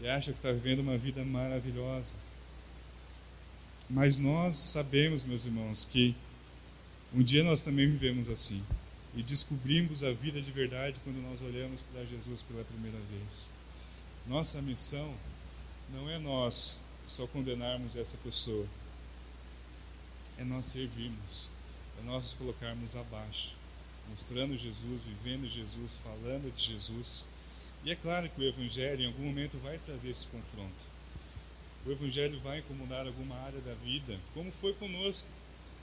e 0.00 0.08
acha 0.08 0.32
que 0.32 0.38
está 0.38 0.52
vivendo 0.52 0.80
uma 0.80 0.96
vida 0.96 1.24
maravilhosa. 1.24 2.14
Mas 3.88 4.18
nós 4.18 4.56
sabemos, 4.56 5.24
meus 5.24 5.44
irmãos, 5.44 5.84
que 5.84 6.14
um 7.14 7.22
dia 7.22 7.42
nós 7.42 7.60
também 7.60 7.88
vivemos 7.90 8.28
assim 8.28 8.62
e 9.14 9.22
descobrimos 9.22 10.04
a 10.04 10.12
vida 10.12 10.40
de 10.40 10.50
verdade 10.50 11.00
quando 11.02 11.22
nós 11.22 11.40
olhamos 11.42 11.82
para 11.82 12.04
Jesus 12.04 12.42
pela 12.42 12.64
primeira 12.64 12.98
vez. 12.98 13.54
Nossa 14.26 14.60
missão 14.60 15.14
não 15.94 16.08
é 16.10 16.18
nós 16.18 16.82
só 17.06 17.26
condenarmos 17.26 17.96
essa 17.96 18.18
pessoa, 18.18 18.66
é 20.36 20.44
nós 20.44 20.66
servirmos 20.66 21.50
é 22.00 22.04
nós 22.04 22.22
nos 22.22 22.32
colocarmos 22.34 22.94
abaixo, 22.94 23.56
mostrando 24.08 24.56
Jesus, 24.56 25.02
vivendo 25.02 25.48
Jesus, 25.48 25.98
falando 26.02 26.54
de 26.54 26.72
Jesus. 26.72 27.24
E 27.84 27.90
é 27.90 27.96
claro 27.96 28.28
que 28.28 28.40
o 28.40 28.44
Evangelho 28.44 29.02
em 29.02 29.06
algum 29.06 29.24
momento 29.24 29.58
vai 29.58 29.78
trazer 29.78 30.10
esse 30.10 30.26
confronto. 30.28 30.97
O 31.86 31.90
Evangelho 31.90 32.38
vai 32.40 32.58
incomodar 32.58 33.06
alguma 33.06 33.34
área 33.36 33.60
da 33.60 33.74
vida, 33.74 34.18
como 34.34 34.50
foi 34.50 34.72
conosco. 34.74 35.28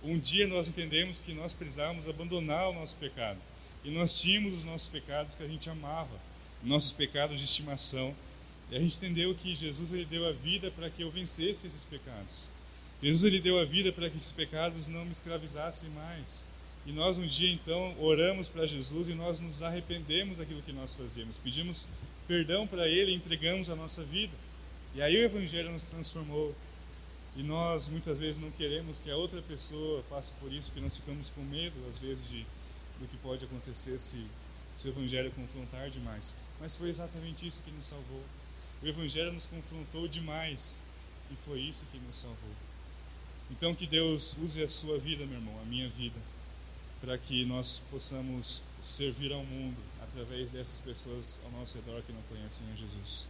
Um 0.04 0.20
dia 0.20 0.48
nós 0.48 0.68
entendemos 0.68 1.18
que 1.18 1.34
nós 1.34 1.54
precisávamos 1.54 2.08
abandonar 2.08 2.70
o 2.70 2.74
nosso 2.74 2.96
pecado. 2.98 3.40
E 3.84 3.90
nós 3.92 4.20
tínhamos 4.20 4.56
os 4.56 4.64
nossos 4.64 4.88
pecados 4.88 5.36
que 5.36 5.44
a 5.44 5.48
gente 5.48 5.70
amava, 5.70 6.20
nossos 6.64 6.92
pecados 6.92 7.40
de 7.40 7.46
estimação. 7.46 8.16
E 8.72 8.76
a 8.76 8.80
gente 8.80 8.98
entendeu 8.98 9.34
que 9.36 9.56
Jesus 9.56 9.92
ele 9.92 10.06
deu 10.06 10.28
a 10.28 10.32
vida 10.32 10.70
para 10.72 10.90
que 10.90 11.04
eu 11.04 11.12
vencesse 11.12 11.68
esses 11.68 11.84
pecados. 11.84 12.50
Jesus 13.02 13.24
ele 13.24 13.40
deu 13.40 13.60
a 13.60 13.66
vida 13.66 13.92
para 13.92 14.10
que 14.10 14.18
esses 14.18 14.32
pecados 14.32 14.88
não 14.88 15.06
me 15.06 15.12
escravizassem 15.12 15.90
mais. 15.90 16.48
E 16.86 16.92
nós 16.92 17.18
um 17.18 17.26
dia 17.26 17.52
então 17.52 17.96
oramos 18.00 18.48
para 18.48 18.68
Jesus 18.68 19.08
e 19.08 19.16
nós 19.16 19.40
nos 19.40 19.64
arrependemos 19.64 20.38
daquilo 20.38 20.62
que 20.62 20.72
nós 20.72 20.94
fazíamos. 20.94 21.38
Pedimos 21.38 21.88
perdão 22.28 22.68
para 22.68 22.88
ele 22.88 23.12
e 23.12 23.16
entregamos 23.16 23.70
a 23.70 23.76
nossa 23.76 24.04
vida. 24.04 24.34
E 24.96 25.02
aí 25.02 25.16
o 25.18 25.26
evangelho 25.26 25.72
nos 25.72 25.84
transformou. 25.84 26.56
E 27.36 27.44
nós 27.44 27.90
muitas 27.90 28.18
vezes 28.18 28.38
não 28.42 28.50
queremos 28.52 28.98
que 28.98 29.12
a 29.12 29.18
outra 29.18 29.42
pessoa 29.42 30.02
passe 30.10 30.34
por 30.36 30.52
isso, 30.54 30.70
porque 30.70 30.82
nós 30.82 30.96
ficamos 30.96 31.30
com 31.30 31.42
medo 31.42 31.76
às 31.90 32.00
vezes 32.00 32.30
de 32.30 32.46
do 33.00 33.08
que 33.08 33.18
pode 33.18 33.44
acontecer 33.44 34.00
se, 34.00 34.26
se 34.76 34.88
o 34.88 34.92
evangelho 34.92 35.30
confrontar 35.32 35.90
demais. 35.90 36.36
Mas 36.62 36.78
foi 36.78 36.90
exatamente 36.90 37.46
isso 37.46 37.62
que 37.64 37.72
nos 37.72 37.88
salvou. 37.88 38.24
O 38.82 38.88
evangelho 38.88 39.34
nos 39.34 39.46
confrontou 39.46 40.08
demais 40.08 40.84
e 41.30 41.36
foi 41.36 41.60
isso 41.60 41.86
que 41.92 41.98
nos 42.00 42.18
salvou. 42.18 42.56
Então, 43.52 43.76
que 43.76 43.86
Deus 43.86 44.36
use 44.42 44.64
a 44.64 44.68
sua 44.68 44.98
vida, 44.98 45.26
meu 45.26 45.38
irmão, 45.38 45.60
a 45.62 45.66
minha 45.66 45.90
vida, 45.90 46.20
para 47.02 47.18
que 47.18 47.46
nós 47.46 47.82
possamos 47.92 48.64
servir 48.82 49.32
ao 49.32 49.44
mundo 49.44 49.78
através 50.02 50.54
dessas 50.54 50.80
pessoas 50.80 51.42
ao 51.44 51.52
nosso 51.52 51.76
redor 51.76 52.02
que 52.02 52.14
não 52.14 52.22
conhecem 52.24 52.66
a 52.72 52.76
Jesus. 52.76 53.28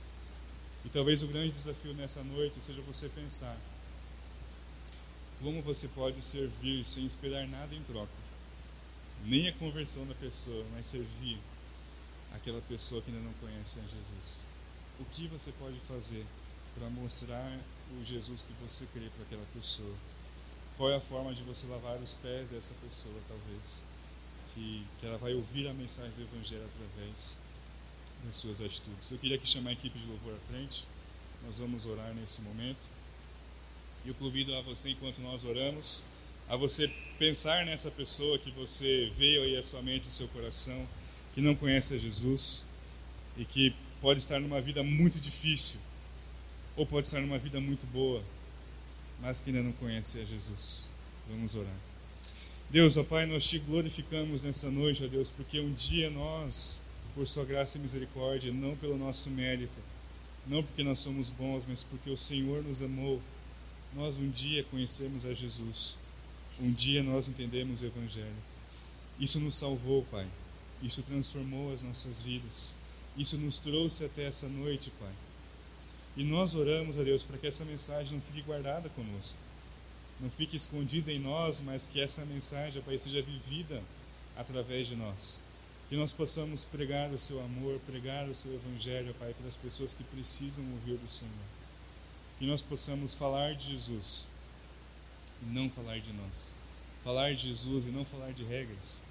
E 0.85 0.89
talvez 0.89 1.23
o 1.23 1.27
grande 1.27 1.51
desafio 1.51 1.93
nessa 1.95 2.23
noite 2.23 2.63
seja 2.63 2.81
você 2.83 3.09
pensar 3.09 3.57
como 5.41 5.61
você 5.61 5.87
pode 5.89 6.21
servir 6.21 6.85
sem 6.85 7.05
esperar 7.05 7.45
nada 7.47 7.75
em 7.75 7.83
troca, 7.83 8.13
nem 9.25 9.47
a 9.47 9.53
conversão 9.53 10.05
da 10.05 10.15
pessoa, 10.15 10.65
mas 10.73 10.87
servir 10.87 11.37
aquela 12.33 12.61
pessoa 12.61 13.01
que 13.01 13.11
ainda 13.11 13.23
não 13.23 13.33
conhece 13.33 13.79
a 13.79 13.83
Jesus. 13.83 14.45
O 14.99 15.05
que 15.05 15.27
você 15.27 15.51
pode 15.53 15.77
fazer 15.79 16.25
para 16.75 16.89
mostrar 16.89 17.59
o 17.97 18.03
Jesus 18.03 18.43
que 18.43 18.53
você 18.61 18.85
crê 18.93 19.09
para 19.09 19.23
aquela 19.23 19.45
pessoa. 19.53 19.95
Qual 20.77 20.89
é 20.89 20.95
a 20.95 21.01
forma 21.01 21.33
de 21.33 21.41
você 21.43 21.65
lavar 21.67 21.97
os 21.97 22.13
pés 22.13 22.51
dessa 22.51 22.73
pessoa, 22.83 23.15
talvez? 23.27 23.81
Que, 24.53 24.85
que 24.99 25.05
ela 25.05 25.17
vai 25.17 25.33
ouvir 25.33 25.67
a 25.67 25.73
mensagem 25.73 26.11
do 26.11 26.21
Evangelho 26.23 26.65
através 26.65 27.37
das 28.25 28.35
suas 28.35 28.61
atitudes. 28.61 29.11
Eu 29.11 29.17
queria 29.17 29.37
aqui 29.37 29.47
chamar 29.47 29.69
a 29.69 29.73
equipe 29.73 29.97
de 29.97 30.05
louvor 30.05 30.33
à 30.33 30.51
frente. 30.51 30.85
Nós 31.45 31.59
vamos 31.59 31.85
orar 31.85 32.13
nesse 32.15 32.41
momento. 32.41 32.89
E 34.03 34.09
eu 34.09 34.15
convido 34.15 34.53
a 34.55 34.61
você, 34.61 34.89
enquanto 34.89 35.19
nós 35.19 35.43
oramos, 35.43 36.03
a 36.47 36.55
você 36.55 36.87
pensar 37.17 37.65
nessa 37.65 37.89
pessoa 37.89 38.37
que 38.37 38.51
você 38.51 39.11
veio 39.17 39.43
aí 39.43 39.57
à 39.57 39.63
sua 39.63 39.81
mente, 39.81 40.05
ao 40.05 40.11
seu 40.11 40.27
coração, 40.27 40.87
que 41.33 41.41
não 41.41 41.55
conhece 41.55 41.93
a 41.93 41.97
Jesus 41.97 42.65
e 43.37 43.45
que 43.45 43.75
pode 44.01 44.19
estar 44.19 44.39
numa 44.39 44.61
vida 44.61 44.83
muito 44.83 45.19
difícil, 45.19 45.79
ou 46.75 46.85
pode 46.85 47.07
estar 47.07 47.19
numa 47.19 47.39
vida 47.39 47.59
muito 47.59 47.85
boa, 47.87 48.23
mas 49.21 49.39
que 49.39 49.49
ainda 49.49 49.63
não 49.63 49.71
conhece 49.73 50.19
a 50.19 50.25
Jesus. 50.25 50.85
Vamos 51.27 51.55
orar. 51.55 51.75
Deus, 52.69 52.97
ó 52.97 53.03
Pai, 53.03 53.25
nós 53.25 53.47
te 53.47 53.57
glorificamos 53.59 54.43
nessa 54.43 54.69
noite, 54.69 55.03
ó 55.03 55.07
Deus, 55.07 55.29
porque 55.29 55.59
um 55.59 55.73
dia 55.73 56.09
nós, 56.09 56.81
por 57.15 57.25
Sua 57.25 57.45
graça 57.45 57.77
e 57.77 57.81
misericórdia, 57.81 58.51
não 58.53 58.75
pelo 58.75 58.97
nosso 58.97 59.29
mérito, 59.29 59.79
não 60.45 60.61
porque 60.61 60.83
nós 60.83 60.99
somos 60.99 61.29
bons, 61.29 61.63
mas 61.67 61.81
porque 61.81 62.09
o 62.09 62.17
Senhor 62.17 62.61
nos 62.61 62.81
amou, 62.81 63.19
nós 63.93 64.17
um 64.17 64.29
dia 64.29 64.63
conhecemos 64.65 65.25
a 65.25 65.33
Jesus. 65.33 65.95
Um 66.59 66.71
dia 66.71 67.01
nós 67.01 67.27
entendemos 67.27 67.81
o 67.81 67.85
Evangelho. 67.85 68.35
Isso 69.19 69.39
nos 69.39 69.55
salvou, 69.55 70.03
Pai. 70.11 70.27
Isso 70.83 71.01
transformou 71.01 71.73
as 71.73 71.81
nossas 71.81 72.21
vidas. 72.21 72.73
Isso 73.17 73.37
nos 73.37 73.57
trouxe 73.57 74.03
até 74.03 74.25
essa 74.25 74.47
noite, 74.49 74.91
Pai. 74.99 75.13
E 76.17 76.23
nós 76.23 76.53
oramos 76.53 76.97
a 76.97 77.03
Deus 77.03 77.23
para 77.23 77.37
que 77.37 77.47
essa 77.47 77.65
mensagem 77.65 78.13
não 78.13 78.21
fique 78.21 78.41
guardada 78.41 78.87
conosco, 78.89 79.37
não 80.19 80.29
fique 80.29 80.55
escondida 80.55 81.11
em 81.11 81.19
nós, 81.19 81.59
mas 81.59 81.87
que 81.87 81.99
essa 81.99 82.23
mensagem, 82.25 82.81
Pai, 82.81 82.97
seja 82.97 83.21
vivida 83.21 83.81
através 84.35 84.87
de 84.87 84.95
nós. 84.95 85.41
Que 85.89 85.95
nós 85.95 86.11
possamos 86.11 86.63
pregar 86.63 87.11
o 87.11 87.19
seu 87.19 87.39
amor, 87.43 87.79
pregar 87.85 88.27
o 88.27 88.35
seu 88.35 88.53
evangelho, 88.53 89.13
Pai, 89.15 89.33
para 89.33 89.47
as 89.47 89.55
pessoas 89.55 89.93
que 89.93 90.03
precisam 90.03 90.65
ouvir 90.71 90.97
do 90.97 91.11
Senhor. 91.11 91.33
Que 92.39 92.45
nós 92.45 92.61
possamos 92.61 93.13
falar 93.13 93.55
de 93.55 93.67
Jesus 93.67 94.27
e 95.41 95.45
não 95.45 95.69
falar 95.69 95.99
de 95.99 96.11
nós. 96.13 96.55
Falar 97.03 97.33
de 97.33 97.49
Jesus 97.49 97.85
e 97.87 97.91
não 97.91 98.03
falar 98.03 98.31
de 98.31 98.43
regras. 98.43 99.03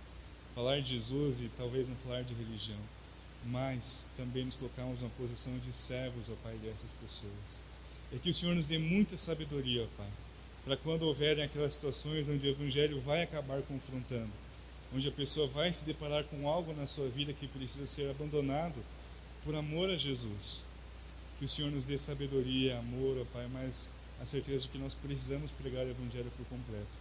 Falar 0.55 0.81
de 0.81 0.91
Jesus 0.91 1.41
e 1.41 1.51
talvez 1.57 1.89
não 1.89 1.97
falar 1.97 2.23
de 2.23 2.35
religião 2.35 2.79
mas 3.47 4.09
também 4.17 4.45
nos 4.45 4.57
colocamos 4.57 5.03
na 5.03 5.09
posição 5.11 5.57
de 5.59 5.73
servos, 5.73 6.31
ó 6.31 6.35
Pai, 6.43 6.57
dessas 6.59 6.93
pessoas. 6.93 7.65
É 8.13 8.19
que 8.19 8.31
o 8.31 8.35
Senhor 8.35 8.55
nos 8.55 8.67
dê 8.67 8.79
muita 8.79 9.17
sabedoria, 9.17 9.83
ó 9.83 9.87
Pai, 9.97 10.11
para 10.65 10.77
quando 10.79 11.03
houverem 11.03 11.45
aquelas 11.45 11.75
situações 11.75 12.29
onde 12.29 12.47
o 12.47 12.51
Evangelho 12.51 13.01
vai 13.01 13.23
acabar 13.23 13.61
confrontando, 13.63 14.31
onde 14.95 15.09
a 15.09 15.13
pessoa 15.13 15.49
vai 15.49 15.73
se 15.75 15.85
deparar 15.85 16.23
com 16.25 16.49
algo 16.49 16.73
na 16.75 16.87
sua 16.87 17.09
vida 17.09 17.33
que 17.33 17.49
precisa 17.49 17.87
ser 17.87 18.09
abandonado 18.11 18.81
por 19.43 19.55
amor 19.55 19.91
a 19.91 19.97
Jesus. 19.97 20.63
Que 21.39 21.45
o 21.45 21.49
Senhor 21.49 21.71
nos 21.73 21.85
dê 21.85 21.99
sabedoria, 21.99 22.79
amor, 22.79 23.19
ó 23.21 23.25
Pai, 23.33 23.49
mas 23.53 23.93
a 24.21 24.27
certeza 24.27 24.61
de 24.61 24.69
que 24.69 24.79
nós 24.79 24.95
precisamos 24.95 25.51
pregar 25.51 25.85
o 25.85 25.91
Evangelho 25.91 26.31
por 26.37 26.47
completo. 26.47 27.01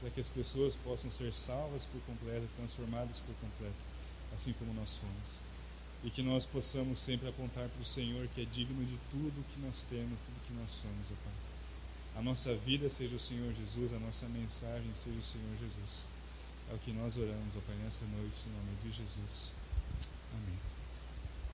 para 0.00 0.10
que 0.10 0.20
as 0.20 0.30
pessoas 0.30 0.76
possam 0.76 1.10
ser 1.10 1.32
salvas 1.32 1.84
por 1.84 2.00
completo, 2.02 2.48
transformadas 2.56 3.20
por 3.20 3.34
completo, 3.34 3.84
assim 4.34 4.52
como 4.54 4.72
nós 4.72 4.96
fomos. 4.96 5.42
E 6.02 6.10
que 6.10 6.22
nós 6.22 6.46
possamos 6.46 6.98
sempre 6.98 7.28
apontar 7.28 7.68
para 7.68 7.82
o 7.82 7.84
Senhor, 7.84 8.26
que 8.28 8.40
é 8.40 8.44
digno 8.46 8.82
de 8.86 8.96
tudo 9.10 9.44
que 9.52 9.60
nós 9.60 9.82
temos, 9.82 10.18
tudo 10.20 10.40
que 10.46 10.54
nós 10.54 10.72
somos, 10.72 11.10
ó 11.10 11.14
Pai. 11.22 11.32
A 12.16 12.22
nossa 12.22 12.54
vida 12.56 12.88
seja 12.88 13.14
o 13.14 13.20
Senhor 13.20 13.52
Jesus, 13.52 13.92
a 13.92 13.98
nossa 13.98 14.26
mensagem 14.28 14.90
seja 14.94 15.18
o 15.18 15.22
Senhor 15.22 15.56
Jesus. 15.60 16.08
É 16.70 16.74
o 16.74 16.78
que 16.78 16.92
nós 16.92 17.16
oramos, 17.16 17.56
ó 17.56 17.60
Pai, 17.66 17.74
nessa 17.82 18.04
noite, 18.06 18.48
em 18.48 18.52
nome 18.52 18.76
de 18.82 18.92
Jesus. 18.92 19.59